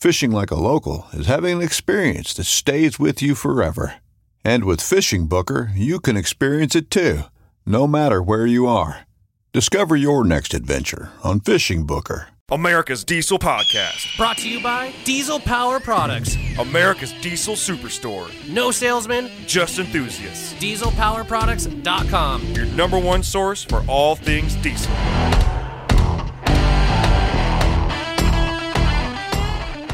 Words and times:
Fishing 0.00 0.30
like 0.30 0.52
a 0.52 0.54
local 0.56 1.06
is 1.12 1.26
having 1.26 1.56
an 1.56 1.62
experience 1.62 2.32
that 2.34 2.44
stays 2.44 3.00
with 3.00 3.20
you 3.20 3.34
forever. 3.34 3.94
And 4.44 4.62
with 4.64 4.78
FishingBooker, 4.78 5.70
you 5.74 5.98
can 5.98 6.16
experience 6.16 6.76
it 6.76 6.88
too, 6.88 7.22
no 7.66 7.88
matter 7.88 8.22
where 8.22 8.46
you 8.46 8.68
are. 8.68 9.00
Discover 9.52 9.96
your 9.96 10.22
next 10.24 10.54
adventure 10.54 11.10
on 11.24 11.40
FishingBooker. 11.40 12.26
America's 12.50 13.02
Diesel 13.04 13.40
Podcast. 13.40 14.16
Brought 14.16 14.38
to 14.38 14.48
you 14.48 14.62
by 14.62 14.92
Diesel 15.04 15.40
Power 15.40 15.80
Products. 15.80 16.36
America's 16.60 17.12
Diesel 17.20 17.56
Superstore. 17.56 18.30
No 18.48 18.70
salesman, 18.70 19.28
Just 19.48 19.80
enthusiasts. 19.80 20.54
dieselpowerproducts.com. 20.54 22.42
Your 22.54 22.66
number 22.66 23.00
one 23.00 23.24
source 23.24 23.64
for 23.64 23.82
all 23.88 24.14
things 24.14 24.54
diesel. 24.56 24.92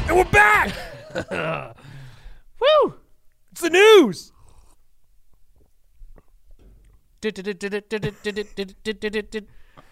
And 0.07 0.17
we're 0.17 0.23
back! 0.25 0.73
Woo! 2.59 2.93
It's 3.51 3.61
the 3.61 3.69
news! 3.69 4.31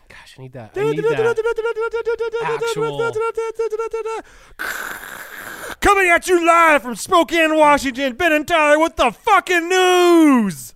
Gosh, 0.10 0.36
I 0.38 0.42
need 0.44 0.54
that. 0.54 0.74
I 0.78 0.84
need 0.92 0.98
that. 1.18 1.36
Actual. 2.68 2.98
Coming 5.80 6.10
at 6.10 6.28
you 6.28 6.46
live 6.46 6.84
from 6.84 6.96
Spokane, 6.96 7.56
Washington, 7.56 8.16
Ben 8.16 8.32
and 8.32 8.48
Tyler 8.48 8.80
with 8.80 8.96
the 8.96 9.12
fucking 9.12 9.68
news! 9.68 10.76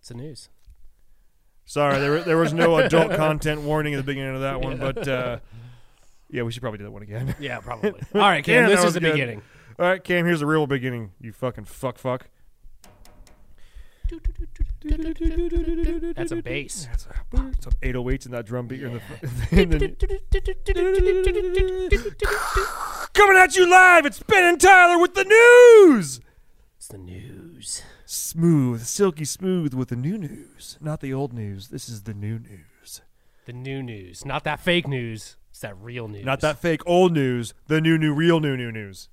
It's 0.00 0.08
the 0.08 0.14
news. 0.14 0.48
Sorry, 1.66 1.98
there, 1.98 2.22
there 2.22 2.38
was 2.38 2.52
no 2.54 2.78
adult 2.78 3.12
content 3.12 3.62
warning 3.62 3.94
at 3.94 3.98
the 3.98 4.02
beginning 4.04 4.34
of 4.36 4.40
that 4.40 4.60
one, 4.60 4.76
but 4.78 5.06
uh, 5.06 5.38
yeah, 6.30 6.42
we 6.42 6.52
should 6.52 6.62
probably 6.62 6.78
do 6.78 6.84
that 6.84 6.90
one 6.90 7.02
again. 7.02 7.34
Yeah, 7.40 7.60
probably. 7.60 7.90
All 8.14 8.20
right, 8.20 8.44
Cam, 8.44 8.66
this 8.68 8.76
that 8.76 8.78
is 8.80 8.84
was 8.86 8.94
the 8.94 9.00
good. 9.00 9.12
beginning. 9.12 9.42
All 9.78 9.86
right, 9.86 10.02
Cam, 10.02 10.24
here's 10.24 10.40
the 10.40 10.46
real 10.46 10.66
beginning. 10.66 11.12
You 11.20 11.32
fucking 11.32 11.64
fuck 11.64 11.98
fuck. 11.98 12.28
That's 16.14 16.30
a 16.32 16.42
bass. 16.42 16.88
Some 17.34 17.54
808s 17.82 18.26
in 18.26 18.32
that 18.32 18.44
drum 18.46 18.66
beat. 18.68 18.82
in 18.82 18.92
the- 19.70 19.78
the- 19.78 19.96
Coming 23.14 23.36
at 23.38 23.56
you 23.56 23.68
live, 23.68 24.04
it's 24.06 24.22
Ben 24.22 24.44
and 24.44 24.60
Tyler 24.60 25.00
with 25.00 25.14
the 25.14 25.24
news. 25.24 26.20
It's 26.76 26.88
the 26.88 26.98
news. 26.98 27.82
Smooth, 28.04 28.84
silky 28.84 29.24
smooth 29.24 29.72
with 29.72 29.88
the 29.88 29.96
new 29.96 30.18
news, 30.18 30.76
not 30.80 31.00
the 31.00 31.14
old 31.14 31.32
news. 31.32 31.68
This 31.68 31.88
is 31.88 32.02
the 32.02 32.12
new 32.14 32.38
news, 32.38 33.00
The 33.46 33.52
new 33.54 33.82
news. 33.82 34.24
Not 34.26 34.44
that 34.44 34.60
fake 34.60 34.86
news. 34.86 35.36
That 35.64 35.80
real 35.80 36.08
news. 36.08 36.26
not 36.26 36.40
that 36.40 36.58
fake 36.58 36.82
old 36.84 37.12
news. 37.14 37.54
The 37.68 37.80
new, 37.80 37.96
new, 37.96 38.12
real 38.12 38.38
new, 38.38 38.54
new 38.54 38.70
news. 38.70 39.08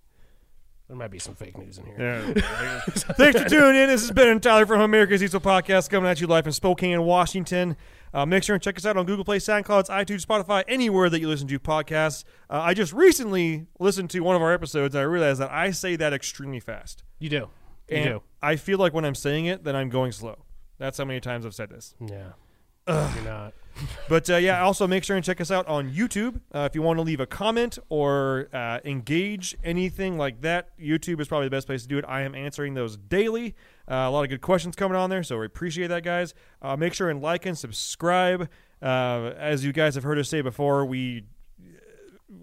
There 0.90 0.98
might 0.98 1.10
be 1.12 1.18
some 1.20 1.34
fake 1.34 1.58
news 1.58 1.78
in 1.78 1.86
here. 1.86 1.96
Yeah. 2.36 2.80
Thanks 2.90 3.42
for 3.42 3.48
tuning 3.48 3.82
in. 3.82 3.88
This 3.88 4.04
is 4.04 4.12
Ben 4.12 4.28
and 4.28 4.44
Tyler 4.44 4.66
from 4.66 4.82
America's 4.82 5.22
Diesel 5.22 5.40
Podcast 5.40 5.90
coming 5.90 6.10
at 6.12 6.20
you 6.20 6.28
live 6.28 6.46
in 6.46 6.52
Spokane, 6.52 7.02
Washington. 7.04 7.78
Uh, 8.14 8.26
make 8.26 8.44
sure 8.44 8.56
and 8.56 8.62
check 8.62 8.76
us 8.76 8.86
out 8.86 8.98
on 8.98 9.06
Google 9.06 9.24
Play, 9.24 9.38
SoundCloud, 9.38 9.88
iTunes, 9.88 10.26
Spotify, 10.26 10.66
anywhere 10.68 11.10
that 11.10 11.22
you 11.22 11.30
listen 11.30 11.48
to 11.48 11.58
podcasts. 11.58 12.26
Uh, 12.50 12.60
I 12.60 12.74
just 12.74 12.92
recently 12.92 13.68
listened 13.80 14.10
to 14.10 14.20
one 14.20 14.36
of 14.36 14.42
our 14.42 14.52
episodes 14.52 14.94
and 14.94 15.00
I 15.02 15.06
realized 15.06 15.40
that 15.40 15.52
I 15.52 15.72
say 15.72 15.96
that 15.96 16.12
extremely 16.12 16.60
fast. 16.60 17.04
You 17.20 17.30
do. 17.30 17.36
You 17.88 17.96
And 17.96 18.06
do. 18.06 18.24
I 18.42 18.58
feel 18.58 18.78
like 18.78 18.94
when 18.94 19.06
I'm 19.06 19.16
saying 19.16 19.46
it, 19.46 19.64
that 19.64 19.78
I'm 19.78 19.88
going 19.88 20.12
slow. 20.12 20.44
That's 20.78 20.98
how 20.98 21.06
many 21.06 21.22
times 21.22 21.46
I've 21.46 21.56
said 21.56 21.70
this. 21.70 21.96
Yeah. 22.06 22.32
You're 23.16 23.24
not. 23.24 23.54
But 24.08 24.30
uh, 24.30 24.36
yeah, 24.36 24.62
also 24.62 24.88
make 24.88 25.04
sure 25.04 25.16
and 25.16 25.26
check 25.26 25.42
us 25.42 25.50
out 25.50 25.68
on 25.68 25.90
YouTube. 25.92 26.42
Uh, 26.54 26.68
if 26.70 26.76
you 26.76 26.82
want 26.82 26.98
to 26.98 27.04
leave 27.04 27.20
a 27.20 27.26
comment 27.26 27.80
or 27.90 28.48
uh, 28.54 28.80
engage 28.84 29.58
anything 29.64 30.18
like 30.18 30.42
that, 30.42 30.78
YouTube 30.78 31.20
is 31.20 31.28
probably 31.28 31.48
the 31.48 31.56
best 31.56 31.68
place 31.68 31.82
to 31.84 31.88
do 31.88 31.98
it. 31.98 32.06
I 32.08 32.22
am 32.22 32.36
answering 32.36 32.74
those 32.74 32.98
daily. 32.98 33.56
Uh, 33.90 33.96
a 33.96 34.12
lot 34.12 34.24
of 34.24 34.30
good 34.30 34.42
questions 34.42 34.76
coming 34.76 34.98
on 34.98 35.10
there, 35.10 35.24
so 35.24 35.40
we 35.40 35.46
appreciate 35.46 35.88
that, 35.88 36.04
guys. 36.04 36.34
Uh, 36.62 36.76
make 36.76 36.94
sure 36.94 37.10
and 37.10 37.22
like 37.22 37.46
and 37.46 37.58
subscribe. 37.58 38.50
Uh, 38.82 39.34
as 39.38 39.64
you 39.64 39.72
guys 39.72 39.96
have 39.96 40.04
heard 40.04 40.20
us 40.20 40.30
say 40.30 40.42
before, 40.42 40.86
we 40.86 41.24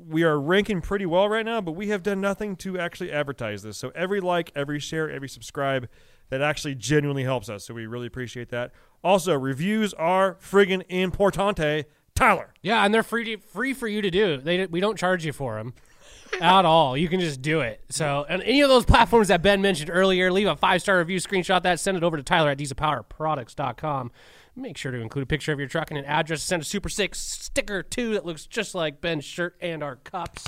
we 0.09 0.23
are 0.23 0.39
ranking 0.39 0.81
pretty 0.81 1.07
well 1.07 1.29
right 1.29 1.45
now, 1.45 1.61
but 1.61 1.73
we 1.73 1.89
have 1.89 2.03
done 2.03 2.21
nothing 2.21 2.57
to 2.57 2.79
actually 2.79 3.13
advertise 3.13 3.63
this. 3.63 3.77
So 3.77 3.91
every 3.95 4.21
like, 4.21 4.51
every 4.55 4.81
share, 4.81 5.11
every 5.11 5.29
subscribe, 5.29 5.89
that 6.31 6.43
actually 6.43 6.75
genuinely 6.75 7.25
helps 7.25 7.49
us. 7.49 7.65
So 7.65 7.75
we 7.75 7.87
really 7.87 8.07
appreciate 8.07 8.51
that. 8.51 8.73
Also, 9.03 9.35
reviews 9.35 9.95
are 9.95 10.35
friggin' 10.37 10.87
importante. 10.89 11.85
Tyler. 12.15 12.53
Yeah, 12.63 12.85
and 12.85 12.93
they're 12.93 13.05
free 13.05 13.25
to, 13.25 13.37
free 13.37 13.73
for 13.73 13.87
you 13.87 14.03
to 14.03 14.11
do. 14.11 14.39
They 14.39 14.67
we 14.67 14.81
don't 14.81 14.99
charge 14.99 15.25
you 15.25 15.33
for 15.33 15.57
them 15.57 15.75
at 16.41 16.65
all. 16.65 16.97
You 16.97 17.09
can 17.09 17.21
just 17.21 17.41
do 17.41 17.61
it. 17.61 17.81
So, 17.91 18.27
and 18.29 18.43
any 18.43 18.61
of 18.61 18.69
those 18.69 18.85
platforms 18.85 19.29
that 19.29 19.41
Ben 19.41 19.63
mentioned 19.63 19.91
earlier, 19.93 20.33
leave 20.33 20.49
a 20.49 20.57
five 20.57 20.83
star 20.83 20.99
review, 20.99 21.19
screenshot 21.19 21.63
that, 21.63 21.79
send 21.79 21.97
it 21.97 22.03
over 22.03 22.17
to 22.17 22.23
Tyler 22.23 22.51
at 22.51 22.59
dieselpowerproducts.com. 22.59 24.11
Make 24.57 24.77
sure 24.77 24.91
to 24.91 24.99
include 24.99 25.23
a 25.23 25.27
picture 25.27 25.53
of 25.53 25.61
your 25.61 25.69
truck 25.69 25.93
and 25.93 25.99
an 25.99 26.05
address. 26.07 26.43
Send 26.43 26.63
a 26.63 26.65
Super 26.65 26.89
Six 26.89 27.21
sticker 27.21 27.85
too 27.85 28.15
that 28.15 28.27
looks 28.27 28.47
just 28.47 28.75
like 28.75 29.01
Ben's 29.01 29.25
shirt 29.25 29.57
and 29.61 29.85
our 29.85 29.97
cups. 29.97 30.47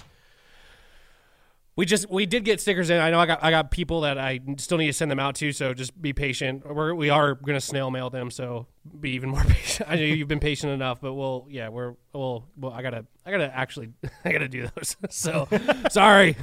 We 1.81 1.87
just 1.87 2.11
we 2.11 2.27
did 2.27 2.45
get 2.45 2.61
stickers 2.61 2.91
in. 2.91 3.01
I 3.01 3.11
know 3.11 3.19
I 3.19 3.25
got 3.25 3.43
I 3.43 3.51
got 3.51 3.71
people 3.71 4.03
that 4.03 4.19
I 4.19 4.39
still 4.59 4.77
need 4.77 4.89
to 4.89 4.93
send 4.93 5.11
them 5.11 5.19
out 5.19 5.37
to. 5.37 5.51
So 5.51 5.73
just 5.73 5.99
be 5.99 6.13
patient. 6.13 6.63
We're 6.71 6.93
we 6.93 7.09
are 7.09 7.35
gonna 7.37 7.59
snail 7.59 7.91
mail 7.91 8.11
them. 8.11 8.31
So 8.31 8.67
be 9.01 9.13
even 9.13 9.31
more 9.31 9.43
patient. 9.49 9.89
I 9.89 9.97
know 9.97 10.03
you've 10.03 10.29
been 10.29 10.41
patient 10.41 10.75
enough, 10.75 11.01
but 11.01 11.15
we'll 11.15 11.47
yeah 11.49 11.71
we're 11.71 11.95
we'll 12.13 12.45
well 12.59 12.75
I 12.75 12.83
gotta 12.83 13.07
I 13.25 13.31
gotta 13.31 13.57
actually 13.57 13.95
I 14.27 14.31
gotta 14.31 14.47
do 14.47 14.69
those. 14.77 14.95
So 15.09 15.49
sorry. 15.89 16.37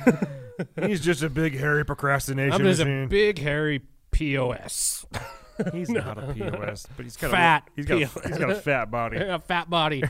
He's 0.81 1.01
just 1.01 1.21
a 1.21 1.29
big 1.29 1.55
hairy 1.55 1.85
procrastination 1.85 2.53
I'm 2.53 2.63
just 2.65 2.81
a 2.81 3.05
big 3.05 3.37
hairy 3.37 3.83
pos. 4.09 5.05
he's 5.71 5.89
not 5.89 6.17
a 6.17 6.33
POS, 6.33 6.87
but 6.97 7.03
he's 7.03 7.15
got 7.15 7.29
Fat 7.29 7.63
A, 7.67 7.71
he's 7.75 7.85
got 7.85 8.01
a, 8.01 8.27
he's 8.27 8.37
got 8.39 8.49
a 8.49 8.55
fat 8.55 8.89
body. 8.89 9.17
a 9.17 9.37
fat 9.37 9.69
body. 9.69 10.03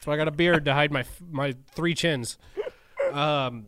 So 0.00 0.10
I 0.10 0.16
got 0.16 0.26
a 0.26 0.30
beard 0.30 0.64
to 0.64 0.72
hide 0.72 0.90
my 0.90 1.04
my 1.30 1.54
three 1.74 1.94
chins. 1.94 2.38
Um, 3.12 3.66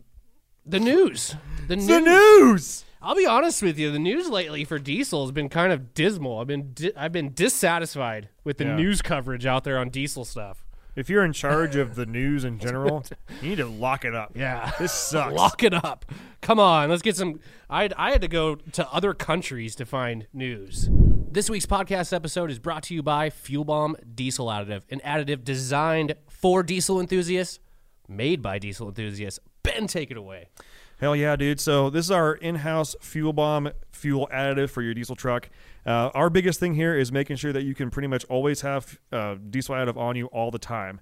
the 0.65 0.79
news. 0.79 1.35
The 1.67 1.75
news. 1.75 1.87
The 1.87 1.99
news. 1.99 2.85
I'll 3.01 3.15
be 3.15 3.25
honest 3.25 3.61
with 3.61 3.77
you. 3.77 3.91
The 3.91 3.99
news 3.99 4.29
lately 4.29 4.63
for 4.63 4.79
diesel 4.79 5.23
has 5.25 5.31
been 5.31 5.49
kind 5.49 5.73
of 5.73 5.93
dismal. 5.93 6.39
I've 6.39 6.47
been 6.47 6.71
di- 6.73 6.95
I've 6.95 7.11
been 7.11 7.33
dissatisfied 7.33 8.29
with 8.43 8.57
the 8.57 8.65
Yeah. 8.65 8.75
news 8.77 9.01
coverage 9.01 9.45
out 9.45 9.63
there 9.65 9.77
on 9.77 9.89
diesel 9.89 10.23
stuff. 10.23 10.63
If 10.95 11.09
you're 11.09 11.25
in 11.25 11.33
charge 11.33 11.75
of 11.75 11.95
the 11.95 12.05
news 12.05 12.45
in 12.45 12.59
general, 12.67 13.03
you 13.41 13.49
need 13.49 13.55
to 13.57 13.65
lock 13.65 14.05
it 14.05 14.15
up. 14.15 14.31
Yeah. 14.35 14.71
This 14.79 14.93
sucks. 15.09 15.33
Lock 15.33 15.63
it 15.63 15.73
up. 15.73 16.05
Come 16.41 16.59
on, 16.59 16.89
let's 16.89 17.01
get 17.01 17.15
some. 17.17 17.39
I 17.69 17.89
I 17.97 18.11
had 18.11 18.21
to 18.21 18.27
go 18.29 18.55
to 18.55 18.89
other 18.91 19.13
countries 19.13 19.75
to 19.75 19.85
find 19.85 20.27
news. 20.33 20.87
This 20.91 21.49
week's 21.49 21.65
podcast 21.65 22.13
episode 22.13 22.51
is 22.51 22.59
brought 22.59 22.83
to 22.83 22.93
you 22.93 23.01
by 23.03 23.31
Fuel 23.31 23.65
Bomb 23.65 23.95
Diesel 24.13 24.45
Additive, 24.47 24.83
an 24.91 25.01
additive 25.03 25.43
designed 25.43 26.13
for 26.29 26.61
diesel 26.63 26.99
enthusiasts, 27.01 27.59
made 28.07 28.41
by 28.41 28.59
diesel 28.59 28.87
enthusiasts. 28.87 29.39
Ben, 29.73 29.87
take 29.87 30.11
it 30.11 30.17
away. 30.17 30.47
Hell 30.99 31.15
yeah, 31.15 31.35
dude. 31.35 31.59
So 31.59 31.89
this 31.89 32.05
is 32.05 32.11
our 32.11 32.35
in-house 32.35 32.95
fuel 33.01 33.33
bomb 33.33 33.71
fuel 33.91 34.29
additive 34.31 34.69
for 34.69 34.81
your 34.81 34.93
diesel 34.93 35.15
truck. 35.15 35.49
Uh, 35.85 36.09
our 36.13 36.29
biggest 36.29 36.59
thing 36.59 36.75
here 36.75 36.97
is 36.97 37.11
making 37.11 37.35
sure 37.35 37.51
that 37.51 37.63
you 37.63 37.75
can 37.75 37.89
pretty 37.89 38.07
much 38.07 38.23
always 38.25 38.61
have 38.61 38.99
uh, 39.11 39.35
diesel 39.49 39.75
additive 39.75 39.97
on 39.97 40.15
you 40.15 40.27
all 40.27 40.51
the 40.51 40.59
time. 40.59 41.01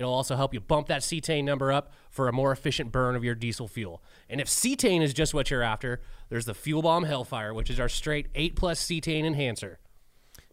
it'll 0.00 0.14
also 0.14 0.34
help 0.34 0.54
you 0.54 0.60
bump 0.60 0.88
that 0.88 1.02
cetane 1.02 1.44
number 1.44 1.70
up 1.70 1.92
for 2.10 2.26
a 2.26 2.32
more 2.32 2.52
efficient 2.52 2.90
burn 2.90 3.14
of 3.14 3.22
your 3.22 3.34
diesel 3.34 3.68
fuel. 3.68 4.02
And 4.28 4.40
if 4.40 4.48
cetane 4.48 5.02
is 5.02 5.12
just 5.12 5.34
what 5.34 5.50
you're 5.50 5.62
after, 5.62 6.00
there's 6.30 6.46
the 6.46 6.54
Fuel 6.54 6.82
Bomb 6.82 7.04
Hellfire, 7.04 7.52
which 7.52 7.70
is 7.70 7.78
our 7.78 7.88
straight 7.88 8.28
8 8.34 8.56
plus 8.56 8.82
cetane 8.82 9.24
enhancer. 9.24 9.78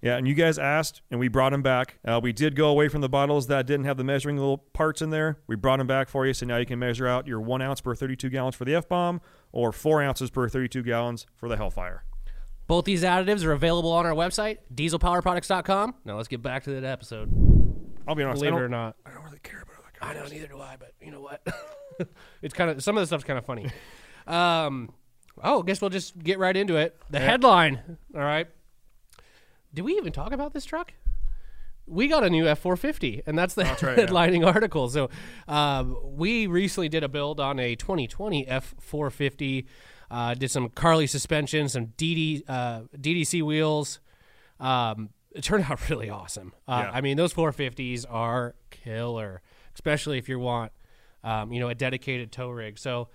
Yeah, 0.01 0.17
and 0.17 0.27
you 0.27 0.35
guys 0.35 0.59
asked, 0.59 1.01
and 1.09 1.19
we 1.19 1.27
brought 1.27 1.51
them 1.51 1.63
back. 1.63 1.97
Uh, 2.05 2.19
we 2.21 2.31
did 2.31 2.55
go 2.55 2.67
away 2.67 2.87
from 2.87 3.01
the 3.01 3.09
bottles 3.09 3.47
that 3.47 3.65
didn't 3.65 3.85
have 3.85 3.97
the 3.97 4.03
measuring 4.03 4.37
little 4.37 4.59
parts 4.59 5.01
in 5.01 5.09
there. 5.09 5.39
We 5.47 5.55
brought 5.55 5.77
them 5.77 5.87
back 5.87 6.07
for 6.07 6.27
you, 6.27 6.33
so 6.33 6.45
now 6.45 6.57
you 6.57 6.67
can 6.67 6.77
measure 6.77 7.07
out 7.07 7.25
your 7.25 7.41
one 7.41 7.63
ounce 7.63 7.81
per 7.81 7.95
32 7.95 8.29
gallons 8.29 8.55
for 8.55 8.65
the 8.65 8.75
F 8.75 8.87
bomb, 8.87 9.21
or 9.51 9.71
four 9.71 10.03
ounces 10.03 10.29
per 10.29 10.47
32 10.47 10.83
gallons 10.83 11.25
for 11.35 11.49
the 11.49 11.57
Hellfire. 11.57 12.03
Both 12.67 12.85
these 12.85 13.03
additives 13.03 13.43
are 13.43 13.53
available 13.53 13.91
on 13.91 14.05
our 14.05 14.13
website, 14.13 14.57
dieselpowerproducts.com. 14.75 15.95
Now 16.05 16.17
let's 16.17 16.27
get 16.27 16.41
back 16.41 16.63
to 16.65 16.71
that 16.71 16.83
episode. 16.83 17.56
I'll 18.07 18.15
be 18.15 18.23
honest, 18.23 18.41
Believe 18.41 18.57
it 18.57 18.63
or 18.63 18.69
not. 18.69 18.95
I 19.05 19.11
don't 19.11 19.23
really 19.23 19.39
care 19.39 19.61
about 19.61 19.75
that. 19.99 20.05
I 20.05 20.13
know, 20.13 20.27
neither 20.27 20.47
do 20.47 20.59
I, 20.59 20.75
but 20.77 20.93
you 21.01 21.11
know 21.11 21.21
what? 21.21 21.45
it's 22.41 22.53
kind 22.53 22.69
of 22.69 22.83
some 22.83 22.97
of 22.97 23.01
the 23.01 23.07
stuff's 23.07 23.23
kind 23.23 23.37
of 23.37 23.45
funny. 23.45 23.69
Um, 24.27 24.91
oh, 25.41 25.61
I 25.61 25.65
guess 25.65 25.79
we'll 25.79 25.89
just 25.89 26.19
get 26.21 26.37
right 26.37 26.57
into 26.57 26.75
it. 26.75 26.99
The 27.09 27.19
headline. 27.21 27.97
All 28.13 28.19
right. 28.19 28.47
Did 29.73 29.85
we 29.85 29.93
even 29.93 30.11
talk 30.11 30.33
about 30.33 30.53
this 30.53 30.65
truck? 30.65 30.91
We 31.85 32.09
got 32.09 32.25
a 32.25 32.29
new 32.29 32.45
F 32.45 32.59
four 32.59 32.75
fifty, 32.75 33.23
and 33.25 33.37
that's 33.37 33.53
the 33.53 33.63
right, 33.63 33.81
yeah. 33.81 34.05
headlining 34.05 34.45
article. 34.45 34.89
So, 34.89 35.09
um, 35.47 35.97
we 36.03 36.45
recently 36.45 36.89
did 36.89 37.05
a 37.05 37.07
build 37.07 37.39
on 37.39 37.57
a 37.57 37.77
2020 37.77 38.45
F 38.45 38.75
four 38.81 39.09
fifty. 39.09 39.65
Uh, 40.11 40.33
did 40.33 40.51
some 40.51 40.67
Carli 40.69 41.07
suspension, 41.07 41.69
some 41.69 41.87
DD, 41.97 42.43
uh, 42.49 42.81
DDC 42.97 43.41
wheels. 43.43 44.01
Um, 44.59 45.11
it 45.37 45.43
turned 45.43 45.65
out 45.69 45.89
really 45.89 46.09
awesome. 46.09 46.53
Uh, 46.67 46.83
Yeah. 46.85 46.91
I 46.93 47.01
mean, 47.01 47.15
those 47.15 47.33
450s 47.33 48.05
are 48.09 48.55
killer, 48.71 49.41
especially 49.73 50.17
if 50.17 50.27
you 50.27 50.39
want, 50.39 50.71
um, 51.23 51.51
you 51.53 51.59
know, 51.59 51.69
a 51.69 51.75
dedicated 51.75 52.31
tow 52.31 52.49
rig. 52.49 52.77
So 52.79 53.09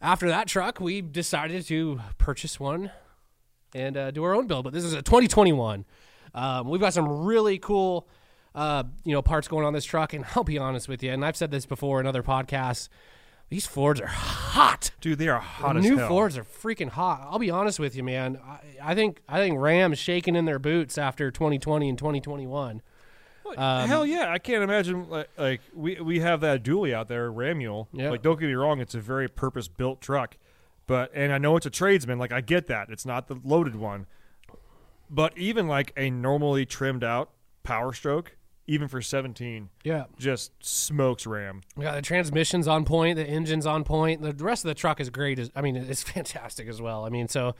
after 0.00 0.28
that 0.28 0.48
truck, 0.48 0.80
we 0.80 1.00
decided 1.02 1.66
to 1.66 2.00
purchase 2.18 2.58
one 2.58 2.90
and 3.74 3.96
uh, 3.96 4.10
do 4.10 4.24
our 4.24 4.34
own 4.34 4.46
build. 4.46 4.64
But 4.64 4.72
this 4.72 4.84
is 4.84 4.94
a 4.94 5.02
2021. 5.02 5.84
Um, 6.34 6.68
we've 6.68 6.80
got 6.80 6.94
some 6.94 7.24
really 7.24 7.58
cool, 7.58 8.08
uh, 8.54 8.84
you 9.04 9.12
know, 9.12 9.22
parts 9.22 9.48
going 9.48 9.66
on 9.66 9.72
this 9.72 9.84
truck. 9.84 10.12
And 10.14 10.24
I'll 10.34 10.44
be 10.44 10.58
honest 10.58 10.88
with 10.88 11.02
you, 11.02 11.12
and 11.12 11.24
I've 11.24 11.36
said 11.36 11.50
this 11.50 11.66
before 11.66 12.00
in 12.00 12.06
other 12.06 12.22
podcasts. 12.22 12.88
These 13.50 13.66
Fords 13.66 14.00
are 14.00 14.06
hot. 14.06 14.90
Dude, 15.00 15.18
they 15.18 15.28
are 15.28 15.40
hot 15.40 15.74
The 15.74 15.80
new 15.80 15.96
hell. 15.96 16.08
Fords 16.08 16.36
are 16.36 16.44
freaking 16.44 16.90
hot. 16.90 17.26
I'll 17.30 17.38
be 17.38 17.50
honest 17.50 17.78
with 17.78 17.96
you, 17.96 18.02
man. 18.02 18.38
I, 18.46 18.90
I 18.90 18.94
think 18.94 19.22
I 19.28 19.38
think 19.38 19.58
Ram's 19.58 19.98
shaking 19.98 20.36
in 20.36 20.44
their 20.44 20.58
boots 20.58 20.98
after 20.98 21.30
2020 21.30 21.88
and 21.88 21.96
2021. 21.98 22.82
Um, 23.56 23.88
Hell 23.88 24.04
yeah, 24.04 24.30
I 24.30 24.38
can't 24.38 24.62
imagine 24.62 25.08
like, 25.08 25.30
like 25.38 25.62
we 25.74 25.98
we 26.00 26.20
have 26.20 26.42
that 26.42 26.62
dually 26.62 26.92
out 26.92 27.08
there, 27.08 27.32
Ramule. 27.32 27.86
Yeah. 27.92 28.10
Like 28.10 28.20
don't 28.20 28.38
get 28.38 28.46
me 28.46 28.52
wrong, 28.52 28.80
it's 28.80 28.94
a 28.94 29.00
very 29.00 29.28
purpose 29.28 29.68
built 29.68 30.02
truck, 30.02 30.36
but 30.86 31.10
and 31.14 31.32
I 31.32 31.38
know 31.38 31.56
it's 31.56 31.64
a 31.64 31.70
tradesman. 31.70 32.18
Like 32.18 32.32
I 32.32 32.42
get 32.42 32.66
that 32.66 32.90
it's 32.90 33.06
not 33.06 33.28
the 33.28 33.36
loaded 33.42 33.76
one, 33.76 34.06
but 35.08 35.36
even 35.38 35.66
like 35.66 35.94
a 35.96 36.10
normally 36.10 36.66
trimmed 36.66 37.02
out 37.02 37.30
Power 37.62 37.94
Stroke, 37.94 38.36
even 38.68 38.86
for 38.86 39.00
17, 39.02 39.70
Yeah, 39.82 40.04
just 40.18 40.52
smokes 40.60 41.26
Ram. 41.26 41.62
Yeah, 41.76 41.94
the 41.94 42.02
transmission's 42.02 42.68
on 42.68 42.84
point, 42.84 43.16
the 43.16 43.24
engine's 43.26 43.66
on 43.66 43.82
point. 43.82 44.20
The, 44.20 44.44
rest 44.44 44.64
of 44.64 44.68
the 44.68 44.74
truck 44.74 45.00
is 45.00 45.08
great. 45.10 45.38
As, 45.38 45.50
I 45.56 45.62
mean, 45.62 45.74
it's 45.74 46.02
fantastic 46.14 46.68
as 46.68 46.80
well. 46.80 47.04
I 47.04 47.08
mean, 47.08 47.28
so 47.28 47.54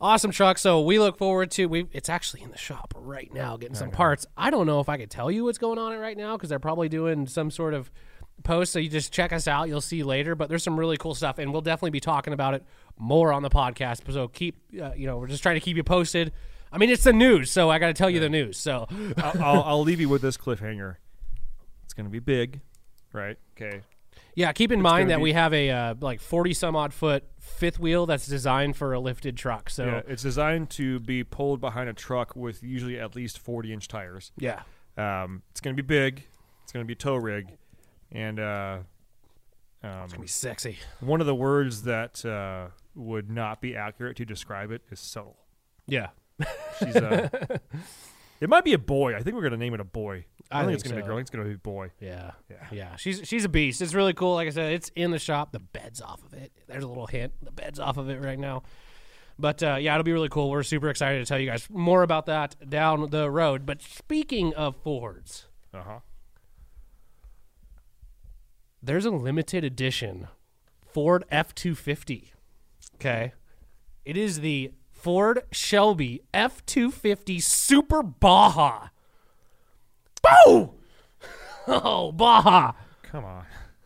awesome 0.00 0.30
truck. 0.30 0.56
So 0.56 0.80
we 0.80 0.98
look 1.00 1.18
forward 1.18 1.50
to. 1.52 1.66
We 1.66 1.86
it's 1.92 2.08
actually 2.08 2.42
in 2.42 2.50
the 2.50 2.56
shop 2.56 2.94
right 2.96 3.32
now 3.34 3.56
getting 3.56 3.74
some 3.74 3.90
parts. 3.90 4.24
I 4.36 4.50
don't 4.50 4.66
know 4.66 4.80
if 4.80 4.88
I 4.88 4.96
could 4.96 5.10
tell 5.10 5.30
you 5.30 5.44
what's 5.44 5.58
going 5.58 5.78
on 5.78 5.92
it 5.92 5.98
right 5.98 6.16
now 6.16 6.36
because 6.36 6.48
they're 6.48 6.60
probably 6.60 6.88
doing 6.88 7.26
some 7.26 7.50
sort 7.50 7.74
of 7.74 7.90
post. 8.44 8.72
So 8.72 8.78
you 8.78 8.88
just 8.88 9.12
check 9.12 9.32
us 9.32 9.48
out. 9.48 9.68
You'll 9.68 9.80
see 9.80 10.04
later. 10.04 10.36
But 10.36 10.48
there's 10.48 10.62
some 10.62 10.78
really 10.78 10.96
cool 10.96 11.16
stuff, 11.16 11.38
and 11.38 11.52
we'll 11.52 11.60
definitely 11.60 11.90
be 11.90 12.00
talking 12.00 12.32
about 12.32 12.54
it 12.54 12.64
more 12.96 13.32
on 13.32 13.42
the 13.42 13.50
podcast. 13.50 14.10
So 14.12 14.28
keep, 14.28 14.56
uh, 14.80 14.92
you 14.94 15.06
know, 15.06 15.18
we're 15.18 15.26
just 15.26 15.42
trying 15.42 15.56
to 15.56 15.60
keep 15.60 15.76
you 15.76 15.84
posted. 15.84 16.32
I 16.72 16.78
mean, 16.78 16.90
it's 16.90 17.04
the 17.04 17.12
news, 17.12 17.50
so 17.50 17.68
I 17.70 17.78
got 17.78 17.88
to 17.88 17.94
tell 17.94 18.08
you 18.10 18.20
the 18.20 18.28
news. 18.28 18.56
So 18.56 18.86
I'll, 19.18 19.42
I'll, 19.42 19.62
I'll 19.64 19.82
leave 19.82 20.00
you 20.00 20.08
with 20.08 20.22
this 20.22 20.36
cliffhanger. 20.36 20.96
It's 21.84 21.94
gonna 21.94 22.08
be 22.08 22.20
big, 22.20 22.60
right? 23.12 23.36
Okay. 23.56 23.80
Yeah, 24.36 24.52
keep 24.52 24.70
in 24.70 24.80
mind 24.80 25.10
that 25.10 25.16
be- 25.16 25.22
we 25.22 25.32
have 25.32 25.52
a 25.52 25.70
uh, 25.70 25.94
like 26.00 26.20
forty 26.20 26.54
some 26.54 26.76
odd 26.76 26.94
foot 26.94 27.24
fifth 27.40 27.80
wheel 27.80 28.06
that's 28.06 28.26
designed 28.28 28.76
for 28.76 28.92
a 28.92 29.00
lifted 29.00 29.36
truck. 29.36 29.68
So 29.68 29.84
Yeah, 29.84 29.92
yeah, 29.94 30.02
it's 30.06 30.22
designed 30.22 30.70
to 30.70 31.00
be 31.00 31.24
pulled 31.24 31.60
behind 31.60 31.88
a 31.90 31.92
truck 31.92 32.36
with 32.36 32.62
usually 32.62 32.98
at 33.00 33.16
least 33.16 33.38
40 33.40 33.72
inch 33.72 33.88
tires. 33.88 34.30
Um, 34.96 35.42
it's 35.50 35.60
going 35.60 35.74
to 35.76 35.82
be 35.82 35.86
big. 35.86 36.22
It's 36.62 36.72
going 36.72 36.84
to 36.84 36.88
be 36.88 36.94
tow 36.94 37.16
rig, 37.16 37.48
and 38.12 38.38
uh, 38.38 38.78
um, 39.82 39.90
It's 40.04 40.12
gonna 40.12 40.22
be 40.22 40.28
sexy. 40.28 40.78
one 41.00 41.20
of 41.20 41.26
the 41.26 41.34
words 41.34 41.82
that 41.82 42.24
uh, 42.24 42.68
would 42.94 43.30
not 43.30 43.60
be 43.60 43.74
accurate 43.74 44.16
to 44.18 44.24
describe 44.24 44.70
it 44.70 44.82
is 44.92 45.00
subtle. 45.00 45.38
Yeah, 45.86 46.08
She's 46.78 46.96
uh, 46.96 47.28
it 48.40 48.48
might 48.48 48.64
be 48.64 48.72
a 48.72 48.78
boy. 48.78 49.14
I 49.14 49.22
think 49.22 49.34
we're 49.36 49.42
going 49.42 49.52
to 49.52 49.58
name 49.58 49.74
it 49.74 49.80
a 49.80 49.84
boy. 49.84 50.24
I, 50.50 50.60
I 50.60 50.62
don't 50.62 50.70
think, 50.70 50.70
think 50.70 50.74
it's 50.74 50.82
going 50.82 50.90
to 50.90 50.96
be 50.96 51.04
a 51.04 51.06
girl. 51.06 51.14
I 51.16 51.18
think 51.18 51.22
it's 51.22 51.30
going 51.30 51.44
to 51.44 51.48
be 51.50 51.54
a 51.54 51.58
boy. 51.58 51.90
yeah, 52.00 52.30
Yeah. 52.50 52.56
yeah. 52.72 52.96
She's 52.96 53.20
she's 53.24 53.44
a 53.44 53.48
beast. 53.48 53.80
It's 53.82 53.94
really 53.94 54.14
cool. 54.14 54.34
Like 54.34 54.48
I 54.48 54.50
said, 54.50 54.72
it's 54.72 54.90
in 54.96 55.10
the 55.10 55.18
shop. 55.18 55.52
The 55.52 55.60
bed's 55.60 56.00
off 56.00 56.22
of 56.24 56.34
it. 56.34 56.50
There's 56.66 56.82
a 56.84 56.88
little 56.88 57.06
hint. 57.06 57.32
The 57.42 57.52
bed's 57.52 57.78
off 57.78 57.96
of 57.98 58.08
it 58.08 58.20
right 58.20 58.38
now. 58.38 58.62
But 59.38 59.62
uh, 59.62 59.76
yeah, 59.80 59.94
it'll 59.94 60.04
be 60.04 60.12
really 60.12 60.28
cool. 60.28 60.50
We're 60.50 60.62
super 60.62 60.88
excited 60.90 61.18
to 61.20 61.24
tell 61.26 61.38
you 61.38 61.48
guys 61.48 61.66
more 61.70 62.02
about 62.02 62.26
that 62.26 62.56
down 62.68 63.08
the 63.10 63.30
road. 63.30 63.64
But 63.64 63.80
speaking 63.80 64.52
of 64.54 64.76
Fords, 64.76 65.46
Uh 65.72 65.82
huh. 65.82 65.98
there's 68.82 69.04
a 69.04 69.10
limited 69.10 69.64
edition 69.64 70.28
Ford 70.92 71.24
F 71.30 71.54
two 71.54 71.74
fifty. 71.74 72.32
Okay, 72.96 73.32
it 74.04 74.16
is 74.16 74.40
the 74.40 74.72
Ford 75.00 75.44
Shelby 75.50 76.22
F 76.34 76.64
two 76.66 76.90
fifty 76.90 77.40
Super 77.40 78.02
Baja. 78.02 78.88
Boo! 80.22 80.74
Oh, 81.66 82.10
Baja. 82.10 82.72
Come 83.02 83.24
on. 83.24 83.44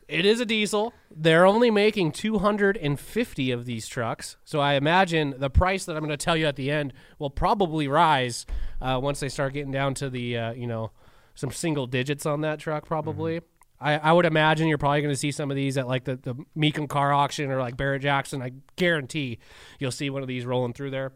It 0.08 0.24
is 0.24 0.40
a 0.40 0.46
diesel. 0.46 0.94
They're 1.14 1.44
only 1.44 1.70
making 1.70 2.12
250 2.12 3.50
of 3.50 3.66
these 3.66 3.86
trucks. 3.88 4.36
So 4.44 4.60
I 4.60 4.74
imagine 4.74 5.34
the 5.36 5.50
price 5.50 5.84
that 5.84 5.94
I'm 5.94 6.00
going 6.00 6.16
to 6.16 6.16
tell 6.16 6.36
you 6.36 6.46
at 6.46 6.56
the 6.56 6.70
end 6.70 6.94
will 7.18 7.30
probably 7.30 7.88
rise 7.88 8.46
uh, 8.80 8.98
once 9.02 9.20
they 9.20 9.28
start 9.28 9.52
getting 9.52 9.72
down 9.72 9.92
to 9.94 10.08
the, 10.08 10.38
uh, 10.38 10.52
you 10.52 10.66
know, 10.66 10.92
some 11.34 11.50
single 11.50 11.86
digits 11.86 12.24
on 12.24 12.40
that 12.42 12.58
truck, 12.58 12.86
probably. 12.86 13.40
I, 13.84 13.96
I 13.98 14.12
would 14.12 14.24
imagine 14.26 14.66
you're 14.66 14.78
probably 14.78 15.02
going 15.02 15.12
to 15.12 15.18
see 15.18 15.30
some 15.30 15.50
of 15.50 15.56
these 15.56 15.76
at 15.76 15.86
like 15.86 16.04
the, 16.04 16.16
the 16.16 16.34
Mecum 16.56 16.88
car 16.88 17.12
auction 17.12 17.50
or 17.50 17.58
like 17.60 17.76
Barrett 17.76 18.00
Jackson. 18.02 18.40
I 18.40 18.52
guarantee 18.76 19.38
you'll 19.78 19.90
see 19.90 20.08
one 20.08 20.22
of 20.22 20.28
these 20.28 20.46
rolling 20.46 20.72
through 20.72 20.90
there. 20.90 21.12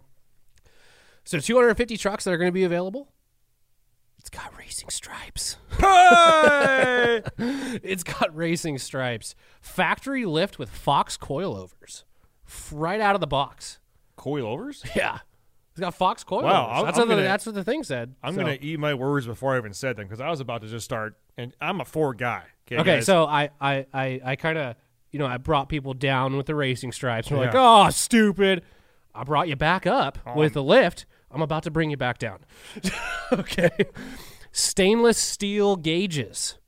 So 1.25 1.39
250 1.41 1.97
trucks 1.97 2.25
that 2.25 2.33
are 2.33 2.37
going 2.37 2.49
to 2.49 2.53
be 2.53 2.65
available. 2.65 3.09
It's 4.19 4.31
got 4.31 4.57
racing 4.59 4.91
stripes. 4.91 5.57
Hey! 5.79 7.23
It's 7.83 8.03
got 8.03 8.35
racing 8.37 8.79
stripes. 8.79 9.35
Factory 9.61 10.25
lift 10.27 10.59
with 10.59 10.69
Fox 10.71 11.17
coilovers. 11.17 12.05
Right 12.73 13.01
out 13.01 13.15
of 13.15 13.21
the 13.21 13.27
box. 13.27 13.79
Coilovers? 14.19 14.85
Yeah. 14.97 15.19
It's 15.73 15.81
got 15.81 15.95
Fox 15.95 16.25
coilovers. 16.25 16.43
Wow, 16.43 16.67
I'm- 16.67 16.85
that's, 16.87 16.99
what 16.99 17.09
the, 17.09 17.17
that's 17.17 17.47
what 17.47 17.55
the 17.55 17.63
thing 17.65 17.85
said. 17.85 18.15
I'm 18.23 18.35
So- 18.35 18.43
going 18.43 18.59
to 18.59 18.65
eat 18.65 18.79
my 18.81 18.95
words 18.95 19.27
before 19.27 19.55
I 19.55 19.59
even 19.59 19.73
said 19.73 19.97
them 19.97 20.07
because 20.07 20.21
I 20.21 20.29
was 20.29 20.41
about 20.41 20.63
to 20.63 20.69
just 20.69 20.85
start, 20.85 21.15
and 21.37 21.55
I'm 21.61 21.81
a 21.81 21.85
Ford 21.85 22.19
guy. 22.19 22.43
Okay, 22.69 22.81
Okay, 22.81 22.97
guys? 22.97 23.07
so 23.07 23.25
I 23.25 23.51
I 23.61 23.87
I, 23.93 24.21
I 24.25 24.37
kind 24.37 24.59
of 24.59 24.77
you 25.11 25.19
know, 25.19 25.27
I 25.27 25.39
brought 25.39 25.69
people 25.69 25.95
down 25.95 26.37
with 26.37 26.47
the 26.47 26.55
racing 26.55 26.93
stripes. 26.93 27.31
We're 27.31 27.39
like, 27.39 27.55
oh, 27.55 27.89
stupid. 27.91 28.63
I 29.15 29.25
brought 29.25 29.49
you 29.49 29.57
back 29.57 29.87
up 29.87 30.19
oh, 30.27 30.35
with 30.35 30.53
the 30.53 30.63
lift. 30.63 31.07
I'm 31.31 31.43
about 31.43 31.63
to 31.65 31.71
bring 31.71 31.91
you 31.91 31.97
back 31.97 32.19
down. 32.19 32.41
okay. 33.33 33.71
Stainless 34.53 35.19
steel 35.19 35.77
gauges. 35.77 36.59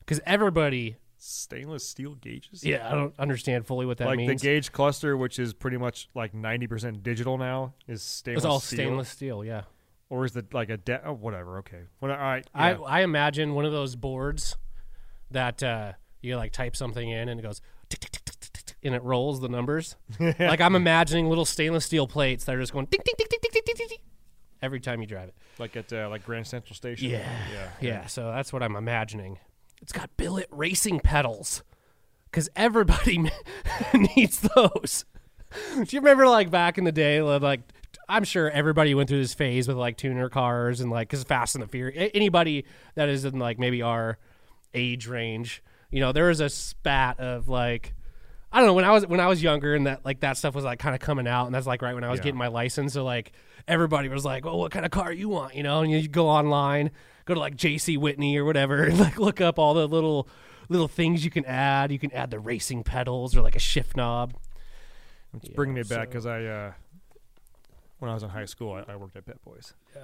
Because 0.00 0.20
everybody, 0.24 0.96
Stainless 1.18 1.86
steel 1.86 2.14
gauges. 2.14 2.62
yeah, 2.62 2.88
I 2.88 2.94
don't 2.94 3.14
understand 3.18 3.66
fully 3.66 3.86
what 3.86 3.98
that 3.98 4.06
like 4.06 4.18
means. 4.18 4.40
the 4.40 4.46
gauge 4.46 4.70
cluster, 4.70 5.16
which 5.16 5.38
is 5.40 5.52
pretty 5.52 5.76
much 5.76 6.08
like 6.14 6.32
ninety 6.32 6.68
percent 6.68 7.02
digital 7.02 7.36
now, 7.36 7.74
is 7.88 8.02
stainless. 8.02 8.44
it's 8.44 8.46
all 8.46 8.60
steel? 8.60 8.76
stainless 8.76 9.08
steel, 9.08 9.44
yeah. 9.44 9.62
or 10.08 10.24
is 10.24 10.36
it 10.36 10.54
like 10.54 10.70
a 10.70 10.76
de- 10.76 11.04
oh, 11.04 11.14
whatever? 11.14 11.58
Okay, 11.58 11.80
well, 12.00 12.12
all 12.12 12.18
right. 12.18 12.46
I. 12.54 12.74
I 12.74 13.00
imagine 13.00 13.54
one 13.54 13.64
of 13.64 13.72
those 13.72 13.96
boards 13.96 14.56
that 15.30 15.62
uh, 15.62 15.92
you 16.20 16.36
like 16.36 16.52
type 16.52 16.76
something 16.76 17.08
in 17.08 17.28
and 17.28 17.40
it 17.40 17.42
goes 17.42 17.60
and 18.82 18.94
it 18.94 19.02
rolls 19.02 19.40
the 19.40 19.48
numbers. 19.48 19.96
like 20.20 20.60
I'm 20.60 20.76
imagining 20.76 21.28
little 21.28 21.44
stainless 21.44 21.84
steel 21.84 22.06
plates 22.06 22.44
that 22.44 22.54
are 22.54 22.60
just 22.60 22.72
going 22.72 22.86
ding 22.86 23.00
ding 23.04 23.14
ding 23.18 23.26
ding 23.30 23.38
ding 23.42 23.62
ding 23.64 23.74
ding. 23.76 23.88
ding 23.88 23.98
every 24.62 24.80
time 24.80 25.00
you 25.00 25.06
drive 25.06 25.28
it. 25.28 25.34
Like 25.58 25.76
at 25.76 25.92
uh, 25.92 26.08
like 26.08 26.24
Grand 26.24 26.46
Central 26.46 26.74
Station. 26.74 27.10
Yeah. 27.10 27.28
yeah, 27.52 27.68
yeah. 27.80 28.06
So 28.06 28.30
that's 28.30 28.52
what 28.52 28.62
I'm 28.62 28.76
imagining. 28.76 29.38
It's 29.82 29.92
got 29.92 30.16
billet 30.16 30.48
racing 30.50 31.00
pedals, 31.00 31.62
because 32.30 32.48
everybody 32.56 33.30
needs 33.94 34.40
those. 34.54 35.04
Do 35.74 35.84
you 35.88 36.00
remember 36.00 36.28
like 36.28 36.50
back 36.50 36.78
in 36.78 36.84
the 36.84 36.92
day, 36.92 37.22
like 37.22 37.60
I'm 38.08 38.24
sure 38.24 38.50
everybody 38.50 38.94
went 38.94 39.08
through 39.08 39.20
this 39.20 39.34
phase 39.34 39.68
with 39.68 39.76
like 39.76 39.96
tuner 39.96 40.28
cars 40.28 40.80
and 40.80 40.90
like 40.90 41.08
because 41.08 41.24
Fast 41.24 41.54
and 41.54 41.62
the 41.62 41.68
Furious. 41.68 42.10
Anybody 42.14 42.64
that 42.94 43.08
is 43.08 43.24
in 43.24 43.38
like 43.38 43.58
maybe 43.58 43.82
our 43.82 44.18
age 44.74 45.06
range, 45.06 45.62
you 45.90 46.00
know, 46.00 46.12
there 46.12 46.26
was 46.26 46.40
a 46.40 46.48
spat 46.48 47.20
of 47.20 47.48
like. 47.48 47.94
I 48.52 48.58
don't 48.60 48.68
know 48.68 48.74
when 48.74 48.84
I 48.84 48.92
was 48.92 49.06
when 49.06 49.20
I 49.20 49.26
was 49.26 49.42
younger 49.42 49.74
and 49.74 49.86
that 49.86 50.04
like 50.04 50.20
that 50.20 50.36
stuff 50.38 50.54
was 50.54 50.64
like 50.64 50.78
kind 50.78 50.94
of 50.94 51.00
coming 51.00 51.26
out 51.26 51.44
and 51.46 51.54
that's 51.54 51.66
like 51.66 51.82
right 51.82 51.94
when 51.94 52.04
I 52.04 52.10
was 52.10 52.18
Yeah. 52.20 52.24
getting 52.24 52.38
my 52.38 52.46
license 52.46 52.94
so 52.94 53.04
like 53.04 53.32
everybody 53.68 54.08
was 54.08 54.24
like 54.24 54.44
well 54.46 54.56
what 54.56 54.70
kind 54.72 54.86
of 54.86 54.90
car 54.92 55.12
you 55.12 55.28
want 55.28 55.54
you 55.56 55.62
know 55.62 55.80
and 55.82 55.90
you 55.90 56.06
go 56.08 56.28
online 56.28 56.90
go 57.26 57.34
to 57.34 57.40
like 57.40 57.56
JC 57.56 57.98
Whitney 57.98 58.38
or 58.38 58.44
whatever 58.46 58.84
and 58.84 58.98
like 58.98 59.18
look 59.18 59.42
up 59.42 59.58
all 59.58 59.74
the 59.74 59.86
little 59.86 60.26
little 60.70 60.88
things 60.88 61.22
you 61.22 61.30
can 61.30 61.44
add 61.44 61.92
you 61.92 61.98
can 61.98 62.10
add 62.12 62.30
the 62.30 62.38
racing 62.38 62.82
pedals 62.82 63.36
or 63.36 63.42
like 63.42 63.56
a 63.56 63.60
shift 63.60 63.94
knob 63.94 64.32
It's 65.34 65.48
bringing 65.48 65.74
me 65.74 65.82
back 65.82 66.08
because 66.08 66.24
I, 66.24 66.44
uh, 66.44 66.72
when 67.98 68.10
I 68.10 68.14
was 68.14 68.22
in 68.22 68.30
high 68.30 68.44
school, 68.46 68.72
I, 68.72 68.92
I 68.92 68.96
worked 68.96 69.16
at 69.16 69.26
Pep 69.26 69.42
Boys. 69.44 69.74
Yeah. 69.94 70.02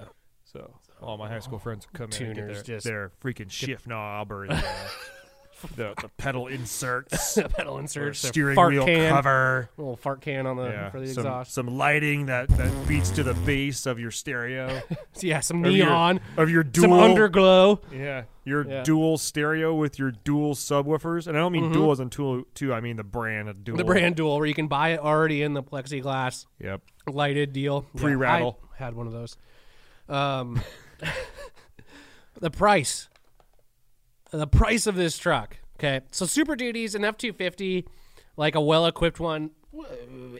So 0.53 0.71
all 1.01 1.17
my 1.17 1.27
high 1.27 1.39
school 1.39 1.59
friends 1.59 1.85
would 1.87 1.97
come 1.97 2.09
in 2.11 2.27
and 2.27 2.35
get 2.35 2.41
Tuners 2.41 2.63
their, 2.63 2.75
just- 2.77 2.85
their 2.85 3.11
freaking 3.23 3.49
shift 3.51 3.87
knob 3.87 4.31
or 4.31 4.47
the, 4.47 4.63
the, 5.75 5.93
the 6.01 6.09
pedal 6.17 6.47
inserts, 6.47 7.37
pedal 7.57 7.77
or 7.77 7.79
inserts 7.79 8.21
their 8.21 8.29
steering 8.31 8.55
fart 8.55 8.73
wheel 8.73 8.85
can 8.85 9.09
cover. 9.09 9.69
little 9.77 9.95
fart 9.95 10.21
can 10.21 10.45
on 10.45 10.57
the 10.57 10.65
Yeah, 10.65 10.89
for 10.91 10.99
the 10.99 11.07
some, 11.07 11.21
exhaust 11.25 11.53
some 11.53 11.77
lighting 11.77 12.27
that, 12.27 12.49
that 12.49 12.69
feeds 12.85 13.09
to 13.11 13.23
the 13.23 13.33
base 13.33 13.85
of 13.85 13.99
your 13.99 14.11
stereo. 14.11 14.81
yeah 15.21 15.39
some 15.39 15.63
of 15.65 15.71
your- 15.71 15.87
neon 15.87 16.19
of 16.37 16.49
your 16.49 16.63
some 16.63 16.71
dual 16.71 16.99
underglow 16.99 17.79
Yeah, 17.91 18.23
your 18.45 18.67
Yeah. 18.69 18.83
dual 18.83 19.17
stereo 19.17 19.73
with 19.73 19.97
your 19.97 20.11
dual 20.11 20.53
subwoofers, 20.53 21.25
and 21.27 21.35
I 21.35 21.39
don't 21.39 21.51
mean 21.53 21.71
dual 21.71 21.91
as 21.91 21.99
in 21.99 22.09
two. 22.11 22.45
Two, 22.53 22.73
I 22.73 22.79
mean 22.81 22.97
the 22.97 23.03
brand 23.03 23.49
of 23.49 23.63
dual. 23.63 23.73
Mm-hmm. 23.77 23.77
the 23.87 23.91
brand 23.91 24.15
dual 24.17 24.37
where 24.37 24.45
you 24.45 24.53
can 24.53 24.67
buy 24.67 24.89
it 24.89 24.99
already 24.99 25.41
in 25.41 25.53
the 25.53 25.63
plexiglass 25.63 26.45
Yep. 26.59 26.81
lighted 27.07 27.53
deal. 27.53 27.85
Yeah, 27.95 28.01
Pre-rattle. 28.01 28.59
I 28.79 28.83
had 28.83 28.93
one 28.95 29.07
of 29.07 29.13
those. 29.13 29.35
Um, 30.09 30.61
the 32.39 32.51
price, 32.51 33.07
the 34.31 34.47
price 34.47 34.87
of 34.87 34.95
this 34.95 35.17
truck. 35.17 35.57
Okay, 35.79 36.01
so 36.11 36.25
Super 36.25 36.55
Duty's 36.55 36.95
an 36.95 37.03
F 37.03 37.17
two 37.17 37.33
fifty, 37.33 37.85
like 38.37 38.55
a 38.55 38.61
well 38.61 38.85
equipped 38.85 39.19
one, 39.19 39.51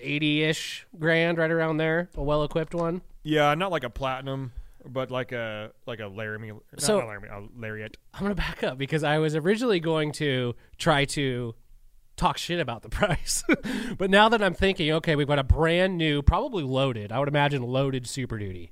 eighty 0.02 0.44
ish 0.44 0.86
grand, 0.98 1.38
right 1.38 1.52
around 1.52 1.78
there. 1.78 2.10
A 2.16 2.24
well 2.24 2.44
equipped 2.44 2.74
one. 2.76 3.02
Yeah, 3.24 3.54
not 3.56 3.72
like 3.72 3.84
a 3.84 3.90
platinum, 3.90 4.52
but 4.86 5.10
like 5.12 5.32
a 5.32 5.72
like 5.86 6.00
a 6.00 6.08
Laramie. 6.08 6.52
not- 6.52 6.62
So- 6.78 7.00
not 7.00 7.08
Laramie, 7.08 7.30
a 7.30 7.42
lariat. 7.60 7.98
I'm 8.14 8.22
gonna 8.24 8.36
back 8.36 8.64
up 8.64 8.78
because 8.78 9.04
I 9.04 9.18
was 9.20 9.36
originally 9.36 9.80
going 9.80 10.12
to 10.14 10.56
try 10.78 11.06
to 11.06 11.56
talk 12.16 12.38
shit 12.38 12.60
about 12.60 12.84
the 12.84 12.90
price, 12.90 13.44
but 13.98 14.10
now 14.10 14.30
that 14.30 14.42
I'm 14.44 14.54
thinking, 14.54 14.92
okay, 14.94 15.16
we've 15.16 15.28
got 15.28 15.40
a 15.40 15.44
brand 15.44 15.98
new, 15.98 16.22
probably 16.22 16.64
loaded. 16.64 17.12
I 17.12 17.18
would 17.20 17.28
imagine 17.28 17.64
loaded 17.64 18.08
Super 18.08 18.38
Duty, 18.38 18.72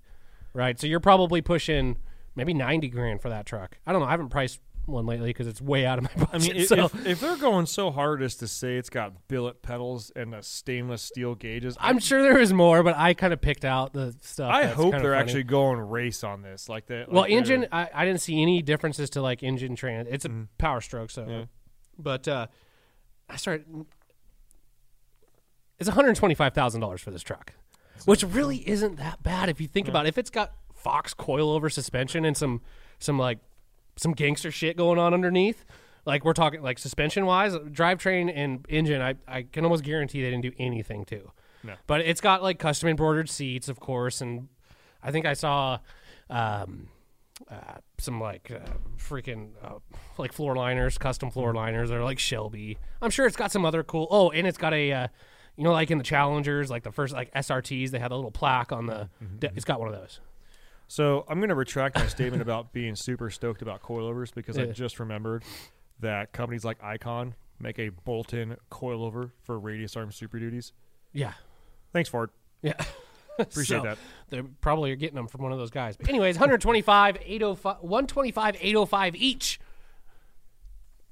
right? 0.53 0.79
So 0.79 0.88
you're 0.88 1.00
probably 1.00 1.41
pushing 1.41 1.98
maybe 2.36 2.53
ninety 2.53 2.89
grand 2.89 3.22
for 3.22 3.29
that 3.29 3.46
truck. 3.46 3.77
I 3.86 3.91
don't 3.91 4.01
know. 4.01 4.08
I 4.08 4.12
haven't 4.12 4.29
priced 4.29 4.60
one 4.88 5.05
lately 5.05 5.29
because 5.29 5.46
it's 5.46 5.62
way 5.62 5.86
out 5.86 6.00
of 6.00 6.05
my 6.05 6.25
budget. 6.25 6.29
I 6.34 6.38
mean, 6.39 6.55
if, 6.63 6.67
so 6.67 6.86
if, 6.86 7.05
if 7.05 7.20
they're 7.22 7.38
going 7.38 7.67
so 7.67 7.91
hard 7.91 8.24
as 8.24 8.36
to 8.38 8.48
say 8.48 8.77
it's 8.77 8.89
got 8.89 9.27
billet 9.27 9.62
pedals 9.62 10.12
and 10.15 10.34
the 10.34 10.41
stainless 10.41 11.03
steel 11.03 11.36
gauges, 11.36 11.77
I'm 11.79 12.00
sure 12.00 12.24
there 12.24 12.39
is 12.39 12.51
more, 12.51 12.81
but 12.81 12.98
I 12.98 13.13
kind 13.13 13.31
of 13.31 13.39
picked 13.41 13.63
out 13.63 13.93
the 13.93 14.15
stuff. 14.22 14.51
I 14.51 14.65
hope 14.65 14.91
they're 14.93 15.01
funny. 15.01 15.15
actually 15.15 15.43
going 15.43 15.79
race 15.79 16.24
on 16.24 16.41
this. 16.41 16.67
Like 16.67 16.88
that. 16.88 17.10
Well, 17.12 17.22
like 17.22 17.29
they're- 17.29 17.38
engine, 17.38 17.67
I, 17.72 17.89
I 17.93 18.05
didn't 18.05 18.22
see 18.22 18.41
any 18.41 18.62
differences 18.63 19.12
to 19.12 19.22
like 19.22 19.43
engine 19.43 19.75
trans. 19.75 20.08
It's 20.10 20.25
a 20.25 20.29
Mm-hmm. 20.29 20.43
power 20.58 20.81
stroke, 20.81 21.12
so. 21.12 21.27
Yeah. 21.29 21.43
But 22.00 22.27
uh, 22.27 22.48
I 23.29 23.36
started. 23.36 23.65
It's 25.79 25.88
one 25.89 25.96
hundred 25.96 26.15
twenty-five 26.15 26.53
thousand 26.53 26.81
dollars 26.81 27.01
for 27.01 27.12
this 27.12 27.22
truck, 27.24 27.53
which 28.05 28.24
really 28.24 28.67
isn't 28.67 28.98
that 28.98 29.24
bad 29.24 29.50
if 29.50 29.62
you 29.62 29.67
think 29.67 29.88
about 29.88 30.05
it. 30.05 30.10
If 30.10 30.17
it's 30.17 30.29
got 30.29 30.53
Fox 30.74 31.13
coilover 31.13 31.72
suspension 31.72 32.25
and 32.25 32.36
some 32.36 32.62
some 33.00 33.20
like 33.20 33.39
some 33.98 34.13
gangster 34.13 34.51
shit 34.51 34.77
going 34.77 35.00
on 35.00 35.13
underneath. 35.13 35.65
Like 36.05 36.25
we're 36.25 36.34
talking 36.34 36.62
like 36.62 36.79
suspension 36.79 37.25
wise, 37.25 37.53
drivetrain 37.53 38.31
and 38.34 38.65
engine, 38.67 39.01
I, 39.01 39.15
I 39.27 39.43
can 39.43 39.63
almost 39.63 39.84
guarantee 39.84 40.24
they 40.24 40.31
didn't 40.31 40.41
do 40.41 40.53
anything 40.58 41.05
to. 41.05 41.31
No. 41.63 41.74
But 41.86 42.01
it's 42.01 42.22
got 42.22 42.41
like 42.41 42.58
custom 42.58 42.89
embroidered 42.89 43.29
seats, 43.29 43.70
of 43.70 43.79
course, 43.79 44.20
and 44.20 44.48
I 45.03 45.12
think 45.12 45.27
I 45.27 45.34
saw 45.34 45.77
um, 46.29 46.88
uh, 47.50 47.75
some 48.00 48.20
like 48.20 48.51
uh, 48.51 48.67
freaking 48.98 49.50
uh, 49.63 49.75
like 50.17 50.34
floor 50.34 50.55
liners, 50.55 50.98
custom 50.98 51.29
floor 51.29 51.53
liners. 51.53 51.89
They're 51.89 52.03
like 52.03 52.17
Shelby. 52.17 52.79
I'm 53.00 53.12
sure 53.12 53.27
it's 53.27 53.38
got 53.38 53.51
some 53.51 53.63
other 53.63 53.84
cool. 53.84 54.08
Oh, 54.10 54.31
and 54.31 54.48
it's 54.48 54.58
got 54.58 54.74
a, 54.74 54.91
uh, 54.91 55.08
you 55.58 55.63
know, 55.63 55.72
like 55.72 55.91
in 55.91 55.98
the 55.98 56.03
Challengers, 56.03 56.70
like 56.70 56.84
the 56.84 56.91
first 56.91 57.13
like 57.13 57.34
SRTs, 57.34 57.91
they 57.91 58.00
had 58.00 58.12
a 58.12 58.15
little 58.15 58.31
plaque 58.31 58.72
on 58.72 58.86
the. 58.88 59.10
Mm-hmm. 59.24 59.55
It's 59.55 59.65
got 59.65 59.79
one 59.79 59.93
of 59.93 60.00
those. 60.00 60.20
So 60.88 61.24
I'm 61.29 61.39
going 61.39 61.50
to 61.50 61.55
retract 61.55 61.96
my 61.98 62.08
statement 62.08 62.41
about 62.41 62.74
being 62.74 62.96
super 62.96 63.29
stoked 63.29 63.62
about 63.62 63.81
coilovers 63.81 64.34
because 64.34 64.58
I 64.58 64.65
just 64.65 65.00
remembered 65.00 65.43
that 66.01 66.34
companies 66.34 66.65
like 66.65 66.84
Icon 66.84 67.36
make 67.60 67.79
a 67.79 67.89
bolt-in 67.89 68.58
coilover 68.72 69.31
for 69.43 69.58
radius 69.60 69.96
arm 69.96 70.12
Super 70.12 70.38
Duties. 70.39 70.74
Yeah, 71.13 71.34
Thanks, 71.93 72.10
Ford. 72.10 72.29
yeah. 72.62 72.74
Appreciate 73.39 73.77
So, 73.79 73.84
that. 73.84 73.98
They 74.29 74.41
probably 74.41 74.91
are 74.91 74.96
getting 74.96 75.15
them 75.15 75.27
from 75.27 75.41
one 75.43 75.51
of 75.53 75.58
those 75.60 75.72
guys. 75.72 75.96
But 75.96 76.10
anyways, 76.10 76.36
125, 76.36 77.17
805, 77.24 77.77
125, 77.81 78.55
805 78.60 79.15
each. 79.15 79.60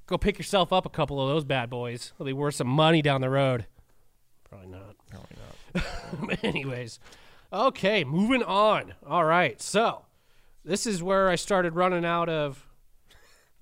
Go 0.06 0.18
pick 0.18 0.38
yourself 0.38 0.72
up 0.72 0.84
a 0.86 0.90
couple 0.90 1.20
of 1.22 1.28
those 1.28 1.44
bad 1.44 1.70
boys. 1.70 2.12
They'll 2.18 2.26
be 2.26 2.32
worth 2.32 2.56
some 2.56 2.66
money 2.66 3.00
down 3.00 3.20
the 3.20 3.30
road. 3.30 3.66
Probably 4.50 4.68
not. 4.68 4.96
Probably 5.08 5.36
not. 6.24 6.38
Anyways, 6.44 6.98
okay, 7.52 8.02
moving 8.02 8.42
on. 8.42 8.94
All 9.06 9.24
right, 9.24 9.62
so 9.62 10.06
this 10.64 10.88
is 10.88 11.04
where 11.04 11.28
I 11.28 11.36
started 11.36 11.76
running 11.76 12.04
out 12.04 12.28
of 12.28 12.66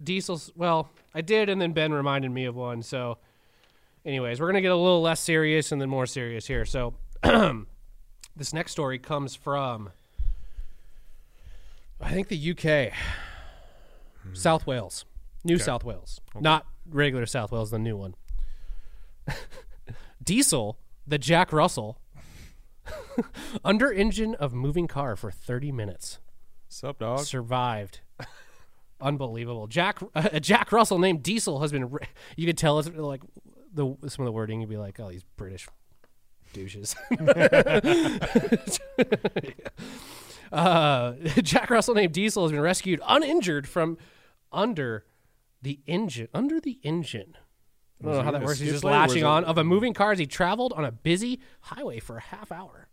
diesels. 0.02 0.50
Well, 0.56 0.88
I 1.14 1.20
did, 1.20 1.50
and 1.50 1.60
then 1.60 1.72
Ben 1.72 1.92
reminded 1.92 2.30
me 2.30 2.46
of 2.46 2.56
one. 2.56 2.82
So, 2.82 3.18
anyways, 4.06 4.40
we're 4.40 4.46
gonna 4.46 4.62
get 4.62 4.72
a 4.72 4.76
little 4.76 5.02
less 5.02 5.20
serious 5.20 5.72
and 5.72 5.80
then 5.80 5.90
more 5.90 6.06
serious 6.06 6.46
here. 6.46 6.64
So, 6.64 6.94
this 8.34 8.54
next 8.54 8.72
story 8.72 8.98
comes 8.98 9.34
from, 9.34 9.90
I 12.00 12.12
think 12.12 12.28
the 12.28 12.50
UK, 12.52 12.94
hmm. 14.22 14.34
South 14.34 14.66
Wales, 14.66 15.04
New 15.44 15.58
South 15.58 15.84
Wales, 15.84 16.22
not 16.34 16.64
regular 16.88 17.26
South 17.26 17.52
Wales, 17.52 17.72
the 17.72 17.78
new 17.78 17.96
one. 17.98 18.14
Diesel, 20.22 20.78
the 21.06 21.18
Jack 21.18 21.52
Russell, 21.52 21.98
under 23.64 23.92
engine 23.92 24.34
of 24.34 24.52
moving 24.54 24.86
car 24.86 25.16
for 25.16 25.30
30 25.30 25.72
minutes, 25.72 26.18
Sup, 26.68 26.98
dog? 26.98 27.20
survived. 27.20 28.00
Unbelievable. 29.00 29.68
Jack 29.68 30.00
a 30.14 30.40
Jack 30.40 30.72
Russell 30.72 30.98
named 30.98 31.22
Diesel 31.22 31.60
has 31.60 31.70
been. 31.70 31.88
Re- 31.88 32.08
you 32.36 32.46
could 32.46 32.58
tell 32.58 32.80
it's 32.80 32.88
like 32.88 33.22
the 33.72 33.96
some 34.08 34.24
of 34.24 34.26
the 34.26 34.32
wording. 34.32 34.60
You'd 34.60 34.70
be 34.70 34.76
like, 34.76 34.98
oh, 34.98 35.08
these 35.08 35.22
British 35.36 35.68
douches. 36.52 36.96
uh, 40.52 41.12
Jack 41.42 41.70
Russell 41.70 41.94
named 41.94 42.12
Diesel 42.12 42.42
has 42.42 42.50
been 42.50 42.60
rescued 42.60 43.00
uninjured 43.06 43.68
from 43.68 43.98
under 44.50 45.04
the 45.62 45.78
engine. 45.86 46.26
Under 46.34 46.60
the 46.60 46.80
engine. 46.82 47.36
I 48.00 48.04
don't 48.04 48.14
know 48.14 48.22
how 48.22 48.30
that 48.30 48.42
works. 48.42 48.60
He's 48.60 48.70
just 48.70 48.82
plate 48.82 48.90
or 48.94 49.00
was 49.00 49.08
latching 49.10 49.22
it- 49.24 49.26
on 49.26 49.44
of 49.44 49.58
a 49.58 49.64
moving 49.64 49.92
car 49.94 50.12
as 50.12 50.18
he 50.18 50.26
traveled 50.26 50.72
on 50.74 50.84
a 50.84 50.92
busy 50.92 51.40
highway 51.62 51.98
for 52.00 52.16
a 52.16 52.20
half 52.20 52.52
hour. 52.52 52.86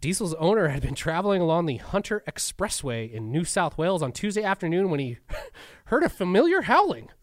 Diesel's 0.00 0.34
owner 0.34 0.68
had 0.68 0.82
been 0.82 0.94
traveling 0.96 1.40
along 1.40 1.66
the 1.66 1.76
Hunter 1.76 2.24
Expressway 2.28 3.08
in 3.12 3.30
New 3.30 3.44
South 3.44 3.78
Wales 3.78 4.02
on 4.02 4.10
Tuesday 4.10 4.42
afternoon 4.42 4.90
when 4.90 4.98
he 4.98 5.18
heard 5.86 6.02
a 6.02 6.08
familiar 6.08 6.62
howling. 6.62 7.08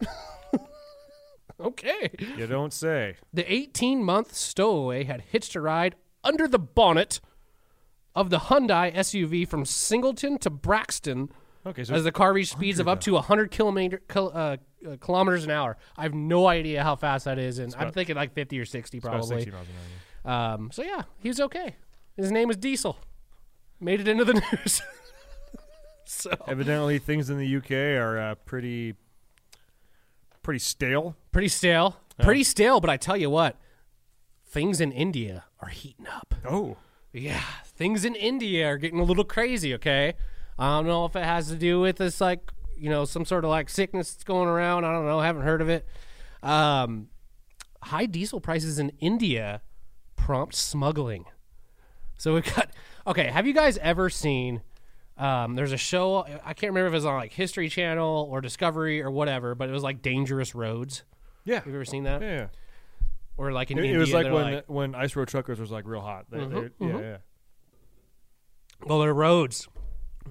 Okay. 1.60 2.10
You 2.38 2.46
don't 2.46 2.72
say. 2.72 3.16
The 3.34 3.50
18 3.52 4.02
month 4.02 4.34
stowaway 4.34 5.04
had 5.04 5.20
hitched 5.20 5.54
a 5.54 5.60
ride 5.60 5.94
under 6.24 6.48
the 6.48 6.58
bonnet 6.58 7.20
of 8.14 8.30
the 8.30 8.38
Hyundai 8.38 8.94
SUV 8.94 9.46
from 9.46 9.66
Singleton 9.66 10.38
to 10.38 10.50
Branxton 10.50 11.28
Okay, 11.66 11.84
so 11.84 11.92
as 11.92 12.04
the 12.04 12.12
car 12.12 12.32
reached 12.32 12.52
speeds 12.52 12.80
of 12.80 12.88
up 12.88 13.00
to 13.02 13.12
100 13.12 13.50
kilometer, 13.50 14.00
uh, 14.16 14.56
uh, 14.86 14.96
kilometers 15.00 15.44
an 15.44 15.50
hour. 15.50 15.76
I 15.96 16.02
have 16.02 16.14
no 16.14 16.46
idea 16.46 16.82
how 16.82 16.96
fast 16.96 17.24
that 17.26 17.38
is, 17.38 17.58
and 17.58 17.74
I'm 17.78 17.92
thinking 17.92 18.16
like 18.16 18.32
50 18.32 18.58
or 18.58 18.64
60 18.64 19.00
probably. 19.00 19.36
60 19.36 19.50
miles 19.50 19.66
an 19.68 19.74
hour. 19.74 20.54
Um, 20.54 20.70
so 20.72 20.82
yeah, 20.82 21.02
he 21.18 21.28
was 21.28 21.40
okay. 21.40 21.76
His 22.16 22.30
name 22.30 22.48
was 22.48 22.56
Diesel. 22.56 22.98
Made 23.80 24.00
it 24.00 24.08
into 24.08 24.24
the 24.24 24.34
news. 24.52 24.82
so 26.04 26.30
Evidently, 26.46 26.98
things 26.98 27.30
in 27.30 27.38
the 27.38 27.56
UK 27.56 27.70
are 28.00 28.18
uh, 28.18 28.34
pretty, 28.34 28.94
pretty 30.42 30.58
stale. 30.58 31.16
pretty 31.32 31.48
stale, 31.48 31.96
pretty 32.22 32.44
stale. 32.44 32.80
But 32.80 32.90
I 32.90 32.96
tell 32.96 33.16
you 33.16 33.30
what, 33.30 33.56
things 34.46 34.80
in 34.80 34.92
India 34.92 35.44
are 35.60 35.68
heating 35.68 36.06
up. 36.06 36.34
Oh, 36.48 36.76
Yeah, 37.12 37.40
things 37.64 38.04
in 38.04 38.14
India 38.14 38.66
are 38.66 38.76
getting 38.76 39.00
a 39.00 39.04
little 39.04 39.24
crazy. 39.24 39.72
Okay, 39.74 40.14
I 40.58 40.76
don't 40.76 40.86
know 40.86 41.04
if 41.06 41.16
it 41.16 41.24
has 41.24 41.48
to 41.48 41.56
do 41.56 41.80
with 41.80 41.96
this, 41.96 42.20
like 42.20 42.50
you 42.80 42.88
know, 42.90 43.04
some 43.04 43.24
sort 43.24 43.44
of 43.44 43.50
like 43.50 43.68
sickness 43.68 44.12
that's 44.12 44.24
going 44.24 44.48
around. 44.48 44.84
I 44.84 44.92
don't 44.92 45.06
know. 45.06 45.20
haven't 45.20 45.42
heard 45.42 45.60
of 45.60 45.68
it. 45.68 45.86
Um, 46.42 47.08
high 47.82 48.06
diesel 48.06 48.40
prices 48.40 48.78
in 48.78 48.90
India 49.00 49.62
prompt 50.16 50.54
smuggling. 50.54 51.24
So 52.18 52.34
we've 52.34 52.54
got 52.54 52.70
okay. 53.06 53.26
Have 53.28 53.46
you 53.46 53.54
guys 53.54 53.78
ever 53.78 54.10
seen? 54.10 54.62
Um, 55.16 55.54
there's 55.54 55.72
a 55.72 55.76
show 55.76 56.24
I 56.44 56.54
can't 56.54 56.72
remember 56.72 56.86
if 56.86 56.92
it 56.92 56.96
was 56.96 57.04
on 57.06 57.14
like 57.14 57.32
History 57.32 57.68
Channel 57.68 58.26
or 58.30 58.40
Discovery 58.40 59.02
or 59.02 59.10
whatever, 59.10 59.54
but 59.54 59.68
it 59.68 59.72
was 59.72 59.82
like 59.82 60.00
Dangerous 60.00 60.54
Roads. 60.54 61.02
yeah, 61.44 61.56
Have 61.56 61.66
you 61.66 61.74
ever 61.74 61.84
seen 61.84 62.04
that? 62.04 62.22
yeah. 62.22 62.46
Or 63.36 63.52
like 63.52 63.70
in 63.70 63.78
It, 63.78 63.84
India, 63.84 63.96
it 63.96 64.00
was 64.00 64.12
like 64.12 64.24
when 64.32 64.54
like, 64.54 64.64
when 64.66 64.94
ice 64.94 65.14
road 65.16 65.28
truckers 65.28 65.60
was 65.60 65.70
like 65.70 65.86
real 65.86 66.00
hot. 66.00 66.26
They, 66.30 66.38
Mm-hmm, 66.38 66.88
yeah, 66.88 66.98
yeah. 67.00 67.16
Well, 68.86 69.00
there 69.00 69.10
are 69.10 69.14
roads 69.14 69.68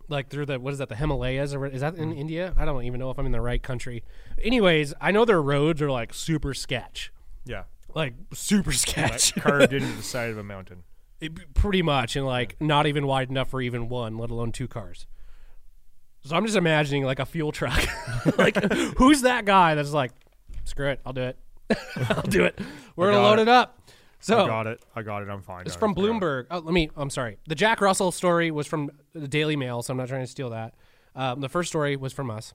like 0.08 0.29
through 0.29 0.46
the 0.46 0.60
what 0.60 0.74
is 0.74 0.79
that? 0.79 0.89
The 0.89 0.96
Himalayas 0.96 1.53
or 1.53 1.65
is 1.65 1.81
that 1.81 1.96
in 1.96 2.10
mm-hmm. 2.10 2.19
India? 2.19 2.53
I 2.58 2.65
don't 2.65 2.84
even 2.84 3.00
know 3.00 3.12
if 3.12 3.19
I'm 3.19 3.25
in 3.25 3.31
the 3.31 3.41
right 3.41 3.62
country. 3.62 4.03
Anyways, 4.41 4.93
I 5.01 5.12
know 5.12 5.25
their 5.25 5.41
roads 5.41 5.81
are 5.81 5.91
like 5.91 6.13
super 6.13 6.53
sketch, 6.53 7.12
Yeah, 7.46 7.63
like 7.93 8.13
super 8.34 8.72
like 8.72 8.79
sketch, 8.79 9.36
carved 9.39 9.74
into 9.74 9.91
the 9.96 10.03
side 10.03 10.29
of 10.29 10.38
a 10.38 10.43
mountain. 10.43 10.84
It- 11.19 11.53
pretty 11.53 11.81
much, 11.81 12.15
and 12.15 12.25
like 12.25 12.55
not 12.62 12.88
even 12.88 13.05
wide 13.05 13.29
enough 13.29 13.50
for 13.50 13.62
even 13.62 13.89
one, 13.89 14.17
let 14.17 14.29
alone 14.29 14.51
two 14.51 14.67
cars. 14.67 15.05
So 16.24 16.36
I'm 16.36 16.46
just 16.46 16.58
imagining 16.58 17.03
like 17.03 17.19
a 17.19 17.25
fuel 17.25 17.51
truck. 17.51 17.81
like, 18.38 18.62
who's 18.98 19.22
that 19.22 19.46
guy 19.46 19.75
that's 19.75 19.91
like, 19.91 20.12
screw 20.65 20.89
it, 20.89 21.00
I'll 21.05 21.13
do 21.13 21.24
it, 21.24 21.38
I'll 22.10 22.22
do 22.24 22.46
it. 22.46 22.60
We're 22.96 23.12
gonna 23.12 23.24
load 23.24 23.39
it. 23.39 23.43
it 23.43 23.48
up. 23.48 23.78
So 24.20 24.44
I 24.44 24.48
got 24.48 24.68
it. 24.68 24.84
I 24.96 25.02
got 25.02 25.24
it. 25.24 25.30
I'm 25.30 25.42
fine. 25.42 25.66
It's 25.66 25.76
from 25.76 25.92
it. 25.92 25.98
Bloomberg. 25.98 26.48
Oh, 26.52 26.60
let 26.60 26.74
me. 26.74 26.90
I'm 26.96 27.10
sorry. 27.10 27.38
The 27.48 27.56
Jack 27.56 27.82
Russell 27.82 28.12
story 28.12 28.52
was 28.52 28.68
from 28.68 28.92
the 29.14 29.28
Daily 29.28 29.56
Mail, 29.56 29.82
so 29.82 29.92
I'm 29.92 29.98
not 29.98 30.10
trying 30.10 30.24
to 30.24 30.28
steal 30.28 30.50
that. 30.50 30.76
Um, 31.16 31.40
the 31.40 31.50
first 31.50 31.70
story 31.70 31.96
was 31.96 32.14
from 32.14 32.30
us. 32.30 32.54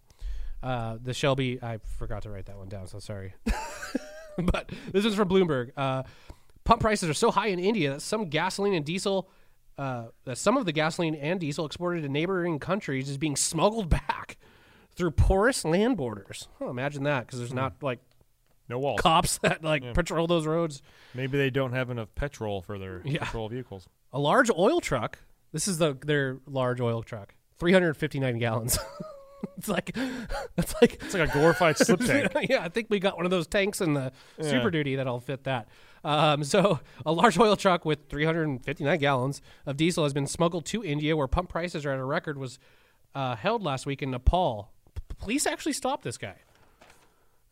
Uh, 0.63 0.99
the 1.03 1.15
Shelby. 1.15 1.63
I 1.63 1.79
forgot 1.99 2.23
to 2.23 2.31
write 2.31 2.47
that 2.47 2.59
one 2.59 2.69
down, 2.69 2.87
so 2.87 2.99
sorry. 2.99 3.35
but 4.39 4.71
this 4.93 5.05
is 5.05 5.15
from 5.15 5.29
Bloomberg. 5.29 5.71
Uh, 5.77 6.03
pump 6.65 6.81
prices 6.81 7.09
are 7.09 7.15
so 7.15 7.31
high 7.31 7.49
in 7.49 7.59
India 7.59 7.93
that 7.93 8.03
some 8.03 8.29
gasoline 8.29 8.75
and 8.75 8.85
diesel. 8.85 9.29
Uh, 9.77 10.05
that 10.25 10.39
some 10.39 10.57
of 10.57 10.67
the 10.67 10.73
gasoline 10.73 11.17
and 11.17 11.41
diesel 11.41 11.67
exported 11.67 12.03
to 12.03 12.09
neighboring 12.09 12.61
countries 12.61 13.09
is 13.09 13.19
being 13.19 13.35
smuggled 13.35 13.89
back 14.09 14.37
through 14.95 15.11
porous 15.11 15.65
land 15.65 15.97
borders. 15.97 16.49
Oh, 16.61 16.71
imagine 16.71 17.03
that, 17.05 17.27
because 17.27 17.41
there's 17.41 17.55
not 17.55 17.83
like 17.83 17.99
No 18.69 18.79
walls. 18.79 19.01
cops 19.01 19.39
that 19.39 19.63
like 19.63 19.95
patrol 19.95 20.27
those 20.27 20.47
roads. 20.47 20.81
Maybe 21.15 21.37
they 21.39 21.51
don't 21.51 21.73
have 21.73 21.91
enough 21.91 22.15
petrol 22.15 22.63
for 22.63 22.79
their 22.79 23.03
Yeah. 23.05 23.25
patrol 23.25 23.49
vehicles. 23.49 23.87
a 24.13 24.19
large 24.19 24.51
oil 24.51 24.81
truck. 24.81 25.19
This 25.53 25.69
is 25.69 25.79
the 25.79 25.95
their 26.05 26.39
large 26.47 26.81
oil 26.81 27.03
truck, 27.03 27.35
359 27.59 28.39
gallons. 28.39 28.79
it's 29.59 29.69
like 29.69 29.91
it's 30.57 30.75
like 30.81 30.95
It's 31.03 31.15
like 31.15 31.29
a 31.29 31.33
glorified 31.33 31.77
slip 31.77 32.01
tank. 32.07 32.33
yeah, 32.49 32.63
I 32.63 32.69
think 32.69 32.87
we 32.91 32.99
got 32.99 33.17
one 33.17 33.25
of 33.27 33.31
those 33.31 33.47
tanks 33.47 33.81
in 33.81 33.95
the 33.95 34.13
Super 34.41 34.71
Duty 34.71 34.97
that'll 34.97 35.21
fit 35.21 35.45
that. 35.45 35.69
Um, 36.03 36.45
so 36.45 36.81
a 37.07 37.13
large 37.13 37.39
oil 37.39 37.57
truck 37.57 37.85
with 37.85 38.09
359 38.09 38.99
gallons 38.99 39.41
of 39.65 39.77
diesel 39.77 40.05
has 40.05 40.13
been 40.13 40.27
smuggled 40.27 40.67
to 40.67 40.85
India, 40.85 41.17
where 41.17 41.27
pump 41.29 41.49
prices 41.49 41.87
are 41.87 41.93
at 41.93 41.99
a 41.99 42.05
record. 42.05 42.37
Was 42.39 42.59
uh, 43.15 43.37
held 43.37 43.63
last 43.63 43.87
week 43.87 44.03
in 44.03 44.11
Nepal. 44.11 44.71
P- 44.95 45.01
police 45.19 45.47
actually 45.47 45.73
stopped 45.73 46.03
this 46.05 46.19
guy. 46.19 46.35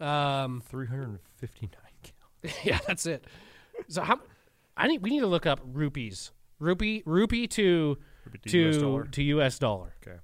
Um, 0.03 0.63
359 0.69 1.71
gallons. 2.03 2.59
yeah, 2.65 2.79
that's 2.87 3.07
it. 3.07 3.25
So 3.89 4.03
how? 4.03 4.19
I 4.77 4.89
need. 4.89 5.03
We 5.03 5.11
need 5.11 5.21
to 5.21 5.27
look 5.27 5.47
up 5.47 5.61
rupees. 5.65 6.33
Rupee, 6.59 7.03
rupee 7.07 7.47
to 7.49 7.99
to 8.47 8.51
to 8.51 8.59
US 8.69 8.77
dollar? 8.79 9.05
to 9.05 9.23
U.S. 9.23 9.59
dollar 9.59 9.93
Okay. 10.07 10.19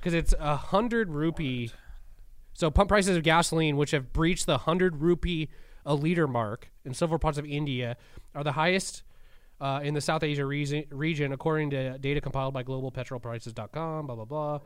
because 0.00 0.14
it's 0.14 0.34
a 0.38 0.56
hundred 0.56 1.10
rupee. 1.10 1.70
So 2.54 2.70
pump 2.70 2.88
prices 2.88 3.16
of 3.16 3.22
gasoline, 3.22 3.76
which 3.76 3.92
have 3.92 4.12
breached 4.12 4.46
the 4.46 4.58
hundred 4.58 4.96
rupee 4.96 5.48
a 5.84 5.94
liter 5.94 6.26
mark 6.26 6.70
in 6.84 6.92
several 6.94 7.18
parts 7.18 7.38
of 7.38 7.44
India, 7.46 7.96
are 8.34 8.42
the 8.42 8.52
highest 8.52 9.02
uh, 9.60 9.80
in 9.82 9.94
the 9.94 10.00
South 10.00 10.22
Asia 10.24 10.44
region, 10.44 10.84
region, 10.90 11.32
according 11.32 11.70
to 11.70 11.96
data 11.98 12.20
compiled 12.20 12.52
by 12.52 12.64
GlobalPetrolPrices.com. 12.64 14.06
Blah 14.06 14.16
blah 14.16 14.24
blah. 14.24 14.60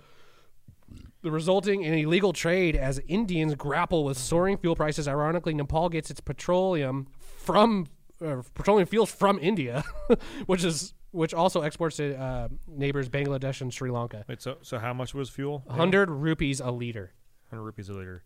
The 1.22 1.31
resulting 1.31 1.83
in 1.83 1.92
illegal 1.94 2.33
trade 2.33 2.76
as 2.76 2.98
Indians 3.07 3.55
grapple 3.55 4.05
with 4.05 4.16
soaring 4.16 4.57
fuel 4.57 4.74
prices. 4.74 5.07
Ironically, 5.07 5.53
Nepal 5.53 5.88
gets 5.90 6.11
its 6.11 6.20
petroleum 6.20 7.09
from 7.18 7.87
uh, 8.24 8.42
petroleum 8.55 8.87
fuels 8.87 9.11
from 9.11 9.38
India, 9.38 9.85
which 10.46 10.64
is 10.64 10.94
which 11.12 11.35
also 11.35 11.61
exports 11.62 11.96
to 11.96 12.16
uh, 12.18 12.48
neighbors 12.68 13.09
Bangladesh 13.09 13.61
and 13.61 13.72
Sri 13.74 13.90
Lanka. 13.90 14.24
Wait, 14.29 14.40
so 14.40 14.57
so 14.62 14.79
how 14.79 14.94
much 14.94 15.12
was 15.14 15.29
fuel? 15.29 15.62
100 15.66 16.11
rupees 16.11 16.61
a 16.61 16.70
liter. 16.70 17.12
100 17.50 17.62
rupees 17.64 17.88
a 17.88 17.92
liter. 17.94 18.22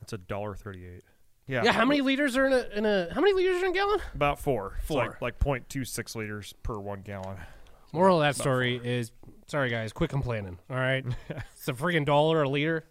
That's 0.00 0.12
a 0.12 0.18
dollar 0.18 0.54
38. 0.54 1.02
Yeah. 1.48 1.64
Yeah, 1.64 1.72
how 1.72 1.86
many 1.86 2.02
liters 2.02 2.36
are 2.36 2.46
in 2.46 2.52
a, 2.52 2.68
in 2.76 2.84
a 2.86 3.08
how 3.12 3.20
many 3.20 3.32
liters 3.32 3.62
are 3.62 3.66
in 3.66 3.70
a 3.72 3.74
gallon? 3.74 4.00
About 4.14 4.38
four. 4.38 4.74
It's 4.78 4.86
Four. 4.88 4.98
like, 4.98 5.22
like 5.22 5.38
0.26 5.38 6.14
liters 6.14 6.54
per 6.62 6.78
one 6.78 7.00
gallon. 7.00 7.38
Moral 7.92 8.22
of 8.22 8.22
that 8.22 8.40
story 8.40 8.80
is 8.82 9.12
sorry 9.46 9.70
guys, 9.70 9.92
quit 9.92 10.10
complaining. 10.10 10.58
All 10.70 10.76
right, 10.76 11.04
it's 11.52 11.68
a 11.68 11.72
freaking 11.72 12.04
dollar 12.04 12.42
a 12.42 12.48
liter. 12.48 12.84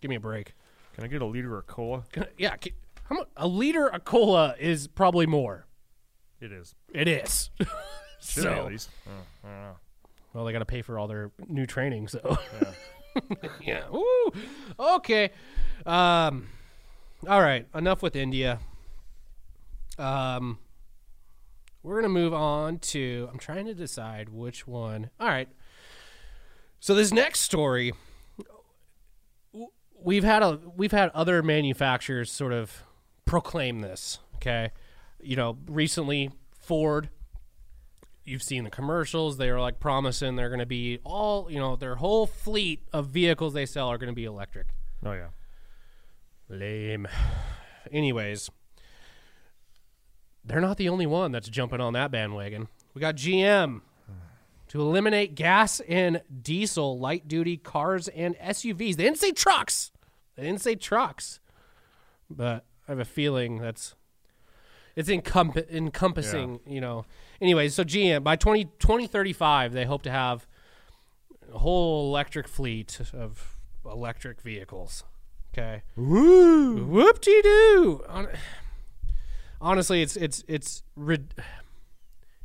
Give 0.00 0.08
me 0.08 0.16
a 0.16 0.20
break. 0.20 0.54
Can 0.94 1.04
I 1.04 1.06
get 1.06 1.22
a 1.22 1.26
liter 1.26 1.56
of 1.58 1.66
cola? 1.66 2.04
Can 2.12 2.24
I- 2.24 2.28
yeah, 2.36 2.56
ca- 2.56 2.74
how 3.04 3.16
much? 3.16 3.28
A 3.36 3.46
liter 3.46 3.88
of 3.88 4.04
cola 4.04 4.54
is 4.58 4.88
probably 4.88 5.26
more. 5.26 5.66
It 6.40 6.52
is. 6.52 6.74
It 6.92 7.08
is. 7.08 7.50
Should 8.20 8.42
be 8.44 8.48
at 8.50 8.56
so, 8.58 8.64
least. 8.66 8.90
I 9.06 9.48
don't 9.48 9.52
know. 9.62 9.76
well, 10.34 10.44
they 10.44 10.52
got 10.52 10.58
to 10.60 10.64
pay 10.66 10.82
for 10.82 10.98
all 10.98 11.06
their 11.08 11.30
new 11.48 11.66
training. 11.66 12.08
So, 12.08 12.36
yeah. 13.62 13.84
Woo. 13.90 14.32
Okay. 14.78 15.30
Um. 15.86 16.48
All 17.28 17.40
right. 17.40 17.66
Enough 17.74 18.02
with 18.02 18.16
India. 18.16 18.58
Um. 19.98 20.58
We're 21.82 21.96
gonna 21.96 22.08
move 22.08 22.32
on 22.32 22.78
to. 22.78 23.28
I'm 23.32 23.38
trying 23.38 23.66
to 23.66 23.74
decide 23.74 24.28
which 24.28 24.66
one. 24.66 25.10
All 25.18 25.28
right. 25.28 25.48
So 26.80 26.94
this 26.94 27.12
next 27.12 27.40
story, 27.40 27.92
we've 30.00 30.24
had 30.24 30.42
a 30.42 30.58
we've 30.76 30.92
had 30.92 31.10
other 31.10 31.42
manufacturers 31.42 32.30
sort 32.30 32.52
of 32.52 32.82
proclaim 33.24 33.80
this. 33.80 34.18
Okay, 34.36 34.70
you 35.20 35.36
know, 35.36 35.58
recently 35.66 36.30
Ford. 36.58 37.08
You've 38.24 38.42
seen 38.42 38.62
the 38.62 38.70
commercials. 38.70 39.36
They 39.36 39.48
are 39.48 39.60
like 39.60 39.80
promising 39.80 40.36
they're 40.36 40.48
going 40.48 40.60
to 40.60 40.66
be 40.66 41.00
all 41.02 41.50
you 41.50 41.58
know. 41.58 41.74
Their 41.74 41.96
whole 41.96 42.26
fleet 42.26 42.82
of 42.92 43.08
vehicles 43.08 43.52
they 43.52 43.66
sell 43.66 43.88
are 43.88 43.98
going 43.98 44.10
to 44.10 44.14
be 44.14 44.24
electric. 44.24 44.68
Oh, 45.04 45.12
yeah. 45.12 45.28
Lame. 46.48 47.08
Anyways, 47.90 48.48
they're 50.44 50.60
not 50.60 50.76
the 50.76 50.88
only 50.88 51.06
one 51.06 51.32
that's 51.32 51.48
jumping 51.48 51.80
on 51.80 51.92
that 51.94 52.10
bandwagon. 52.10 52.68
We 52.94 53.00
got 53.00 53.16
GM 53.16 53.80
to 54.68 54.80
eliminate 54.80 55.34
gas 55.34 55.80
and 55.80 56.22
diesel 56.42 56.98
light 56.98 57.28
duty 57.28 57.56
cars 57.56 58.08
and 58.08 58.36
SUVs. 58.38 58.96
They 58.96 59.04
didn't 59.04 59.18
say 59.18 59.32
trucks. 59.32 59.92
They 60.36 60.44
didn't 60.44 60.62
say 60.62 60.74
trucks. 60.74 61.40
But 62.30 62.64
I 62.88 62.92
have 62.92 62.98
a 62.98 63.04
feeling 63.04 63.58
that's 63.58 63.94
it's 64.96 65.08
encomp- 65.08 65.70
encompassing, 65.70 66.60
you 66.66 66.80
know. 66.80 67.04
Anyways, 67.40 67.74
so 67.74 67.84
GM 67.84 68.22
by 68.24 68.36
20, 68.36 68.64
2035 68.78 69.72
they 69.72 69.84
hope 69.84 70.02
to 70.02 70.10
have 70.10 70.46
a 71.52 71.58
whole 71.58 72.08
electric 72.08 72.48
fleet 72.48 73.00
of 73.12 73.56
electric 73.84 74.40
vehicles. 74.40 75.04
Okay. 75.52 75.82
Woo! 75.96 76.84
Whoop 76.86 77.20
de 77.20 77.42
doo. 77.42 78.04
Honestly, 79.62 80.02
it's 80.02 80.16
it's 80.16 80.44
it's. 80.48 80.82
Rid- 80.96 81.34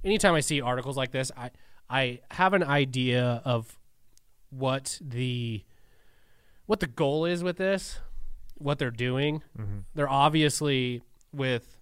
Anytime 0.03 0.35
I 0.35 0.39
see 0.39 0.61
articles 0.61 0.95
like 0.95 1.11
this, 1.11 1.31
I 1.35 1.49
I 1.89 2.19
have 2.31 2.53
an 2.53 2.63
idea 2.63 3.41
of 3.43 3.77
what 4.51 4.99
the 5.01 5.63
what 6.67 6.79
the 6.79 6.87
goal 6.87 7.25
is 7.25 7.43
with 7.43 7.57
this. 7.57 7.99
what 8.59 8.79
they're 8.79 8.91
doing. 8.91 9.43
They're 9.95 10.09
obviously 10.09 11.01
with. 11.33 11.75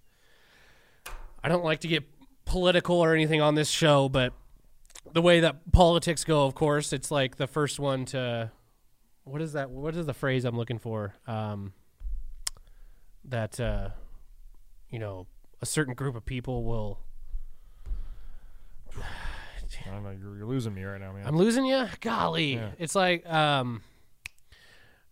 I 1.44 1.48
don't 1.48 1.64
like 1.64 1.80
to 1.80 1.88
get 1.88 2.04
political 2.46 2.96
or 2.96 3.14
anything 3.14 3.40
on 3.40 3.54
this 3.54 3.68
show, 3.68 4.08
but 4.08 4.32
the 5.12 5.22
way 5.22 5.40
that 5.40 5.70
politics 5.72 6.24
go, 6.24 6.44
of 6.46 6.54
course, 6.54 6.92
it's 6.92 7.10
like 7.10 7.36
the 7.36 7.46
first 7.46 7.78
one 7.78 8.04
to. 8.06 8.50
What 9.24 9.42
is 9.42 9.52
that? 9.52 9.70
What 9.70 9.94
is 9.94 10.06
the 10.06 10.14
phrase 10.14 10.44
I'm 10.44 10.56
looking 10.56 10.78
for? 10.78 11.14
Um, 11.26 11.72
that 13.24 13.60
uh, 13.60 13.90
you 14.90 14.98
know, 14.98 15.26
a 15.60 15.66
certain 15.66 15.94
group 15.94 16.16
of 16.16 16.24
people 16.24 16.64
will. 16.64 17.00
I 19.86 19.90
don't 19.90 20.04
know. 20.04 20.10
You're, 20.10 20.36
you're 20.38 20.46
losing 20.46 20.74
me 20.74 20.84
right 20.84 21.00
now, 21.00 21.12
man. 21.12 21.26
I'm 21.26 21.36
losing 21.36 21.66
you. 21.66 21.86
Golly, 22.00 22.54
Yeah. 22.54 22.70
it's 22.78 22.94
like 22.94 23.28
um, 23.28 23.82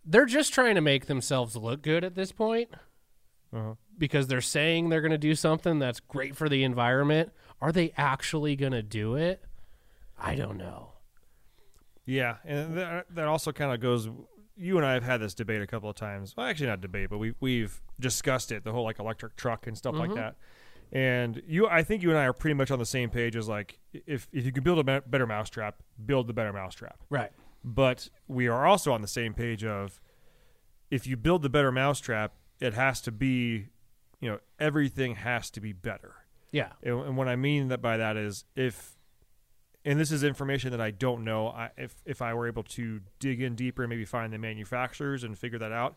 they're 0.05 0.25
just 0.25 0.53
trying 0.53 0.75
to 0.75 0.81
make 0.81 1.05
themselves 1.07 1.55
look 1.55 1.81
good 1.81 2.03
at 2.03 2.15
this 2.15 2.31
point 2.31 2.69
uh-huh. 3.53 3.73
because 3.97 4.27
they're 4.27 4.41
saying 4.41 4.89
they're 4.89 5.01
going 5.01 5.11
to 5.11 5.17
do 5.17 5.35
something 5.35 5.79
that's 5.79 5.99
great 5.99 6.35
for 6.35 6.47
the 6.49 6.63
environment. 6.63 7.31
Are 7.61 7.71
they 7.71 7.93
actually 7.97 8.55
going 8.55 8.71
to 8.71 8.83
do 8.83 9.15
it? 9.15 9.43
I 10.17 10.35
don't 10.35 10.57
know. 10.57 10.93
Yeah, 12.05 12.37
and 12.45 12.77
that, 12.77 13.07
that 13.15 13.27
also 13.27 13.51
kind 13.51 13.73
of 13.73 13.79
goes. 13.79 14.07
You 14.57 14.77
and 14.77 14.85
I 14.85 14.93
have 14.93 15.03
had 15.03 15.21
this 15.21 15.33
debate 15.33 15.61
a 15.61 15.67
couple 15.67 15.89
of 15.89 15.95
times. 15.95 16.35
Well, 16.35 16.45
actually, 16.47 16.67
not 16.67 16.81
debate, 16.81 17.09
but 17.09 17.17
we 17.17 17.35
we've 17.39 17.81
discussed 17.99 18.51
it. 18.51 18.63
The 18.63 18.71
whole 18.71 18.83
like 18.83 18.99
electric 18.99 19.35
truck 19.35 19.67
and 19.67 19.77
stuff 19.77 19.95
like 19.95 20.09
mm-hmm. 20.09 20.19
that. 20.19 20.35
And 20.91 21.41
you, 21.47 21.67
I 21.67 21.83
think 21.83 22.03
you 22.03 22.09
and 22.09 22.17
I 22.17 22.25
are 22.25 22.33
pretty 22.33 22.53
much 22.53 22.71
on 22.71 22.79
the 22.79 22.85
same 22.85 23.09
page. 23.09 23.35
As 23.35 23.47
like, 23.47 23.79
if 23.93 24.27
if 24.31 24.45
you 24.45 24.51
can 24.51 24.63
build 24.63 24.87
a 24.87 25.01
better 25.01 25.27
mousetrap, 25.27 25.81
build 26.05 26.27
the 26.27 26.33
better 26.33 26.53
mousetrap. 26.53 26.99
Right. 27.09 27.31
But 27.63 28.09
we 28.27 28.47
are 28.47 28.65
also 28.65 28.93
on 28.93 29.01
the 29.01 29.07
same 29.07 29.33
page 29.33 29.65
of 29.65 29.99
if 30.91 31.07
you 31.07 31.17
build 31.17 31.41
the 31.41 31.49
better 31.49 31.71
mousetrap, 31.71 32.33
it 32.59 32.73
has 32.73 33.01
to 33.01 33.11
be, 33.11 33.69
you 34.21 34.29
know, 34.29 34.39
everything 34.59 35.15
has 35.15 35.49
to 35.51 35.59
be 35.59 35.73
better. 35.73 36.13
Yeah. 36.51 36.69
And, 36.83 37.01
and 37.01 37.17
what 37.17 37.27
I 37.27 37.35
mean 37.35 37.69
that 37.69 37.81
by 37.81 37.97
that 37.97 38.17
is 38.17 38.45
if, 38.55 38.94
and 39.85 39.99
this 39.99 40.11
is 40.11 40.23
information 40.23 40.71
that 40.71 40.81
I 40.81 40.91
don't 40.91 41.23
know. 41.23 41.47
I, 41.47 41.69
if 41.77 41.95
if 42.05 42.21
I 42.21 42.33
were 42.33 42.47
able 42.47 42.63
to 42.63 43.01
dig 43.19 43.41
in 43.41 43.55
deeper 43.55 43.83
and 43.83 43.89
maybe 43.89 44.03
find 44.03 44.33
the 44.33 44.39
manufacturers 44.39 45.23
and 45.23 45.37
figure 45.37 45.59
that 45.59 45.71
out, 45.71 45.95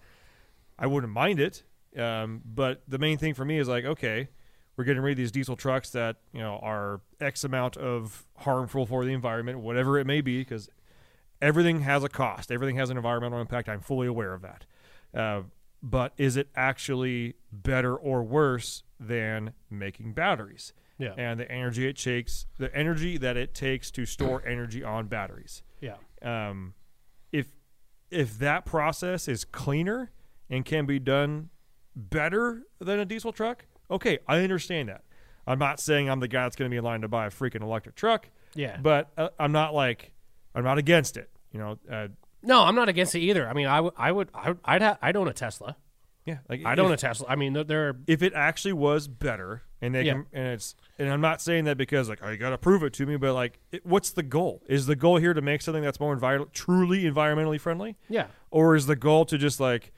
I 0.79 0.87
wouldn't 0.87 1.13
mind 1.13 1.41
it. 1.41 1.65
Um, 1.97 2.43
but 2.45 2.83
the 2.87 2.99
main 2.99 3.17
thing 3.17 3.33
for 3.33 3.47
me 3.47 3.59
is 3.59 3.67
like, 3.67 3.85
okay, 3.85 4.29
we're 4.77 4.85
getting 4.85 5.03
rid 5.03 5.13
of 5.13 5.17
these 5.17 5.33
diesel 5.33 5.57
trucks 5.57 5.91
that 5.91 6.17
you 6.33 6.41
know 6.41 6.61
are 6.63 7.01
X 7.19 7.45
amount 7.45 7.79
of 7.79 8.27
harmful 8.37 8.85
for 8.85 9.05
the 9.07 9.13
environment, 9.13 9.61
whatever 9.61 9.99
it 9.99 10.07
may 10.07 10.21
be, 10.21 10.41
because 10.41 10.69
everything 11.41 11.81
has 11.81 12.05
a 12.05 12.09
cost. 12.09 12.53
Everything 12.53 12.77
has 12.77 12.91
an 12.91 12.99
environmental 12.99 13.41
impact. 13.41 13.71
I'm 13.71 13.81
fully 13.81 14.07
aware 14.07 14.35
of 14.35 14.43
that. 14.43 14.67
Uh, 15.15 15.43
but 15.83 16.13
is 16.19 16.37
it 16.37 16.49
actually 16.55 17.37
better 17.51 17.97
or 17.97 18.23
worse 18.23 18.83
than 19.01 19.55
making 19.71 20.13
batteries? 20.13 20.73
Yeah. 20.99 21.15
And 21.17 21.39
the 21.39 21.51
energy 21.51 21.87
it 21.89 21.97
takes, 21.97 22.47
the 22.59 22.75
energy 22.75 23.17
that 23.19 23.37
it 23.37 23.55
takes 23.55 23.91
to 23.93 24.05
store 24.05 24.43
energy 24.47 24.83
on 24.83 25.07
batteries. 25.07 25.63
Yeah. 25.81 25.95
Um, 26.23 26.75
if 27.33 27.47
if 28.11 28.39
that 28.39 28.65
process 28.67 29.29
is 29.29 29.45
cleaner 29.45 30.11
and 30.51 30.65
can 30.65 30.87
be 30.87 30.99
done 30.99 31.51
better 31.95 32.63
than 32.81 32.99
a 32.99 33.05
diesel 33.05 33.33
truck, 33.33 33.67
okay, 33.91 34.19
I 34.27 34.41
understand 34.41 34.89
that. 34.89 35.03
I'm 35.47 35.59
not 35.59 35.81
saying 35.81 36.11
I'm 36.11 36.21
the 36.21 36.29
guy 36.29 36.43
that's 36.45 36.57
going 36.57 36.69
to 36.69 36.73
be 36.73 36.79
in 36.79 36.85
line 36.85 37.01
to 37.03 37.09
buy 37.09 37.27
a 37.27 37.31
freaking 37.31 37.63
electric 37.63 37.95
truck, 37.95 38.29
Yeah. 38.55 38.77
but 38.83 39.11
uh, 39.17 39.29
I'm 39.39 39.53
not 39.53 39.75
like 39.75 40.13
I'm 40.55 40.65
not 40.65 40.79
against 40.79 41.17
it. 41.17 41.31
You 41.53 41.61
know, 41.61 41.79
uh, 41.91 42.09
No, 42.43 42.63
I'm 42.65 42.75
not 42.75 42.89
against 42.89 43.15
it 43.15 43.21
either. 43.21 43.49
I 43.49 43.53
mean, 43.55 43.67
I, 43.67 43.77
w- 43.77 43.95
I 43.97 44.13
would, 44.13 44.29
I, 44.35 44.49
would- 44.49 44.59
I'd, 44.65 44.83
ha- 44.83 44.99
I'd 45.01 45.17
own 45.17 45.29
a 45.29 45.33
Tesla. 45.33 45.77
yeah, 46.27 46.39
like 46.49 46.65
I'd 46.67 46.79
own 46.79 46.93
a 46.93 46.97
Tesla. 46.97 47.27
I 47.29 47.37
mean, 47.37 47.53
they're, 47.55 47.65
they're 47.65 47.97
if 48.07 48.23
it 48.23 48.33
actually 48.35 48.75
was 48.75 49.09
better, 49.09 49.63
and 49.81 49.95
they 49.95 50.03
Yeah. 50.03 50.13
can, 50.15 50.27
and 50.33 50.47
it's, 50.49 50.75
and 50.99 51.09
I'm 51.11 51.21
not 51.21 51.41
saying 51.41 51.65
that 51.65 51.77
because 51.77 52.09
like 52.09 52.19
oh 52.23 52.29
you 52.31 52.37
got 52.37 52.51
to 52.51 52.59
prove 52.59 52.83
it 52.83 52.93
to 52.95 53.07
me, 53.07 53.17
but 53.17 53.35
like, 53.35 53.59
it, 53.73 53.85
what's 53.87 54.11
the 54.11 54.23
goal? 54.23 54.63
Is 54.69 54.87
the 54.87 54.97
goal 54.97 55.17
here 55.19 55.35
to 55.35 55.41
make 55.41 55.63
something 55.63 55.83
that's 55.83 56.01
more 56.01 56.17
envir- 56.17 56.51
truly 56.53 57.05
environmentally 57.05 57.61
friendly? 57.61 57.97
yeah, 58.09 58.27
or 58.51 58.75
is 58.77 58.87
the 58.87 58.97
goal 58.97 59.25
to 59.27 59.39
just 59.39 59.61
like 59.61 59.93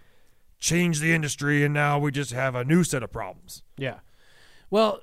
change 0.58 1.00
the 1.00 1.14
industry 1.14 1.64
and 1.64 1.72
now 1.72 1.98
we 1.98 2.10
just 2.10 2.32
have 2.32 2.54
a 2.54 2.64
new 2.64 2.84
set 2.84 3.02
of 3.02 3.12
problems? 3.12 3.62
yeah. 3.76 4.00
Well, 4.70 5.00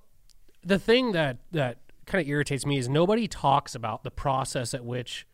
the 0.64 0.80
thing 0.80 1.12
that 1.14 1.38
that 1.52 1.80
kind 2.06 2.22
of 2.22 2.30
irritates 2.30 2.66
me 2.66 2.78
is 2.78 2.88
nobody 2.88 3.28
talks 3.28 3.76
about 3.76 4.04
the 4.04 4.12
process 4.12 4.74
at 4.74 4.86
which 4.86 5.28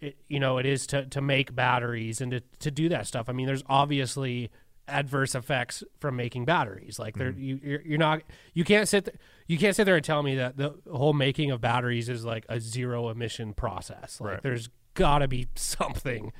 it, 0.00 0.16
you 0.28 0.40
know 0.40 0.58
it 0.58 0.66
is 0.66 0.86
to 0.88 1.04
to 1.06 1.20
make 1.20 1.54
batteries 1.54 2.20
and 2.20 2.32
to 2.32 2.40
to 2.60 2.70
do 2.70 2.88
that 2.88 3.06
stuff. 3.06 3.28
I 3.28 3.32
mean, 3.32 3.46
there's 3.46 3.62
obviously 3.68 4.50
adverse 4.90 5.34
effects 5.34 5.82
from 6.00 6.16
making 6.16 6.44
batteries. 6.44 6.98
Like 6.98 7.16
there, 7.16 7.32
mm. 7.32 7.40
you 7.40 7.60
you're, 7.62 7.80
you're 7.82 7.98
not 7.98 8.22
you 8.54 8.64
can't 8.64 8.88
sit 8.88 9.06
th- 9.06 9.16
you 9.46 9.58
can't 9.58 9.74
sit 9.76 9.84
there 9.84 9.96
and 9.96 10.04
tell 10.04 10.22
me 10.22 10.36
that 10.36 10.56
the 10.56 10.74
whole 10.90 11.12
making 11.12 11.50
of 11.50 11.60
batteries 11.60 12.08
is 12.08 12.24
like 12.24 12.44
a 12.48 12.60
zero 12.60 13.08
emission 13.08 13.52
process. 13.54 14.20
Like 14.20 14.30
Right. 14.34 14.42
there's 14.42 14.68
got 14.94 15.18
to 15.20 15.28
be 15.28 15.48
something. 15.54 16.32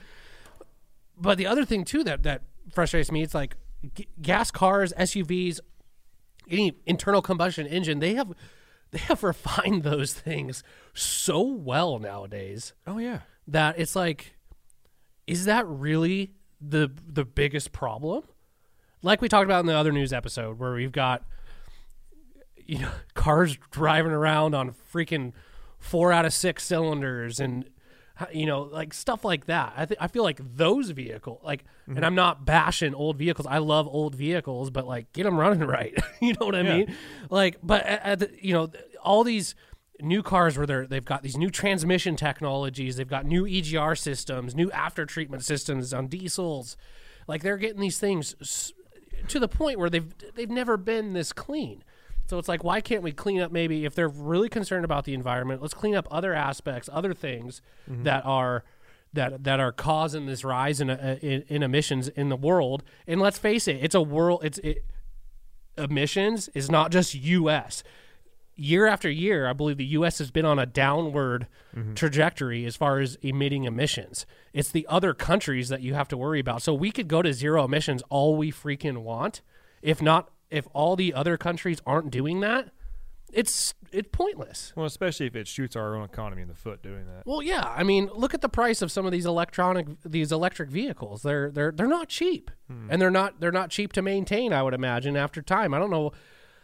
But 1.17 1.39
the 1.39 1.47
other 1.47 1.65
thing 1.65 1.85
too 1.85 2.05
that 2.05 2.23
that 2.25 2.43
frustrates 2.73 3.11
me, 3.13 3.23
it's 3.23 3.35
like 3.35 3.57
g- 3.95 4.09
gas 4.21 4.51
cars, 4.51 4.93
SUVs, 4.99 5.61
any 6.49 6.75
internal 6.87 7.23
combustion 7.23 7.67
engine, 7.67 7.99
they 7.99 8.15
have 8.15 8.33
they 8.91 8.99
have 8.99 9.23
refined 9.23 9.83
those 9.85 10.13
things 10.13 10.63
so 10.95 11.41
well 11.43 11.99
nowadays 12.01 12.73
Oh 12.87 12.99
yeah. 12.99 13.21
that 13.47 13.79
it's 13.79 13.95
like 13.95 14.35
is 15.29 15.45
that 15.45 15.65
really 15.69 16.33
the 16.61 16.91
the 17.07 17.25
biggest 17.25 17.71
problem? 17.73 18.25
Like 19.03 19.21
we 19.23 19.29
talked 19.29 19.45
about 19.45 19.61
in 19.61 19.67
the 19.67 19.77
other 19.77 19.93
news 19.93 20.13
episode 20.13 20.59
where 20.59 20.73
we've 20.73 20.93
got 20.93 21.25
you 22.57 22.79
know 22.81 22.91
cars 23.15 23.57
driving 23.71 24.13
around 24.13 24.55
on 24.55 24.75
freaking 24.93 25.33
4 25.79 26.13
out 26.13 26.25
of 26.27 26.33
6 26.35 26.63
cylinders 26.63 27.41
and 27.41 27.65
you 28.33 28.45
know 28.45 28.63
like 28.63 28.93
stuff 28.93 29.25
like 29.25 29.47
that. 29.47 29.73
I 29.77 29.87
think 29.87 30.01
I 30.03 30.07
feel 30.09 30.23
like 30.23 30.41
those 30.57 30.91
vehicles 30.91 31.41
like 31.43 31.65
and 31.87 31.97
mm-hmm. 31.97 32.05
I'm 32.05 32.15
not 32.15 32.45
bashing 32.45 32.95
old 32.95 33.17
vehicles. 33.17 33.47
I 33.47 33.59
love 33.59 33.89
old 33.89 34.15
vehicles 34.15 34.71
but 34.71 34.87
like 34.87 35.13
get 35.13 35.25
them 35.25 35.39
running 35.39 35.61
right. 35.67 35.97
you 36.21 36.35
know 36.39 36.47
what 36.47 36.55
I 36.55 36.61
Yeah. 36.61 36.77
mean? 36.77 36.97
Like 37.31 37.59
but 37.63 37.83
at, 37.87 38.05
at 38.05 38.19
the, 38.21 38.31
you 38.41 38.53
know 38.53 38.71
all 39.03 39.25
these 39.25 39.55
new 40.03 40.23
cars 40.23 40.57
where 40.59 40.67
they're 40.67 40.87
they've 40.87 41.05
got 41.05 41.23
these 41.23 41.37
new 41.39 41.51
transmission 41.51 42.17
technologies, 42.17 42.97
they've 42.97 43.09
got 43.09 43.25
new 43.25 43.45
EGR 43.45 43.97
systems, 43.99 44.55
new 44.55 44.71
after 44.73 45.07
treatment 45.07 45.43
systems 45.45 45.95
on 45.95 46.07
diesels. 46.07 46.77
Like 47.27 47.43
they're 47.43 47.57
getting 47.59 47.81
these 47.81 47.99
things 47.99 48.73
to 49.29 49.39
the 49.39 49.49
point 49.49 49.79
where 49.79 49.91
they've 49.91 50.13
they've 50.35 50.51
never 50.51 50.77
been 50.77 51.13
this 51.13 51.33
clean. 51.33 51.85
So 52.27 52.39
it's 52.39 52.49
like 52.49 52.63
why 52.63 52.81
can't 52.81 53.03
we 53.03 53.13
clean 53.13 53.41
up 53.41 53.51
maybe 53.51 53.85
if 53.85 53.95
they're 53.95 54.09
really 54.09 54.49
concerned 54.49 54.85
about 54.85 55.05
the 55.05 55.15
environment, 55.15 55.63
let's 55.63 55.75
clean 55.75 55.95
up 55.95 56.07
other 56.11 56.33
aspects, 56.35 56.89
other 56.93 57.13
things 57.13 57.61
that 58.05 58.25
are 58.25 58.65
that 59.13 59.43
that 59.45 59.59
are 59.59 59.73
causing 59.73 60.27
this 60.27 60.45
rise 60.45 60.81
in, 60.81 60.91
uh, 60.91 61.19
in 61.21 61.45
in 61.49 61.63
emissions 61.63 62.09
in 62.09 62.29
the 62.29 62.37
world. 62.37 62.83
And 63.07 63.21
let's 63.21 63.39
face 63.39 63.67
it, 63.67 63.79
it's 63.83 63.95
a 63.95 64.03
world 64.03 64.45
it's 64.45 64.59
it, 64.59 64.85
emissions 65.77 66.49
is 66.55 66.71
not 66.71 66.91
just 66.91 67.15
US 67.15 67.83
year 68.61 68.87
after 68.87 69.11
year, 69.11 69.49
I 69.49 69.53
believe 69.53 69.79
the 69.79 69.85
U.S. 69.87 70.19
has 70.19 70.31
been 70.31 70.45
on 70.45 70.59
a 70.59 70.67
downward 70.67 71.47
mm-hmm. 71.75 71.95
trajectory 71.95 72.65
as 72.67 72.77
far 72.77 73.01
as 73.01 73.17
emitting 73.23 73.65
emissions. 73.65 74.27
It's 74.53 74.71
the 74.71 74.87
other 74.89 75.15
countries 75.15 75.69
that 75.71 75.81
you 75.81 75.95
have 75.95 76.09
to 76.09 76.17
worry 76.17 76.41
about. 76.41 76.63
So 76.63 76.75
we 76.75 76.91
could 76.91 77.09
go 77.09 77.23
to 77.23 77.33
zero 77.33 77.65
emissions 77.65 78.03
all 78.11 78.37
we 78.37 78.53
freaking 78.53 78.99
want. 78.99 79.41
If 79.83 80.03
not, 80.03 80.31
if 80.51 80.69
all 80.73 80.95
the 80.95 81.15
other 81.15 81.39
countries 81.39 81.81
aren't 81.87 82.11
doing 82.11 82.41
that, 82.41 82.71
it's 83.33 83.75
it's 83.93 84.09
pointless. 84.13 84.73
Well, 84.77 84.87
especially 84.87 85.27
if 85.27 85.37
it 85.37 85.49
shoots 85.49 85.75
our 85.75 85.97
own 85.97 86.05
economy 86.05 86.43
in 86.43 86.49
the 86.49 86.55
foot 86.55 86.83
doing 86.83 87.07
that. 87.07 87.27
Well, 87.27 87.43
yeah, 87.43 87.63
I 87.65 87.83
mean, 87.83 88.11
look 88.15 88.35
at 88.35 88.41
the 88.41 88.49
price 88.49 88.83
of 88.83 88.93
some 88.93 89.07
of 89.07 89.13
these 89.13 89.27
electronic 89.27 89.87
these 90.05 90.33
electric 90.33 90.71
vehicles. 90.71 91.23
They're 91.23 91.51
they're 91.51 91.73
they're 91.73 91.87
not 91.87 92.09
cheap, 92.09 92.51
hmm. 92.69 92.89
and 92.91 93.01
they're 93.01 93.11
not 93.11 93.41
they're 93.41 93.53
not 93.53 93.71
cheap 93.71 93.93
to 93.95 94.03
maintain. 94.03 94.53
I 94.53 94.63
would 94.63 94.75
imagine 94.75 95.17
after 95.17 95.41
time. 95.41 95.73
I 95.73 95.79
don't 95.79 95.91
know, 95.91 96.13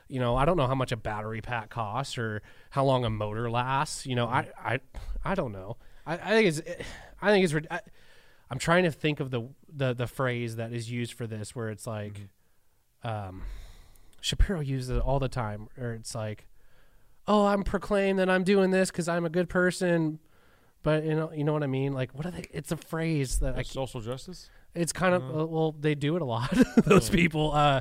you 0.09 0.21
know, 0.21 0.37
I 0.37 0.45
don't 0.45 0.57
know 0.57 0.67
how 0.67 0.75
much 0.75 0.93
a 0.93 0.97
battery 0.97 1.41
pack 1.41 1.71
costs 1.71 2.17
or 2.17 2.43
how 2.71 2.85
long 2.85 3.05
a 3.05 3.11
motor 3.11 3.51
lasts. 3.51 4.07
You 4.07 4.15
know, 4.15 4.27
I 4.27 4.49
I 4.59 4.81
I 5.25 5.35
don't 5.35 5.53
know. 5.53 5.77
I, 6.07 6.15
I 6.15 6.31
think 6.31 6.49
it's 6.49 6.63
I 7.21 7.31
think 7.31 7.45
it's. 7.45 7.67
I, 7.71 7.81
I'm 8.51 8.59
trying 8.59 8.85
to 8.85 8.91
think 8.91 9.21
of 9.21 9.31
the 9.31 9.49
the 9.73 9.95
the 9.95 10.07
phrase 10.07 10.57
that 10.57 10.73
is 10.73 10.91
used 10.91 11.15
for 11.15 11.27
this, 11.27 11.57
where 11.57 11.71
it's 11.71 11.87
like, 11.87 12.29
um, 13.03 13.43
Shapiro 14.21 14.61
uses 14.61 14.91
it 14.91 15.01
all 15.01 15.19
the 15.19 15.29
time, 15.29 15.69
or 15.77 15.93
it's 15.93 16.15
like, 16.15 16.47
oh, 17.27 17.47
I'm 17.47 17.65
proclaim 17.65 18.17
that 18.17 18.31
I'm 18.31 18.45
doing 18.45 18.71
this 18.71 18.91
because 18.91 19.09
I'm 19.09 19.25
a 19.25 19.31
good 19.31 19.49
person. 19.49 20.21
But 20.83 21.05
you 21.05 21.17
know, 21.17 21.33
you 21.33 21.43
know 21.43 21.53
what 21.53 21.65
I 21.65 21.67
mean. 21.67 21.93
Like, 21.93 22.15
what 22.15 22.27
are 22.27 22.31
they? 22.31 22.47
It's 22.53 22.71
a 22.71 22.77
phrase 22.77 23.41
that 23.41 23.55
I. 23.55 23.59
Like 23.59 23.67
social 23.67 24.01
justice? 24.01 24.49
It's 24.75 24.93
kind 24.93 25.15
of 25.15 25.23
uh, 25.23 25.47
well, 25.47 25.73
they 25.73 25.95
do 25.95 26.15
it 26.15 26.23
a 26.23 26.27
lot. 26.27 26.53
those 26.85 27.11
people. 27.11 27.53
Uh, 27.53 27.81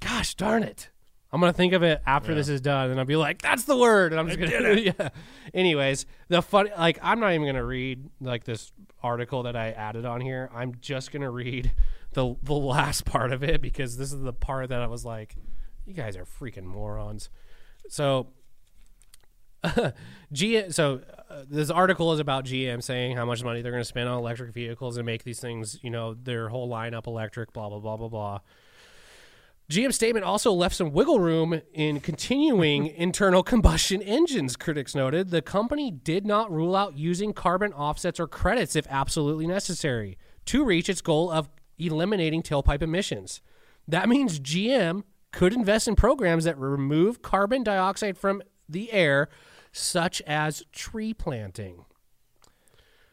gosh 0.00 0.34
darn 0.34 0.62
it! 0.62 0.90
I'm 1.30 1.40
gonna 1.40 1.52
think 1.52 1.72
of 1.74 1.82
it 1.82 2.00
after 2.06 2.34
this 2.34 2.48
is 2.48 2.60
done, 2.60 2.90
and 2.90 2.98
I'll 2.98 3.06
be 3.06 3.16
like, 3.16 3.42
"That's 3.42 3.64
the 3.64 3.76
word," 3.76 4.12
and 4.12 4.20
I'm 4.20 4.28
just 4.28 4.40
gonna. 4.40 4.74
yeah. 4.80 5.08
Anyways, 5.52 6.06
the 6.28 6.40
funny, 6.40 6.70
like, 6.76 6.98
I'm 7.02 7.20
not 7.20 7.32
even 7.32 7.46
gonna 7.46 7.64
read 7.64 8.08
like 8.20 8.44
this 8.44 8.72
article 9.02 9.42
that 9.44 9.54
I 9.54 9.70
added 9.70 10.04
on 10.06 10.20
here. 10.20 10.50
I'm 10.54 10.74
just 10.80 11.12
gonna 11.12 11.30
read 11.30 11.72
the 12.12 12.34
the 12.42 12.54
last 12.54 13.04
part 13.04 13.32
of 13.32 13.42
it 13.42 13.60
because 13.60 13.96
this 13.96 14.12
is 14.12 14.22
the 14.22 14.32
part 14.32 14.70
that 14.70 14.80
I 14.80 14.86
was 14.86 15.04
like, 15.04 15.36
you 15.86 15.94
guys 15.94 16.16
are 16.16 16.24
freaking 16.24 16.64
morons. 16.64 17.28
So 17.88 18.28
GM. 20.32 20.72
So 20.72 21.00
uh, 21.28 21.44
this 21.48 21.70
article 21.70 22.12
is 22.12 22.20
about 22.20 22.44
GM 22.44 22.82
saying 22.82 23.16
how 23.16 23.24
much 23.24 23.42
money 23.42 23.60
they're 23.62 23.72
going 23.72 23.82
to 23.82 23.88
spend 23.88 24.08
on 24.08 24.18
electric 24.18 24.52
vehicles 24.52 24.96
and 24.96 25.04
make 25.06 25.24
these 25.24 25.40
things, 25.40 25.78
you 25.82 25.90
know, 25.90 26.14
their 26.14 26.48
whole 26.48 26.68
lineup 26.68 27.06
electric. 27.06 27.52
Blah 27.52 27.68
blah 27.68 27.80
blah 27.80 27.96
blah 27.96 28.08
blah. 28.08 28.40
GM 29.70 29.92
statement 29.92 30.24
also 30.24 30.50
left 30.50 30.74
some 30.74 30.92
wiggle 30.92 31.20
room 31.20 31.60
in 31.74 32.00
continuing 32.00 32.86
internal 32.96 33.42
combustion 33.42 34.00
engines, 34.00 34.56
critics 34.56 34.94
noted. 34.94 35.28
The 35.30 35.42
company 35.42 35.90
did 35.90 36.24
not 36.24 36.50
rule 36.50 36.74
out 36.74 36.96
using 36.96 37.34
carbon 37.34 37.74
offsets 37.74 38.18
or 38.18 38.26
credits 38.26 38.74
if 38.76 38.86
absolutely 38.88 39.46
necessary 39.46 40.16
to 40.46 40.64
reach 40.64 40.88
its 40.88 41.02
goal 41.02 41.30
of 41.30 41.50
eliminating 41.76 42.42
tailpipe 42.42 42.80
emissions. 42.80 43.42
That 43.86 44.08
means 44.08 44.40
GM 44.40 45.02
could 45.32 45.52
invest 45.52 45.86
in 45.86 45.96
programs 45.96 46.44
that 46.44 46.58
remove 46.58 47.20
carbon 47.20 47.62
dioxide 47.62 48.16
from 48.16 48.42
the 48.70 48.90
air, 48.90 49.28
such 49.70 50.22
as 50.22 50.64
tree 50.72 51.12
planting. 51.12 51.84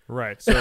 Right. 0.08 0.42
So, 0.42 0.52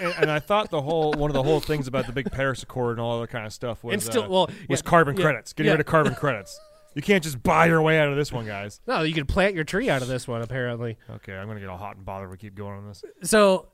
and, 0.00 0.14
and 0.20 0.30
I 0.30 0.38
thought 0.38 0.70
the 0.70 0.80
whole 0.80 1.12
one 1.12 1.30
of 1.30 1.34
the 1.34 1.42
whole 1.42 1.60
things 1.60 1.86
about 1.86 2.06
the 2.06 2.12
big 2.12 2.30
Paris 2.30 2.62
Accord 2.62 2.92
and 2.92 3.00
all 3.00 3.18
other 3.18 3.26
kind 3.26 3.44
of 3.46 3.52
stuff 3.52 3.84
was 3.84 3.92
And 3.94 4.02
still- 4.02 4.24
uh, 4.24 4.28
well, 4.28 4.46
was 4.68 4.80
yeah, 4.80 4.88
carbon 4.88 5.16
yeah, 5.16 5.22
credits. 5.22 5.52
Getting 5.52 5.68
yeah. 5.68 5.72
rid 5.74 5.80
of 5.80 5.86
carbon 5.86 6.14
credits. 6.14 6.58
You 6.94 7.02
can't 7.02 7.22
just 7.22 7.40
buy 7.42 7.66
your 7.66 7.80
way 7.82 8.00
out 8.00 8.08
of 8.08 8.16
this 8.16 8.32
one, 8.32 8.46
guys. 8.46 8.80
No, 8.86 9.02
you 9.02 9.14
can 9.14 9.24
plant 9.26 9.54
your 9.54 9.62
tree 9.64 9.88
out 9.88 10.02
of 10.02 10.08
this 10.08 10.26
one, 10.26 10.42
apparently. 10.42 10.98
Okay, 11.08 11.34
I'm 11.34 11.46
gonna 11.46 11.60
get 11.60 11.68
all 11.68 11.76
hot 11.76 11.96
and 11.96 12.04
bothered. 12.04 12.30
We 12.30 12.36
keep 12.36 12.54
going 12.56 12.78
on 12.78 12.88
this. 12.88 13.04
So 13.22 13.68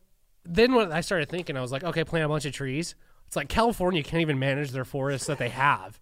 then 0.44 0.74
when 0.74 0.92
I 0.92 1.00
started 1.00 1.28
thinking, 1.28 1.56
I 1.56 1.62
was 1.62 1.72
like, 1.72 1.82
okay, 1.84 2.04
plant 2.04 2.24
a 2.24 2.28
bunch 2.28 2.44
of 2.44 2.52
trees. 2.52 2.94
It's 3.26 3.36
like 3.36 3.48
California 3.48 4.02
can't 4.02 4.20
even 4.20 4.38
manage 4.38 4.70
their 4.70 4.84
forests 4.84 5.26
that 5.28 5.38
they 5.38 5.48
have. 5.48 5.98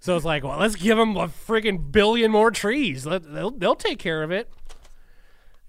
So 0.00 0.16
it's 0.16 0.24
like, 0.24 0.44
well, 0.44 0.58
let's 0.58 0.76
give 0.76 0.96
them 0.96 1.16
a 1.16 1.28
freaking 1.28 1.90
billion 1.92 2.30
more 2.30 2.50
trees. 2.50 3.04
Let, 3.06 3.22
they'll, 3.32 3.50
they'll 3.50 3.74
take 3.74 3.98
care 3.98 4.22
of 4.22 4.30
it. 4.30 4.50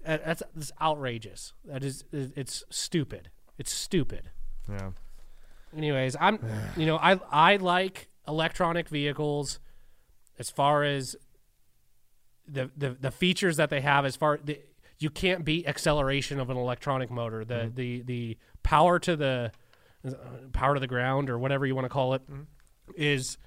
That's, 0.04 0.42
that's 0.54 0.72
outrageous. 0.80 1.52
That 1.64 1.84
is, 1.84 2.04
it's 2.12 2.64
stupid. 2.70 3.30
It's 3.58 3.72
stupid. 3.72 4.30
Yeah. 4.68 4.90
Anyways, 5.76 6.16
I'm, 6.20 6.38
you 6.76 6.86
know, 6.86 6.96
I 6.96 7.18
I 7.30 7.56
like 7.56 8.08
electronic 8.26 8.88
vehicles 8.88 9.58
as 10.38 10.50
far 10.50 10.84
as 10.84 11.16
the 12.46 12.70
the, 12.76 12.90
the 13.00 13.10
features 13.10 13.56
that 13.56 13.70
they 13.70 13.80
have. 13.80 14.04
As 14.04 14.16
far 14.16 14.38
the, 14.42 14.60
you 14.98 15.10
can't 15.10 15.44
beat 15.44 15.66
acceleration 15.66 16.40
of 16.40 16.50
an 16.50 16.56
electronic 16.56 17.10
motor. 17.10 17.44
The 17.44 17.70
the 17.74 18.02
the 18.02 18.38
power 18.62 18.98
to 19.00 19.16
the 19.16 19.52
uh, 20.06 20.12
power 20.52 20.74
to 20.74 20.80
the 20.80 20.86
ground 20.86 21.30
or 21.30 21.38
whatever 21.38 21.66
you 21.66 21.74
want 21.74 21.84
to 21.84 21.90
call 21.90 22.14
it 22.14 22.22
is 22.96 23.38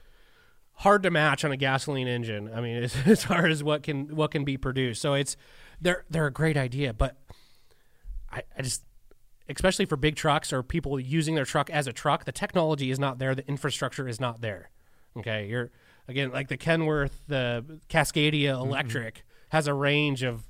hard 0.79 1.03
to 1.03 1.11
match 1.11 1.45
on 1.45 1.51
a 1.51 1.57
gasoline 1.57 2.07
engine. 2.07 2.49
I 2.53 2.61
mean, 2.61 2.83
as, 2.83 2.95
as 3.05 3.23
far 3.23 3.45
as 3.45 3.63
what 3.63 3.83
can 3.83 4.15
what 4.15 4.31
can 4.31 4.43
be 4.43 4.57
produced. 4.57 5.01
So 5.01 5.13
it's 5.13 5.37
they're 5.81 6.05
they're 6.09 6.27
a 6.27 6.33
great 6.33 6.57
idea, 6.57 6.93
but 6.93 7.17
I, 8.31 8.43
I 8.57 8.61
just 8.61 8.83
especially 9.49 9.85
for 9.85 9.95
big 9.95 10.15
trucks 10.15 10.51
or 10.51 10.63
people 10.63 10.99
using 10.99 11.35
their 11.35 11.45
truck 11.45 11.69
as 11.69 11.87
a 11.87 11.93
truck, 11.93 12.25
the 12.25 12.31
technology 12.31 12.89
is 12.91 12.99
not 12.99 13.19
there, 13.19 13.35
the 13.35 13.47
infrastructure 13.47 14.07
is 14.07 14.19
not 14.19 14.41
there. 14.41 14.69
Okay, 15.17 15.47
you're 15.47 15.71
again 16.07 16.31
like 16.31 16.47
the 16.47 16.57
Kenworth, 16.57 17.21
the 17.27 17.79
Cascadia 17.89 18.53
mm-hmm. 18.53 18.67
electric 18.67 19.23
has 19.49 19.67
a 19.67 19.73
range 19.73 20.23
of 20.23 20.43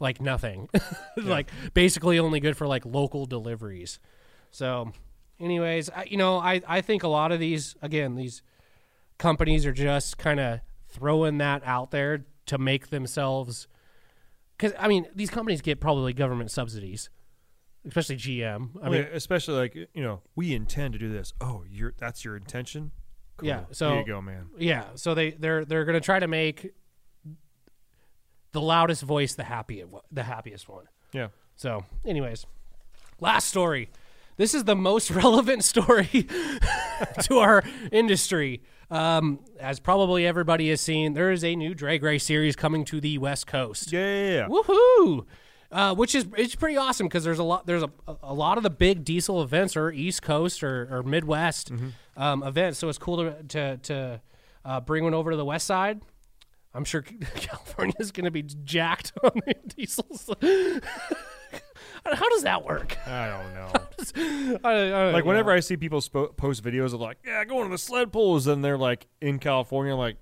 like 0.00 0.20
nothing, 0.20 0.68
like 1.16 1.50
basically 1.74 2.18
only 2.18 2.40
good 2.40 2.56
for 2.56 2.66
like 2.66 2.84
local 2.84 3.26
deliveries. 3.26 3.98
So, 4.50 4.92
anyways, 5.40 5.90
I, 5.90 6.04
you 6.04 6.16
know, 6.16 6.38
I 6.38 6.62
I 6.66 6.80
think 6.80 7.02
a 7.02 7.08
lot 7.08 7.32
of 7.32 7.40
these 7.40 7.76
again 7.82 8.14
these 8.14 8.42
companies 9.18 9.66
are 9.66 9.72
just 9.72 10.18
kind 10.18 10.40
of 10.40 10.60
throwing 10.88 11.38
that 11.38 11.62
out 11.64 11.90
there 11.90 12.24
to 12.46 12.58
make 12.58 12.88
themselves 12.88 13.68
because 14.58 14.74
I 14.78 14.88
mean 14.88 15.06
these 15.14 15.30
companies 15.30 15.60
get 15.62 15.80
probably 15.80 16.12
government 16.12 16.50
subsidies, 16.50 17.08
especially 17.86 18.16
GM. 18.16 18.70
I 18.82 18.88
mean, 18.88 19.02
mean, 19.02 19.10
especially 19.12 19.54
like 19.54 19.74
you 19.94 20.02
know, 20.02 20.20
we 20.36 20.54
intend 20.54 20.92
to 20.94 20.98
do 20.98 21.10
this. 21.12 21.32
Oh, 21.40 21.64
you're 21.70 21.94
that's 21.96 22.24
your 22.24 22.36
intention. 22.36 22.90
Cool. 23.38 23.48
Yeah, 23.48 23.60
so- 23.70 23.90
there 23.90 24.00
you 24.00 24.06
go, 24.06 24.20
man. 24.20 24.46
yeah. 24.58 24.84
So 24.96 25.14
they 25.14 25.30
they're 25.30 25.64
they're 25.64 25.84
gonna 25.84 26.00
try 26.00 26.18
to 26.18 26.26
make 26.28 26.72
the 28.52 28.60
loudest 28.60 29.02
voice 29.02 29.34
the 29.34 29.44
happy 29.44 29.84
the 30.10 30.22
happiest 30.22 30.68
one. 30.68 30.84
Yeah. 31.12 31.28
So, 31.56 31.84
anyways, 32.04 32.46
last 33.20 33.48
story. 33.48 33.90
This 34.36 34.54
is 34.54 34.64
the 34.64 34.76
most 34.76 35.10
relevant 35.22 35.64
story 35.64 36.06
to 37.24 37.38
our 37.38 37.64
industry. 37.90 38.62
Um, 38.90 39.40
as 39.60 39.80
probably 39.80 40.26
everybody 40.26 40.70
has 40.70 40.80
seen, 40.80 41.12
there 41.12 41.30
is 41.30 41.44
a 41.44 41.54
new 41.54 41.74
drag 41.74 42.02
race 42.02 42.24
series 42.24 42.56
coming 42.56 42.84
to 42.86 43.00
the 43.00 43.18
West 43.18 43.46
Coast. 43.46 43.92
Yeah, 43.92 44.00
yeah, 44.00 44.30
yeah. 44.30 44.48
Woohoo! 44.48 45.26
Uh, 45.70 45.94
which 45.94 46.14
is 46.14 46.26
it's 46.38 46.54
pretty 46.54 46.78
awesome 46.78 47.06
because 47.06 47.24
there's 47.24 47.38
a 47.38 47.44
lot 47.44 47.66
there's 47.66 47.82
a, 47.82 47.90
a 48.22 48.32
lot 48.32 48.56
of 48.56 48.62
the 48.62 48.70
big 48.70 49.04
diesel 49.04 49.42
events 49.42 49.76
are 49.76 49.92
East 49.92 50.22
Coast 50.22 50.62
or, 50.62 50.88
or 50.90 51.02
Midwest 51.02 51.70
um, 52.16 52.42
events, 52.42 52.78
so 52.78 52.88
it's 52.88 52.96
cool 52.96 53.18
to 53.18 53.42
to, 53.48 53.76
to 53.76 54.20
uh, 54.64 54.80
bring 54.80 55.04
one 55.04 55.12
over 55.12 55.30
to 55.30 55.36
the 55.36 55.44
West 55.44 55.66
Side. 55.66 56.00
I'm 56.72 56.84
sure 56.84 57.02
California 57.34 57.94
is 57.98 58.12
going 58.12 58.24
to 58.24 58.30
be 58.30 58.42
jacked 58.42 59.12
on 59.22 59.32
the 59.46 59.54
diesels. 59.76 60.30
How 62.04 62.28
does 62.30 62.42
that 62.42 62.64
work? 62.64 62.96
I 63.06 63.28
don't 63.28 63.54
know. 63.54 64.60
I, 64.64 64.72
I, 64.72 65.10
like 65.12 65.24
yeah. 65.24 65.28
whenever 65.28 65.50
I 65.50 65.60
see 65.60 65.76
people 65.76 66.00
spo- 66.00 66.36
post 66.36 66.62
videos 66.62 66.94
of 66.94 67.00
like, 67.00 67.18
yeah, 67.26 67.44
going 67.44 67.64
to 67.64 67.70
the 67.70 67.78
sled 67.78 68.12
pulls, 68.12 68.46
and 68.46 68.64
they're 68.64 68.78
like 68.78 69.06
in 69.20 69.38
California, 69.38 69.92
I'm 69.92 69.98
like, 69.98 70.16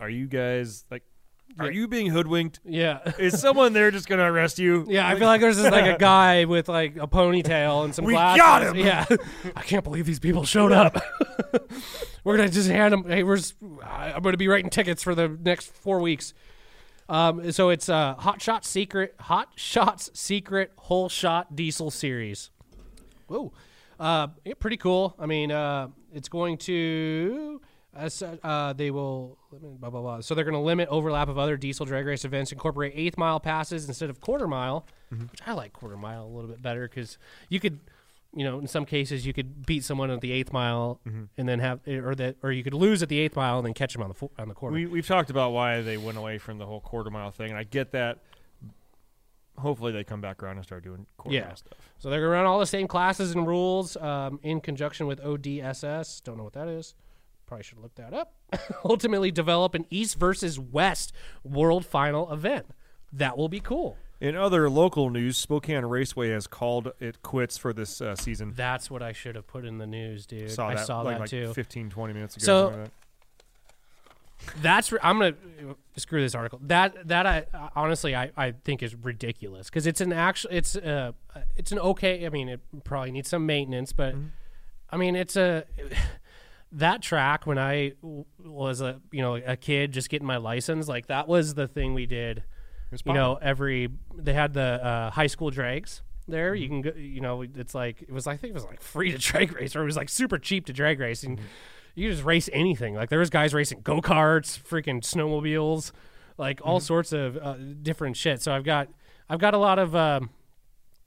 are 0.00 0.10
you 0.10 0.26
guys 0.26 0.84
like, 0.90 1.02
are 1.58 1.70
you 1.70 1.86
being 1.86 2.10
hoodwinked? 2.10 2.60
yeah. 2.64 3.12
Is 3.18 3.40
someone 3.40 3.72
there 3.74 3.90
just 3.90 4.08
gonna 4.08 4.30
arrest 4.30 4.58
you? 4.58 4.84
Yeah, 4.88 5.06
I 5.06 5.16
feel 5.16 5.28
like 5.28 5.40
there's 5.40 5.56
just 5.56 5.70
like 5.70 5.94
a 5.94 5.98
guy 6.00 6.46
with 6.46 6.68
like 6.68 6.96
a 6.96 7.06
ponytail 7.06 7.84
and 7.84 7.94
some 7.94 8.04
We 8.04 8.14
glasses. 8.14 8.40
got 8.40 8.62
him! 8.62 8.76
Yeah, 8.76 9.06
I 9.54 9.62
can't 9.62 9.84
believe 9.84 10.04
these 10.04 10.18
people 10.18 10.44
showed 10.44 10.72
up. 10.72 10.96
we're 12.24 12.36
gonna 12.36 12.48
just 12.48 12.68
hand 12.68 12.92
them. 12.92 13.04
Hey, 13.08 13.22
we're. 13.22 13.36
Just, 13.36 13.54
I'm 13.82 14.22
gonna 14.22 14.36
be 14.36 14.48
writing 14.48 14.70
tickets 14.70 15.02
for 15.02 15.14
the 15.14 15.28
next 15.28 15.72
four 15.72 16.00
weeks. 16.00 16.34
Um, 17.08 17.52
so 17.52 17.68
it's 17.68 17.88
uh, 17.88 18.14
Hot 18.14 18.40
Shot 18.40 18.64
Secret, 18.64 19.14
Hot 19.20 19.48
Shots 19.56 20.10
Secret 20.14 20.72
Whole 20.76 21.08
Shot 21.08 21.54
Diesel 21.54 21.90
Series. 21.90 22.50
Whoa, 23.26 23.52
uh, 24.00 24.28
yeah, 24.44 24.54
pretty 24.58 24.76
cool. 24.76 25.14
I 25.18 25.26
mean, 25.26 25.50
uh, 25.52 25.88
it's 26.12 26.28
going 26.28 26.58
to. 26.58 27.60
Uh, 28.42 28.72
they 28.72 28.90
will 28.90 29.38
blah 29.52 29.88
blah 29.88 30.00
blah. 30.00 30.20
So 30.20 30.34
they're 30.34 30.44
going 30.44 30.54
to 30.54 30.60
limit 30.60 30.88
overlap 30.88 31.28
of 31.28 31.38
other 31.38 31.56
diesel 31.56 31.86
drag 31.86 32.06
race 32.06 32.24
events, 32.24 32.50
incorporate 32.50 32.92
eighth 32.96 33.16
mile 33.16 33.38
passes 33.38 33.86
instead 33.86 34.10
of 34.10 34.20
quarter 34.20 34.48
mile, 34.48 34.84
which 35.10 35.40
I 35.46 35.52
like 35.52 35.72
quarter 35.72 35.96
mile 35.96 36.24
a 36.24 36.26
little 36.26 36.50
bit 36.50 36.60
better 36.60 36.88
because 36.88 37.18
you 37.48 37.60
could, 37.60 37.78
you 38.36 38.44
know, 38.44 38.58
in 38.58 38.66
some 38.66 38.84
cases 38.84 39.24
you 39.26 39.32
could 39.32 39.64
beat 39.64 39.84
someone 39.84 40.10
at 40.10 40.20
the 40.20 40.32
eighth 40.32 40.52
mile 40.52 41.00
and 41.36 41.48
then 41.48 41.60
have 41.60 41.80
or 41.86 42.14
that 42.16 42.36
or 42.42 42.50
you 42.52 42.62
could 42.64 42.74
lose 42.74 43.02
at 43.02 43.08
the 43.08 43.18
eighth 43.18 43.36
mile 43.36 43.58
and 43.58 43.66
then 43.66 43.74
catch 43.74 43.92
them 43.92 44.02
on 44.02 44.08
the 44.08 44.14
fo- 44.14 44.30
on 44.38 44.48
the 44.48 44.54
quarter. 44.54 44.74
We 44.74 44.86
we've 44.86 45.06
talked 45.06 45.30
about 45.30 45.52
why 45.52 45.82
they 45.82 45.96
went 45.96 46.18
away 46.18 46.38
from 46.38 46.58
the 46.58 46.66
whole 46.66 46.80
quarter 46.80 47.10
mile 47.10 47.30
thing, 47.30 47.50
and 47.50 47.58
I 47.58 47.62
get 47.64 47.92
that. 47.92 48.18
Hopefully, 49.56 49.92
they 49.92 50.02
come 50.02 50.20
back 50.20 50.42
around 50.42 50.56
and 50.56 50.64
start 50.66 50.82
doing 50.82 51.06
quarter 51.16 51.36
Yeah. 51.36 51.46
mile 51.46 51.56
stuff. 51.56 51.78
So 51.98 52.10
they're 52.10 52.18
going 52.20 52.30
to 52.32 52.36
run 52.38 52.44
all 52.46 52.58
the 52.58 52.66
same 52.66 52.88
classes 52.88 53.32
and 53.36 53.46
rules 53.46 53.96
um, 53.98 54.40
in 54.42 54.60
conjunction 54.60 55.06
with 55.06 55.20
ODSS. 55.22 56.24
Don't 56.24 56.36
know 56.36 56.42
what 56.44 56.54
that 56.54 56.66
is. 56.66 56.96
Probably 57.46 57.62
should 57.62 57.78
look 57.78 57.94
that 57.94 58.12
up. 58.12 58.34
Ultimately, 58.84 59.30
develop 59.30 59.76
an 59.76 59.86
East 59.90 60.18
versus 60.18 60.58
West 60.58 61.12
World 61.44 61.86
Final 61.86 62.32
event. 62.32 62.66
That 63.12 63.38
will 63.38 63.48
be 63.48 63.60
cool. 63.60 63.96
In 64.24 64.36
other 64.36 64.70
local 64.70 65.10
news, 65.10 65.36
Spokane 65.36 65.84
Raceway 65.84 66.30
has 66.30 66.46
called 66.46 66.92
it 66.98 67.20
quits 67.20 67.58
for 67.58 67.74
this 67.74 68.00
uh, 68.00 68.16
season. 68.16 68.54
That's 68.56 68.90
what 68.90 69.02
I 69.02 69.12
should 69.12 69.34
have 69.34 69.46
put 69.46 69.66
in 69.66 69.76
the 69.76 69.86
news, 69.86 70.24
dude. 70.24 70.50
Saw 70.50 70.68
I 70.68 70.76
that 70.76 70.86
saw 70.86 71.02
like, 71.02 71.16
that 71.16 71.20
like 71.20 71.30
too. 71.30 71.52
15, 71.52 71.90
20 71.90 72.14
minutes 72.14 72.36
ago. 72.38 72.44
So- 72.44 72.66
like 72.68 72.84
that. 72.84 72.90
That's 74.60 74.92
re- 74.92 74.98
I'm 75.02 75.18
gonna 75.20 75.36
screw 75.96 76.20
this 76.20 76.34
article. 76.34 76.58
That 76.64 77.08
that 77.08 77.24
I 77.24 77.46
uh, 77.54 77.68
honestly 77.76 78.14
I, 78.14 78.30
I 78.36 78.52
think 78.52 78.82
is 78.82 78.94
ridiculous 78.94 79.70
because 79.70 79.86
it's 79.86 80.02
an 80.02 80.12
actual 80.12 80.50
it's 80.52 80.76
uh 80.76 81.12
it's 81.56 81.72
an 81.72 81.78
okay. 81.78 82.26
I 82.26 82.28
mean 82.28 82.48
it 82.50 82.60
probably 82.82 83.12
needs 83.12 83.30
some 83.30 83.46
maintenance, 83.46 83.92
but 83.92 84.14
I 84.90 84.98
mean 84.98 85.16
it's 85.16 85.36
a 85.36 85.64
that 86.72 87.00
track 87.00 87.46
when 87.46 87.58
I 87.58 87.92
was 88.38 88.82
a 88.82 89.00
you 89.12 89.22
know 89.22 89.36
a 89.36 89.56
kid 89.56 89.92
just 89.92 90.10
getting 90.10 90.26
my 90.26 90.36
license 90.36 90.88
like 90.88 91.06
that 91.06 91.26
was 91.26 91.54
the 91.54 91.68
thing 91.68 91.94
we 91.94 92.04
did. 92.04 92.42
You 93.04 93.12
know 93.14 93.38
every 93.40 93.88
they 94.16 94.32
had 94.32 94.52
the 94.52 94.84
uh, 94.84 95.10
high 95.10 95.26
school 95.26 95.50
drags 95.50 96.02
there. 96.28 96.54
You 96.54 96.68
can 96.68 96.82
go. 96.82 96.92
You 96.96 97.20
know 97.20 97.42
it's 97.42 97.74
like 97.74 98.02
it 98.02 98.10
was 98.10 98.26
I 98.26 98.36
think 98.36 98.52
it 98.52 98.54
was 98.54 98.64
like 98.64 98.80
free 98.80 99.12
to 99.12 99.18
drag 99.18 99.52
race 99.52 99.74
or 99.76 99.82
it 99.82 99.86
was 99.86 99.96
like 99.96 100.08
super 100.08 100.38
cheap 100.38 100.66
to 100.66 100.72
drag 100.72 101.00
race 101.00 101.22
and 101.22 101.40
you 101.94 102.10
just 102.10 102.24
race 102.24 102.48
anything. 102.52 102.94
Like 102.94 103.08
there 103.08 103.18
was 103.18 103.30
guys 103.30 103.54
racing 103.54 103.80
go 103.82 104.00
karts, 104.00 104.58
freaking 104.58 105.00
snowmobiles, 105.00 105.92
like 106.38 106.60
all 106.62 106.80
sorts 106.80 107.12
of 107.12 107.36
uh, 107.36 107.54
different 107.82 108.16
shit. 108.16 108.42
So 108.42 108.52
I've 108.52 108.64
got 108.64 108.88
I've 109.28 109.38
got 109.38 109.54
a 109.54 109.58
lot 109.58 109.78
of 109.78 109.94
um, 109.94 110.30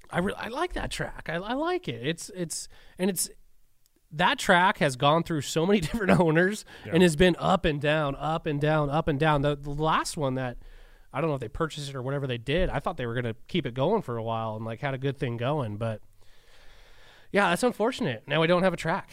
I 0.10 0.20
re- 0.20 0.34
I 0.38 0.48
like 0.48 0.74
that 0.74 0.92
track. 0.92 1.30
I, 1.30 1.36
I 1.36 1.54
like 1.54 1.88
it. 1.88 2.06
It's 2.06 2.32
it's 2.36 2.68
and 2.98 3.10
it's 3.10 3.30
that 4.12 4.40
track 4.40 4.78
has 4.78 4.96
gone 4.96 5.24
through 5.24 5.42
so 5.42 5.66
many 5.66 5.80
different 5.82 6.20
owners 6.20 6.66
and 6.94 7.04
has 7.04 7.16
been 7.16 7.36
up 7.40 7.66
and 7.66 7.82
down, 7.82 8.16
up 8.18 8.46
and 8.46 8.62
down, 8.62 8.90
up 8.90 9.08
and 9.08 9.20
down. 9.20 9.42
The, 9.42 9.56
the 9.56 9.70
last 9.72 10.16
one 10.16 10.36
that 10.36 10.58
I 11.14 11.22
don't 11.22 11.30
know 11.30 11.36
if 11.36 11.42
they 11.42 11.48
purchased 11.48 11.90
it 11.90 11.96
or 11.96 12.02
whatever 12.02 12.28
they 12.28 12.38
did. 12.38 12.70
I 12.70 12.80
thought 12.80 12.98
they 12.98 13.06
were 13.06 13.14
going 13.14 13.26
to 13.26 13.36
keep 13.48 13.66
it 13.66 13.74
going 13.74 14.02
for 14.02 14.18
a 14.18 14.24
while 14.24 14.56
and 14.56 14.66
like 14.66 14.82
had 14.82 14.94
a 14.94 14.98
good 14.98 15.18
thing 15.18 15.38
going, 15.38 15.78
but 15.78 16.02
yeah, 17.32 17.50
that's 17.50 17.64
unfortunate. 17.64 18.24
Now 18.28 18.42
we 18.42 18.48
don't 18.48 18.64
have 18.64 18.74
a 18.74 18.78
track. 18.78 19.10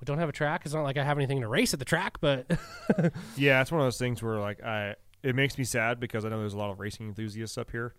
We 0.00 0.04
don't 0.06 0.18
have 0.18 0.28
a 0.28 0.32
track. 0.32 0.62
It's 0.64 0.74
not 0.74 0.82
like 0.82 0.96
I 0.96 1.04
have 1.04 1.18
anything 1.18 1.40
to 1.42 1.48
race 1.48 1.72
at 1.72 1.78
the 1.78 1.84
track, 1.84 2.18
but 2.20 2.46
Yeah, 3.36 3.60
it's 3.60 3.70
one 3.70 3.80
of 3.80 3.86
those 3.86 3.98
things 3.98 4.22
where 4.22 4.38
like 4.38 4.62
I 4.62 4.94
it 5.22 5.34
makes 5.34 5.58
me 5.58 5.64
sad 5.64 6.00
because 6.00 6.24
I 6.24 6.30
know 6.30 6.38
there's 6.38 6.54
a 6.54 6.58
lot 6.58 6.70
of 6.70 6.80
racing 6.80 7.06
enthusiasts 7.08 7.58
up 7.58 7.70
here. 7.70 7.94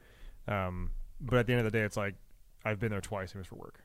Um, 0.47 0.91
but 1.19 1.37
at 1.37 1.45
the 1.45 1.53
end 1.53 1.65
of 1.65 1.71
the 1.71 1.77
day, 1.77 1.83
it's 1.83 1.97
like 1.97 2.15
I've 2.65 2.79
been 2.79 2.91
there 2.91 3.01
twice. 3.01 3.35
It 3.35 3.37
was 3.37 3.47
for 3.47 3.55
work. 3.55 3.79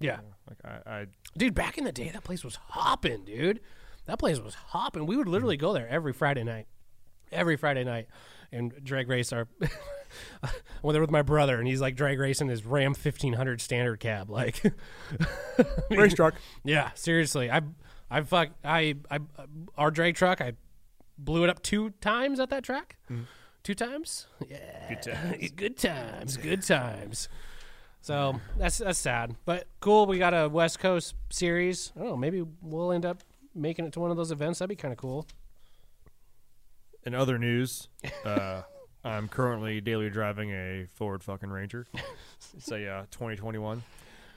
yeah. 0.00 0.20
Like 0.48 0.58
I, 0.86 0.90
I 0.90 1.06
Dude, 1.36 1.54
back 1.54 1.76
in 1.76 1.84
the 1.84 1.92
day, 1.92 2.08
that 2.10 2.24
place 2.24 2.42
was 2.42 2.56
hopping, 2.56 3.24
dude. 3.24 3.60
That 4.06 4.18
place 4.18 4.40
was 4.40 4.54
hopping. 4.54 5.04
We 5.04 5.16
would 5.18 5.28
literally 5.28 5.58
go 5.58 5.74
there 5.74 5.86
every 5.88 6.14
Friday 6.14 6.44
night, 6.44 6.66
every 7.30 7.58
Friday 7.58 7.84
night, 7.84 8.06
and 8.52 8.72
drag 8.84 9.08
race 9.08 9.32
our. 9.32 9.48
I 10.42 10.48
went 10.82 10.94
there 10.94 11.02
with 11.02 11.10
my 11.10 11.22
brother, 11.22 11.58
and 11.58 11.68
he's 11.68 11.80
like 11.80 11.94
drag 11.94 12.18
racing 12.18 12.48
his 12.48 12.64
Ram 12.64 12.94
fifteen 12.94 13.34
hundred 13.34 13.60
standard 13.60 14.00
cab, 14.00 14.30
like 14.30 14.62
race 15.90 16.14
truck. 16.14 16.34
Yeah, 16.64 16.90
seriously. 16.94 17.50
I 17.50 17.62
I 18.10 18.22
fuck 18.22 18.50
I 18.64 18.96
I 19.10 19.18
our 19.76 19.90
drag 19.90 20.14
truck. 20.14 20.40
I 20.40 20.54
blew 21.18 21.44
it 21.44 21.50
up 21.50 21.62
two 21.62 21.90
times 22.00 22.40
at 22.40 22.50
that 22.50 22.64
track. 22.64 22.96
Mm. 23.10 23.24
Two 23.62 23.74
times. 23.74 24.26
Yeah. 24.48 24.88
Good 24.88 25.02
times. 25.12 25.50
good 25.50 25.76
times. 25.76 26.36
Good 26.36 26.62
times. 26.62 27.28
So 28.00 28.40
that's 28.56 28.78
that's 28.78 28.98
sad, 28.98 29.36
but 29.44 29.66
cool. 29.80 30.06
We 30.06 30.18
got 30.18 30.32
a 30.32 30.48
West 30.48 30.78
Coast 30.78 31.14
series. 31.30 31.92
Oh. 31.98 32.16
Maybe 32.16 32.44
we'll 32.62 32.92
end 32.92 33.04
up 33.04 33.22
making 33.54 33.84
it 33.84 33.92
to 33.94 34.00
one 34.00 34.10
of 34.10 34.16
those 34.16 34.30
events. 34.30 34.60
That'd 34.60 34.70
be 34.70 34.76
kind 34.76 34.92
of 34.92 34.98
cool. 34.98 35.26
In 37.04 37.14
other 37.14 37.38
news, 37.38 37.88
uh, 38.24 38.62
I'm 39.04 39.28
currently 39.28 39.80
daily 39.80 40.10
driving 40.10 40.50
a 40.50 40.86
Ford 40.94 41.22
fucking 41.22 41.50
Ranger. 41.50 41.86
it's 42.56 42.70
a 42.70 42.86
uh, 42.86 43.02
2021, 43.10 43.82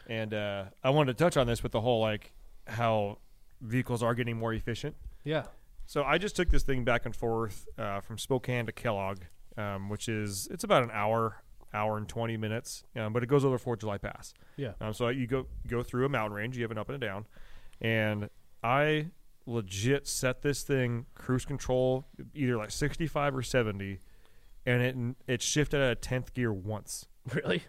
and 0.08 0.34
uh, 0.34 0.66
I 0.84 0.92
wanted 0.92 1.18
to 1.18 1.24
touch 1.24 1.38
on 1.38 1.48
this 1.48 1.64
with 1.64 1.72
the 1.72 1.82
whole 1.82 2.00
like 2.00 2.32
how 2.68 3.18
vehicles 3.62 4.04
are 4.04 4.14
getting 4.14 4.38
more 4.38 4.54
efficient. 4.54 4.96
Yeah. 5.24 5.44
So 5.86 6.04
I 6.04 6.18
just 6.18 6.36
took 6.36 6.50
this 6.50 6.64
thing 6.64 6.84
back 6.84 7.06
and 7.06 7.16
forth 7.16 7.68
uh, 7.78 8.00
from 8.00 8.18
Spokane 8.18 8.66
to 8.68 8.72
Kellogg, 8.72 9.20
um, 9.58 9.90
which 9.90 10.08
is 10.08 10.48
it's 10.52 10.64
about 10.64 10.84
an 10.84 10.92
hour, 10.94 11.44
hour 11.74 11.98
and 11.98 12.08
20 12.08 12.38
minutes, 12.38 12.84
um, 12.96 13.12
but 13.12 13.24
it 13.24 13.28
goes 13.28 13.44
over 13.44 13.58
Fourth 13.58 13.82
July 13.82 13.98
Pass. 13.98 14.34
Yeah. 14.56 14.74
Um, 14.80 14.94
so 14.94 15.10
you 15.10 15.28
go 15.28 15.48
go 15.68 15.84
through 15.84 16.06
a 16.06 16.10
mountain 16.10 16.34
range. 16.34 16.56
You 16.56 16.64
have 16.64 16.72
an 16.72 16.78
up 16.78 16.88
and 16.90 17.04
a 17.04 17.06
down, 17.06 17.26
and 17.82 18.30
I 18.64 19.08
legit 19.46 20.08
set 20.08 20.42
this 20.42 20.64
thing 20.64 21.06
cruise 21.16 21.46
control 21.46 22.06
either 22.34 22.58
like 22.58 22.72
65 22.72 23.36
or 23.36 23.42
70, 23.42 24.00
and 24.66 24.82
it 25.28 25.34
it 25.34 25.42
shifted 25.42 25.82
at 25.82 25.92
a 25.92 25.96
tenth 25.96 26.34
gear 26.34 26.52
once, 26.54 27.08
Really? 27.34 27.64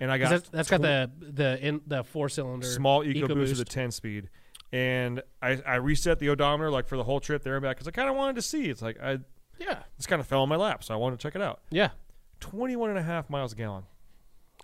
and 0.00 0.10
i 0.10 0.18
got 0.18 0.30
That's, 0.30 0.48
that's 0.48 0.70
got 0.70 0.80
the 0.82 1.10
the 1.20 1.58
in 1.66 1.82
the 1.86 2.02
four 2.04 2.28
cylinder 2.28 2.66
small 2.66 3.04
EcoBoost 3.04 3.50
with 3.50 3.60
a 3.60 3.64
10 3.64 3.90
speed. 3.90 4.28
And 4.72 5.22
I, 5.42 5.60
I 5.66 5.74
reset 5.76 6.20
the 6.20 6.28
odometer 6.28 6.70
like 6.70 6.86
for 6.86 6.96
the 6.96 7.02
whole 7.04 7.18
trip 7.18 7.42
there 7.42 7.56
and 7.56 7.62
back 7.62 7.76
because 7.76 7.88
I 7.88 7.90
kind 7.90 8.08
of 8.08 8.14
wanted 8.14 8.36
to 8.36 8.42
see. 8.42 8.70
It's 8.70 8.80
like 8.82 9.00
I 9.02 9.18
Yeah. 9.58 9.82
this 9.96 10.06
kind 10.06 10.20
of 10.20 10.26
fell 10.28 10.42
in 10.44 10.48
my 10.48 10.54
lap, 10.56 10.84
so 10.84 10.94
I 10.94 10.96
wanted 10.96 11.18
to 11.18 11.22
check 11.22 11.34
it 11.34 11.42
out. 11.42 11.60
Yeah. 11.70 11.90
21 12.38 12.90
and 12.90 12.98
a 12.98 13.02
half 13.02 13.28
miles 13.28 13.52
a 13.52 13.56
gallon 13.56 13.82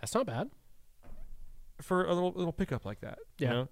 That's 0.00 0.14
not 0.14 0.26
bad. 0.26 0.48
for 1.82 2.04
a 2.04 2.14
little 2.14 2.32
little 2.34 2.52
pickup 2.52 2.84
like 2.84 3.00
that. 3.00 3.18
Yeah. 3.38 3.48
You 3.48 3.54
know? 3.54 3.68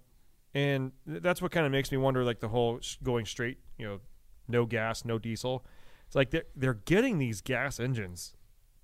And 0.54 0.92
that's 1.06 1.42
what 1.42 1.50
kind 1.50 1.66
of 1.66 1.72
makes 1.72 1.90
me 1.90 1.98
wonder 1.98 2.24
like 2.24 2.40
the 2.40 2.48
whole 2.48 2.80
going 3.02 3.26
straight, 3.26 3.58
you 3.76 3.86
know, 3.86 4.00
no 4.46 4.66
gas, 4.66 5.04
no 5.04 5.18
diesel. 5.18 5.66
It's 6.06 6.14
like 6.14 6.30
they're, 6.30 6.44
they're 6.54 6.74
getting 6.74 7.18
these 7.18 7.40
gas 7.40 7.80
engines 7.80 8.34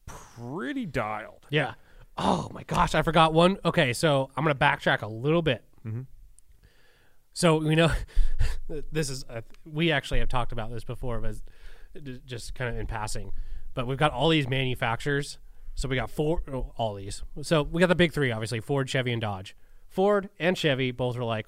pretty 0.06 0.84
dialed. 0.86 1.46
Yeah. 1.50 1.74
Oh 2.18 2.50
my 2.52 2.64
gosh, 2.64 2.94
I 2.94 3.02
forgot 3.02 3.32
one. 3.32 3.58
Okay, 3.64 3.92
so 3.92 4.30
I'm 4.36 4.44
gonna 4.44 4.54
backtrack 4.56 5.02
a 5.02 5.06
little 5.06 5.42
bit. 5.42 5.64
Mhm. 5.86 6.06
So 7.32 7.58
we 7.58 7.76
know 7.76 7.92
this 8.92 9.08
is 9.08 9.24
uh, 9.30 9.42
we 9.64 9.92
actually 9.92 10.18
have 10.18 10.28
talked 10.28 10.52
about 10.52 10.70
this 10.70 10.82
before, 10.84 11.20
but 11.20 11.36
just 12.26 12.54
kind 12.54 12.74
of 12.74 12.80
in 12.80 12.86
passing. 12.86 13.32
But 13.74 13.86
we've 13.86 13.96
got 13.98 14.12
all 14.12 14.28
these 14.28 14.48
manufacturers. 14.48 15.38
So 15.76 15.88
we 15.88 15.96
got 15.96 16.10
four 16.10 16.42
all 16.76 16.94
these. 16.94 17.22
So 17.42 17.62
we 17.62 17.80
got 17.80 17.86
the 17.88 17.94
big 17.94 18.12
three, 18.12 18.32
obviously 18.32 18.60
Ford, 18.60 18.90
Chevy, 18.90 19.12
and 19.12 19.20
Dodge. 19.22 19.56
Ford 19.88 20.28
and 20.38 20.58
Chevy 20.58 20.90
both 20.90 21.16
are 21.16 21.24
like, 21.24 21.46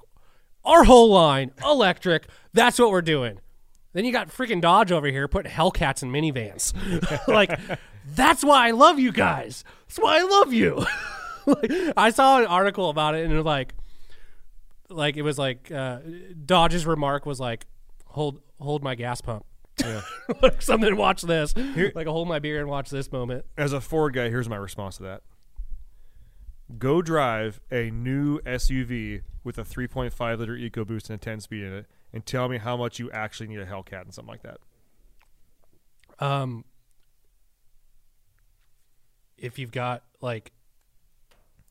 our 0.64 0.84
whole 0.84 1.10
line 1.10 1.52
electric. 1.64 2.26
That's 2.52 2.78
what 2.78 2.90
we're 2.90 3.02
doing. 3.02 3.38
Then 3.92 4.04
you 4.04 4.12
got 4.12 4.28
freaking 4.28 4.60
Dodge 4.60 4.90
over 4.90 5.06
here 5.06 5.28
putting 5.28 5.52
Hellcats 5.52 6.02
in 6.02 6.10
minivans. 6.10 6.72
like, 7.28 7.58
that's 8.14 8.42
why 8.42 8.68
I 8.68 8.70
love 8.70 8.98
you 8.98 9.12
guys. 9.12 9.64
That's 9.88 9.98
why 9.98 10.18
I 10.18 10.22
love 10.22 10.52
you. 10.52 10.84
like, 11.46 11.72
I 11.96 12.10
saw 12.10 12.38
an 12.38 12.46
article 12.46 12.88
about 12.88 13.14
it, 13.14 13.24
and 13.24 13.32
it 13.32 13.36
was 13.36 13.44
like, 13.44 13.74
like 14.88 15.16
it 15.16 15.22
was 15.22 15.38
like 15.38 15.70
uh, 15.70 15.98
Dodge's 16.44 16.86
remark 16.86 17.26
was 17.26 17.40
like, 17.40 17.66
"Hold, 18.06 18.40
hold 18.60 18.82
my 18.82 18.94
gas 18.94 19.20
pump." 19.20 19.44
Yeah. 19.80 20.02
something. 20.58 20.96
Watch 20.96 21.22
this. 21.22 21.54
like 21.94 22.06
a 22.06 22.12
hold 22.12 22.28
my 22.28 22.38
beer 22.38 22.60
and 22.60 22.68
watch 22.68 22.90
this 22.90 23.10
moment. 23.10 23.44
As 23.56 23.72
a 23.72 23.80
Ford 23.80 24.14
guy, 24.14 24.28
here's 24.28 24.48
my 24.48 24.56
response 24.56 24.98
to 24.98 25.02
that. 25.04 25.22
Go 26.78 27.02
drive 27.02 27.60
a 27.70 27.90
new 27.90 28.40
SUV 28.40 29.22
with 29.44 29.58
a 29.58 29.62
3.5 29.62 30.38
liter 30.38 30.56
EcoBoost 30.56 31.10
and 31.10 31.16
a 31.16 31.18
10 31.18 31.40
speed 31.40 31.64
in 31.64 31.72
it, 31.72 31.86
and 32.12 32.24
tell 32.24 32.48
me 32.48 32.58
how 32.58 32.76
much 32.76 32.98
you 32.98 33.10
actually 33.10 33.48
need 33.48 33.58
a 33.58 33.66
Hellcat 33.66 34.02
and 34.02 34.14
something 34.14 34.30
like 34.30 34.42
that. 34.42 34.58
Um, 36.18 36.64
if 39.36 39.58
you've 39.58 39.72
got 39.72 40.04
like 40.20 40.52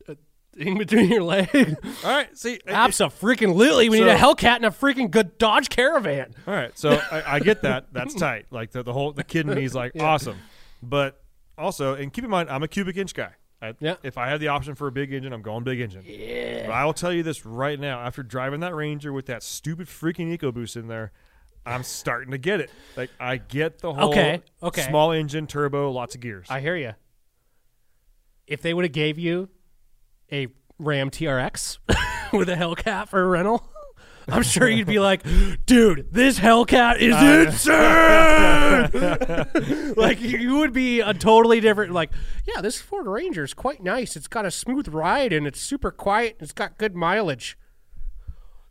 a 0.08 0.18
thing 0.56 0.78
between 0.78 1.10
your 1.10 1.24
legs, 1.24 1.76
All 2.04 2.10
right, 2.12 2.38
see, 2.38 2.60
apps 2.68 3.04
a 3.04 3.10
freaking 3.10 3.56
lily. 3.56 3.88
we 3.90 4.00
need 4.00 4.08
a 4.10 4.18
Hellcat 4.18 4.58
and 4.58 4.66
a 4.66 4.72
freaking 4.72 5.10
good 5.10 5.38
Dodge 5.38 5.70
Caravan. 5.70 6.36
All 6.46 6.54
right, 6.54 6.78
so 6.78 7.02
I, 7.12 7.36
I 7.36 7.40
get 7.40 7.62
that. 7.62 7.88
That's 7.94 8.14
tight. 8.14 8.48
Like 8.52 8.72
the, 8.72 8.84
the 8.84 8.94
whole 8.94 9.14
the 9.14 9.24
kid 9.24 9.48
in 9.48 9.56
me 9.56 9.64
is 9.64 9.74
like 9.74 9.94
awesome, 10.00 10.38
but 10.84 11.24
also, 11.58 11.94
and 11.96 12.12
keep 12.12 12.24
in 12.26 12.30
mind, 12.30 12.50
I'm 12.50 12.64
a 12.64 12.68
cubic 12.68 12.98
inch 12.98 13.14
guy. 13.14 13.32
I, 13.62 13.74
Yeah. 13.80 13.96
If 14.04 14.18
I 14.18 14.30
have 14.30 14.40
the 14.40 14.48
option 14.50 14.76
for 14.76 14.88
a 14.88 14.92
big 14.92 15.14
engine, 15.14 15.34
I'm 15.34 15.42
going 15.42 15.64
big 15.64 15.80
engine. 15.80 16.04
Yeah. 16.06 16.68
But 16.68 16.74
I 16.74 16.86
will 16.86 16.94
tell 16.94 17.14
you 17.14 17.24
this 17.24 17.46
right 17.46 17.80
now: 17.80 18.00
after 18.00 18.24
driving 18.24 18.62
that 18.62 18.74
Ranger 18.76 19.14
with 19.14 19.28
that 19.28 19.44
stupid 19.44 19.88
freaking 19.88 20.36
EcoBoost 20.38 20.76
in 20.76 20.88
there, 20.88 21.12
I'm 21.66 21.84
starting 21.84 22.32
to 22.32 22.38
get 22.38 22.60
it. 22.60 22.72
Like 22.98 23.12
I 23.20 23.38
get 23.38 23.80
the 23.80 23.94
whole 23.94 24.10
Okay, 24.12 24.42
okay. 24.64 24.82
small 24.82 25.12
engine, 25.12 25.46
turbo, 25.48 25.92
lots 25.92 26.16
of 26.16 26.22
gears. 26.22 26.48
I 26.50 26.60
hear 26.60 26.76
you. 26.76 26.94
If 28.48 28.62
they 28.62 28.74
would 28.74 28.84
have 28.86 28.92
gave 28.92 29.18
you 29.20 29.50
a 30.32 30.48
Ram 30.80 31.10
TRX 31.12 31.78
with 32.34 32.50
a 32.50 32.56
Hellcat 32.56 33.08
for 33.08 33.22
a 33.22 33.28
rental, 33.28 33.72
I'm 34.28 34.44
sure 34.44 34.70
you'd 34.70 34.88
be 34.88 35.00
like, 35.00 35.24
dude, 35.66 36.08
this 36.12 36.40
Hellcat 36.40 37.00
is 37.00 37.16
insane. 37.48 38.92
like 39.98 40.22
you 40.22 40.58
would 40.58 40.74
be 40.74 41.02
a 41.02 41.14
totally 41.14 41.60
different. 41.60 41.94
Like, 41.94 42.12
yeah, 42.46 42.62
this 42.62 42.80
Ford 42.80 43.08
Ranger 43.08 43.44
is 43.44 43.54
quite 43.54 43.84
nice. 43.84 44.16
It's 44.16 44.28
got 44.28 44.46
a 44.46 44.52
smooth 44.52 44.88
ride 44.88 45.34
and 45.34 45.48
it's 45.48 45.60
super 45.60 45.92
quiet. 45.92 46.36
And 46.40 46.44
it's 46.44 46.54
got 46.54 46.78
good 46.78 46.96
mileage. 46.96 47.58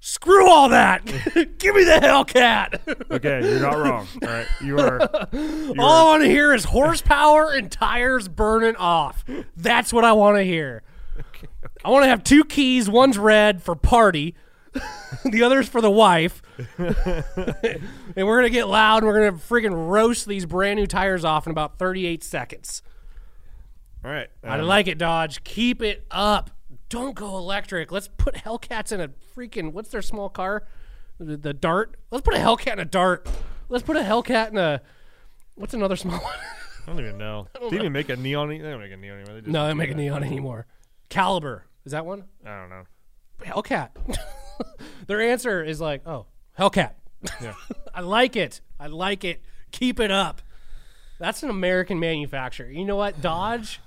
Screw 0.02 0.48
all 0.48 0.70
that. 0.70 1.04
Give 1.04 1.74
me 1.74 1.84
the 1.84 2.00
Hellcat. 2.02 3.10
okay, 3.10 3.42
you're 3.42 3.60
not 3.60 3.78
wrong. 3.78 4.06
All 4.22 4.28
right, 4.28 4.46
you 4.62 4.78
are. 4.78 4.98
You 5.30 5.74
All 5.78 5.92
I 5.92 6.04
want 6.04 6.22
to 6.22 6.28
hear 6.28 6.54
is 6.54 6.64
horsepower 6.64 7.52
and 7.52 7.70
tires 7.70 8.26
burning 8.26 8.76
off. 8.76 9.24
That's 9.56 9.92
what 9.92 10.04
I 10.04 10.12
want 10.12 10.38
to 10.38 10.42
hear. 10.42 10.82
Okay. 11.18 11.48
I 11.84 11.90
want 11.90 12.04
to 12.04 12.08
have 12.08 12.24
two 12.24 12.44
keys. 12.44 12.88
One's 12.88 13.18
red 13.18 13.62
for 13.62 13.76
party, 13.76 14.34
the 15.24 15.42
other's 15.42 15.68
for 15.68 15.80
the 15.80 15.90
wife. 15.90 16.42
and 16.78 18.26
we're 18.26 18.38
gonna 18.38 18.50
get 18.50 18.68
loud. 18.68 18.98
and 18.98 19.06
We're 19.06 19.30
gonna 19.30 19.38
freaking 19.38 19.88
roast 19.88 20.26
these 20.26 20.46
brand 20.46 20.78
new 20.78 20.86
tires 20.86 21.24
off 21.24 21.46
in 21.46 21.50
about 21.50 21.78
38 21.78 22.22
seconds. 22.22 22.82
all 24.04 24.10
right. 24.10 24.28
I 24.44 24.58
um, 24.58 24.66
like 24.66 24.86
it, 24.86 24.98
Dodge. 24.98 25.42
Keep 25.44 25.82
it 25.82 26.06
up. 26.10 26.50
Don't 26.88 27.14
go 27.14 27.36
electric. 27.36 27.92
Let's 27.92 28.08
put 28.08 28.34
Hellcats 28.34 28.92
in 28.92 29.00
a 29.00 29.08
freaking 29.36 29.72
what's 29.72 29.90
their 29.90 30.02
small 30.02 30.28
car? 30.28 30.66
The, 31.18 31.36
the 31.36 31.54
Dart. 31.54 31.96
Let's 32.10 32.22
put 32.22 32.34
a 32.34 32.38
Hellcat 32.38 32.74
in 32.74 32.78
a 32.80 32.84
Dart. 32.84 33.28
Let's 33.68 33.84
put 33.84 33.96
a 33.96 34.00
Hellcat 34.00 34.50
in 34.50 34.58
a 34.58 34.80
what's 35.54 35.74
another 35.74 35.96
small 35.96 36.18
one? 36.18 36.34
I 36.86 36.90
don't 36.90 37.00
even 37.00 37.18
know. 37.18 37.46
Do 37.54 37.66
you 37.70 37.80
even 37.80 37.92
make 37.92 38.08
a 38.08 38.16
neon? 38.16 38.48
They 38.48 38.58
don't 38.58 38.80
make 38.80 38.92
a 38.92 38.96
neon 38.96 39.18
anymore. 39.18 39.40
They 39.40 39.50
no, 39.50 39.66
they 39.66 39.72
do 39.72 39.76
make 39.76 39.90
a 39.90 39.94
neon 39.94 40.24
anymore. 40.24 40.66
Caliber 41.08 41.66
is 41.84 41.92
that 41.92 42.04
one? 42.06 42.24
I 42.44 42.60
don't 42.60 42.70
know. 42.70 42.84
Hellcat. 43.44 43.90
Their 45.06 45.20
answer 45.20 45.62
is 45.62 45.80
like, 45.80 46.06
oh, 46.06 46.26
Hellcat. 46.58 46.92
Yeah. 47.40 47.54
I 47.94 48.00
like 48.00 48.36
it. 48.36 48.60
I 48.78 48.86
like 48.86 49.24
it. 49.24 49.42
Keep 49.72 50.00
it 50.00 50.10
up. 50.10 50.42
That's 51.18 51.42
an 51.42 51.50
American 51.50 52.00
manufacturer. 52.00 52.68
You 52.70 52.84
know 52.84 52.96
what? 52.96 53.20
Dodge, 53.20 53.80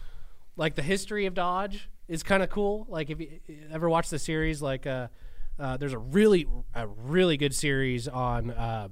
like 0.56 0.76
the 0.76 0.84
history 0.84 1.26
of 1.26 1.34
Dodge, 1.34 1.90
is 2.08 2.22
kind 2.22 2.44
of 2.44 2.50
cool. 2.50 2.86
Like 2.90 3.10
if 3.10 3.20
you 3.20 3.40
ever 3.72 3.90
watch 3.90 4.10
the 4.10 4.20
series, 4.20 4.62
like 4.62 4.86
uh, 4.86 5.08
Uh, 5.60 5.78
there's 5.78 5.94
a 5.94 6.00
really 6.00 6.48
a 6.74 6.88
really 6.88 7.38
good 7.38 7.54
series 7.54 8.08
on 8.08 8.50
uh, 8.50 8.88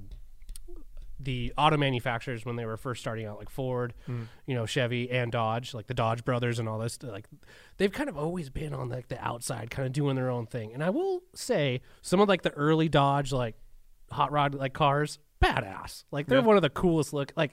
the 1.24 1.52
auto 1.56 1.76
manufacturers 1.76 2.44
when 2.44 2.56
they 2.56 2.66
were 2.66 2.76
first 2.76 3.00
starting 3.00 3.26
out, 3.26 3.38
like 3.38 3.50
Ford, 3.50 3.94
mm. 4.08 4.26
you 4.46 4.54
know, 4.54 4.66
Chevy 4.66 5.10
and 5.10 5.30
Dodge, 5.30 5.74
like 5.74 5.86
the 5.86 5.94
Dodge 5.94 6.24
brothers 6.24 6.58
and 6.58 6.68
all 6.68 6.78
this. 6.78 6.98
Like 7.02 7.26
they've 7.76 7.92
kind 7.92 8.08
of 8.08 8.16
always 8.18 8.50
been 8.50 8.74
on 8.74 8.88
like 8.88 9.08
the 9.08 9.22
outside, 9.24 9.70
kind 9.70 9.86
of 9.86 9.92
doing 9.92 10.16
their 10.16 10.30
own 10.30 10.46
thing. 10.46 10.72
And 10.72 10.82
I 10.82 10.90
will 10.90 11.22
say, 11.34 11.80
some 12.00 12.20
of 12.20 12.28
like 12.28 12.42
the 12.42 12.50
early 12.52 12.88
Dodge 12.88 13.32
like 13.32 13.56
hot 14.10 14.32
rod 14.32 14.54
like 14.54 14.72
cars, 14.72 15.18
badass. 15.42 16.04
Like 16.10 16.26
they're 16.26 16.38
Yeah. 16.38 16.44
one 16.44 16.56
of 16.56 16.62
the 16.62 16.70
coolest 16.70 17.12
look. 17.12 17.32
Like 17.36 17.52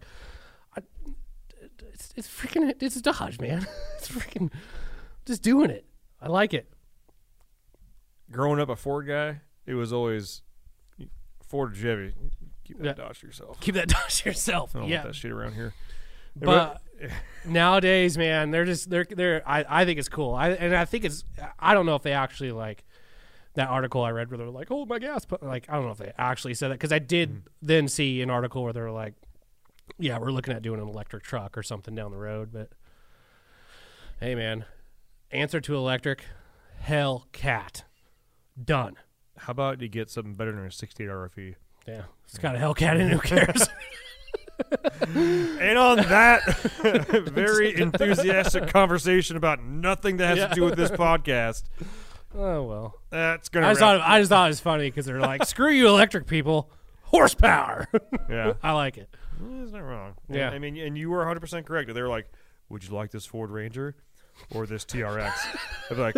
I, 0.75 0.81
it's 1.93 2.13
it's 2.15 2.27
freaking 2.27 2.73
it's 2.81 3.01
Dodge, 3.01 3.39
man. 3.39 3.67
it's 3.97 4.09
freaking 4.09 4.51
just 5.25 5.43
doing 5.43 5.69
it. 5.69 5.85
I 6.21 6.27
like 6.27 6.53
it. 6.53 6.71
Growing 8.31 8.59
up 8.59 8.69
a 8.69 8.75
Ford 8.75 9.07
guy, 9.07 9.41
it 9.65 9.73
was 9.73 9.91
always 9.91 10.43
Ford 11.47 11.71
or 11.71 11.75
Chevy. 11.75 12.13
Keep 12.69 12.77
that 12.79 12.85
Yeah. 12.97 13.05
Dodge 13.05 13.19
to 13.21 13.27
yourself. 13.27 13.59
Keep 13.59 13.75
that 13.75 13.87
Dodge 13.95 14.21
to 14.21 14.29
yourself. 14.29 14.75
I 14.75 14.79
don't 14.79 14.87
yeah, 14.89 14.97
want 14.99 15.09
that 15.09 15.15
shit 15.15 15.31
around 15.31 15.53
here. 15.55 15.73
but 16.35 16.81
nowadays, 17.45 18.17
man, 18.17 18.51
they're 18.51 18.65
just 18.65 18.89
they're 18.89 19.05
they're. 19.09 19.43
I, 19.47 19.65
I 19.67 19.85
think 19.85 19.99
it's 19.99 20.09
cool. 20.09 20.33
I 20.33 20.49
and 20.51 20.75
I 20.75 20.85
think 20.85 21.03
it's. 21.05 21.25
I 21.59 21.73
don't 21.73 21.85
know 21.85 21.95
if 21.95 22.03
they 22.03 22.13
actually 22.13 22.51
like 22.51 22.85
that 23.55 23.67
article 23.69 24.01
I 24.03 24.11
read 24.11 24.29
where 24.29 24.37
they're 24.37 24.49
like, 24.49 24.67
"Oh 24.71 24.85
my 24.85 24.99
gas," 24.99 25.25
but 25.25 25.41
like 25.43 25.65
I 25.69 25.73
don't 25.75 25.85
know 25.85 25.91
if 25.91 25.97
they 25.97 26.13
actually 26.17 26.53
said 26.53 26.69
that 26.69 26.75
because 26.75 26.91
I 26.93 26.99
did 26.99 27.29
Mm. 27.33 27.41
then 27.61 27.87
see 27.87 28.21
an 28.21 28.29
article 28.29 28.63
where 28.63 28.73
they're 28.73 28.91
like, 28.91 29.15
"Yeah, 29.97 30.19
we're 30.19 30.31
looking 30.31 30.53
at 30.53 30.61
doing 30.61 30.79
an 30.79 30.87
electric 30.87 31.23
truck 31.23 31.57
or 31.57 31.63
something 31.63 31.95
down 31.95 32.11
the 32.11 32.17
road." 32.17 32.51
But 32.53 32.69
hey, 34.19 34.35
man, 34.35 34.65
answer 35.31 35.59
to 35.61 35.75
electric, 35.75 36.25
hell 36.79 37.27
cat, 37.31 37.83
done. 38.63 38.95
How 39.37 39.51
about 39.51 39.81
you 39.81 39.87
get 39.87 40.09
something 40.09 40.35
better 40.35 40.51
than 40.51 40.65
a 40.65 40.71
68 40.71 41.07
RFE? 41.09 41.55
Yeah, 41.89 42.03
it's 42.25 42.37
got 42.37 42.55
a 42.55 42.59
Hellcat 42.59 42.99
in. 42.99 43.09
Who 43.09 43.19
cares? 43.19 43.67
And 45.15 45.77
on 45.77 45.97
that 45.97 46.43
very 47.33 47.79
enthusiastic 47.79 48.67
conversation 48.67 49.37
about 49.37 49.63
nothing 49.63 50.17
that 50.17 50.27
has 50.27 50.37
Yeah. 50.37 50.47
to 50.49 50.55
do 50.55 50.63
with 50.65 50.75
this 50.75 50.91
podcast, 50.91 51.63
oh 52.35 52.63
well. 52.63 52.95
that's 53.09 53.47
gonna. 53.49 53.67
I 53.67 53.69
just 53.71 53.79
thought 53.79 54.01
I 54.01 54.19
just 54.19 54.29
thought 54.29 54.47
it 54.47 54.49
was 54.49 54.59
funny 54.59 54.87
because 54.87 55.05
they're 55.05 55.21
like, 55.21 55.45
"Screw 55.45 55.71
you, 55.71 55.87
electric 55.87 56.27
people, 56.27 56.69
horsepower." 57.03 57.87
yeah, 58.29 58.53
I 58.63 58.73
like 58.73 58.97
it. 58.97 59.09
that's 59.39 59.71
not 59.71 59.79
wrong. 59.83 60.15
Yeah. 60.29 60.49
I 60.49 60.59
mean, 60.59 60.75
and 60.77 60.97
you 60.97 61.09
were 61.09 61.19
100 61.19 61.39
percent 61.39 61.65
correct. 61.65 61.91
They 61.93 62.01
were 62.01 62.09
like, 62.09 62.29
"Would 62.67 62.83
you 62.83 62.93
like 62.93 63.11
this 63.11 63.25
Ford 63.25 63.51
Ranger 63.51 63.95
or 64.53 64.65
this 64.67 64.83
TRX?" 64.83 65.31
I'd 65.89 65.95
be 65.95 66.01
like, 66.01 66.15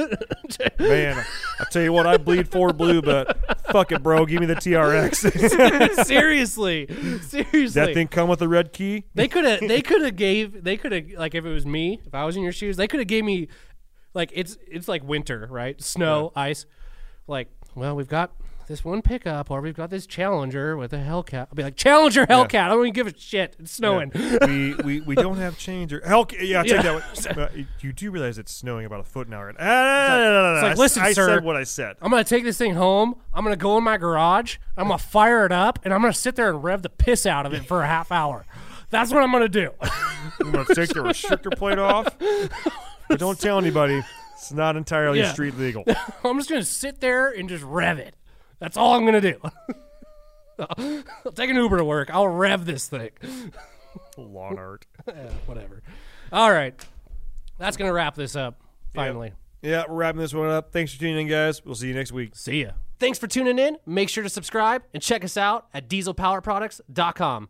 "Man, 0.80 1.24
I 1.59 1.63
tell 1.72 1.84
you 1.84 1.93
what, 1.93 2.07
I 2.07 2.17
bleed 2.17 2.49
Ford 2.49 2.76
blue, 2.76 3.03
but 3.03 3.38
fuck 3.72 3.91
it, 3.91 4.03
bro, 4.03 4.26
give 4.26 4.39
me 4.39 4.45
the 4.45 4.55
TRX." 4.55 6.05
seriously, 6.05 6.88
seriously. 7.22 7.67
that 7.67 7.93
thing 7.93 8.07
come 8.07 8.30
with 8.30 8.41
a 8.41 8.47
red 8.47 8.74
key. 8.74 9.05
They 9.13 9.28
could 9.28 9.45
have. 9.45 9.59
They 9.61 9.82
could 9.82 10.01
have 10.01 10.15
gave. 10.15 10.63
They 10.63 10.78
could 10.78 10.91
have 10.91 11.05
like 11.17 11.36
if 11.36 11.45
it 11.45 11.53
was 11.53 11.65
me, 11.65 11.99
if 12.05 12.13
I 12.13 12.26
was 12.26 12.36
in 12.36 12.43
your 12.43 12.51
shoes, 12.51 12.78
they 12.78 12.88
could 12.88 12.99
have 12.99 13.07
gave 13.07 13.24
me 13.24 13.47
like 14.13 14.32
it's 14.34 14.57
it's 14.67 14.88
like 14.88 15.03
winter, 15.03 15.47
right? 15.49 15.82
Snow, 15.82 16.32
ice. 16.36 16.65
Like, 17.28 17.49
well, 17.76 17.95
we've 17.95 18.07
got 18.07 18.32
this 18.72 18.84
one 18.84 19.01
pickup, 19.01 19.51
or 19.51 19.61
we've 19.61 19.76
got 19.76 19.89
this 19.89 20.07
Challenger 20.07 20.76
with 20.78 20.93
a 20.93 20.97
Hellcat. 20.97 21.47
I'll 21.49 21.55
be 21.55 21.61
like, 21.63 21.76
Challenger 21.76 22.26
Hellcat. 22.26 22.63
I 22.63 22.67
don't 22.69 22.80
even 22.80 22.93
give 22.93 23.05
a 23.07 23.13
shit. 23.17 23.55
It's 23.59 23.72
snowing. 23.74 24.11
we, 24.47 24.74
we 24.76 25.01
we 25.01 25.15
don't 25.15 25.38
have 25.38 25.57
change 25.57 25.93
or 25.93 26.01
hell. 26.05 26.26
Yeah, 26.39 26.59
I'll 26.59 26.63
take 26.63 26.74
Yeah. 26.74 26.82
that. 26.82 26.93
One. 26.93 27.01
Uh, 27.41 27.49
you 27.82 27.93
do 27.93 28.09
realize 28.11 28.38
it's 28.38 28.51
snowing 28.51 28.86
about 28.86 28.99
a 28.99 29.03
foot 29.03 29.28
an 29.28 29.34
hour. 29.34 29.51
No, 29.53 29.59
no, 29.59 29.65
no. 29.65 30.53
it's 30.55 30.63
like, 30.63 30.78
I 30.78 30.82
listen, 30.82 31.03
I 31.03 31.13
sir. 31.13 31.28
said 31.28 31.43
what 31.43 31.55
I 31.55 31.63
said. 31.63 31.97
I'm 32.01 32.09
gonna 32.09 32.24
take 32.24 32.43
this 32.43 32.57
thing 32.57 32.74
home. 32.76 33.15
I'm 33.34 33.43
gonna 33.43 33.55
go 33.55 33.78
in 33.78 33.84
my 33.84 33.97
garage. 33.97 34.57
I'm 34.78 34.88
gonna 34.88 34.97
fire 34.97 35.45
it 35.45 35.51
up, 35.51 35.80
and 35.84 35.93
I'm 35.93 36.01
gonna 36.01 36.13
sit 36.13 36.36
there 36.36 36.49
and 36.49 36.63
rev 36.63 36.82
the 36.82 36.89
piss 36.89 37.26
out 37.26 37.45
of 37.45 37.53
it 37.53 37.65
for 37.65 37.84
a 37.84 37.88
half 37.88 38.11
hour. 38.11 38.45
That's 38.89 39.11
what 39.13 39.22
I'm 39.24 39.32
gonna 39.32 39.47
do. 39.49 39.72
I'm 39.82 40.51
gonna 40.51 40.65
take 40.65 40.89
the 40.89 41.01
restrictor 41.01 41.55
plate 41.55 41.80
off, 41.80 42.07
but 43.07 43.19
don't 43.19 43.39
tell 43.39 43.57
anybody. 43.57 44.01
It's 44.34 44.51
not 44.51 44.76
entirely 44.76 45.19
Yeah. 45.19 45.32
street 45.32 45.55
legal. 45.57 45.84
I'm 46.24 46.38
just 46.38 46.49
gonna 46.49 46.63
sit 46.63 46.99
there 46.99 47.30
and 47.30 47.47
just 47.47 47.63
rev 47.63 47.99
it. 47.99 48.15
That's 48.62 48.78
all 48.78 48.93
I'm 48.93 49.03
gonna 49.03 49.20
do. 49.20 49.36
I'll 50.59 51.32
take 51.36 51.49
an 51.49 51.57
Uber 51.57 51.80
to 51.80 51.84
work. 51.84 52.09
I'll 52.14 52.28
rev 52.28 52.64
this 52.66 52.88
thing. 52.88 53.09
Lawn 54.18 54.57
art. 54.57 54.86
Yeah, 55.07 55.30
whatever. 55.47 55.82
All 56.32 56.51
right, 56.51 56.74
that's 57.57 57.76
gonna 57.76 57.91
wrap 57.91 58.16
this 58.16 58.36
up. 58.38 58.62
Finally, 58.93 59.34
Yeah, 59.62 59.84
we're 59.89 59.95
wrapping 59.95 60.22
this 60.22 60.34
one 60.34 60.47
up. 60.47 60.72
Thanks 60.72 60.93
for 60.93 60.99
tuning 60.99 61.22
in, 61.22 61.28
guys. 61.28 61.66
We'll 61.66 61.76
see 61.76 61.88
you 61.89 61.93
next 61.93 62.12
week. 62.14 62.36
see 62.36 62.62
ya. 62.64 62.72
Thanks 62.99 63.18
for 63.18 63.26
tuning 63.28 63.57
in. 63.57 63.78
Make 63.88 64.09
sure 64.09 64.24
to 64.24 64.30
subscribe 64.30 64.84
and 64.93 65.01
check 65.01 65.24
us 65.26 65.36
out 65.36 65.66
at 65.74 65.89
dieselpowerproducts.com. 65.89 67.49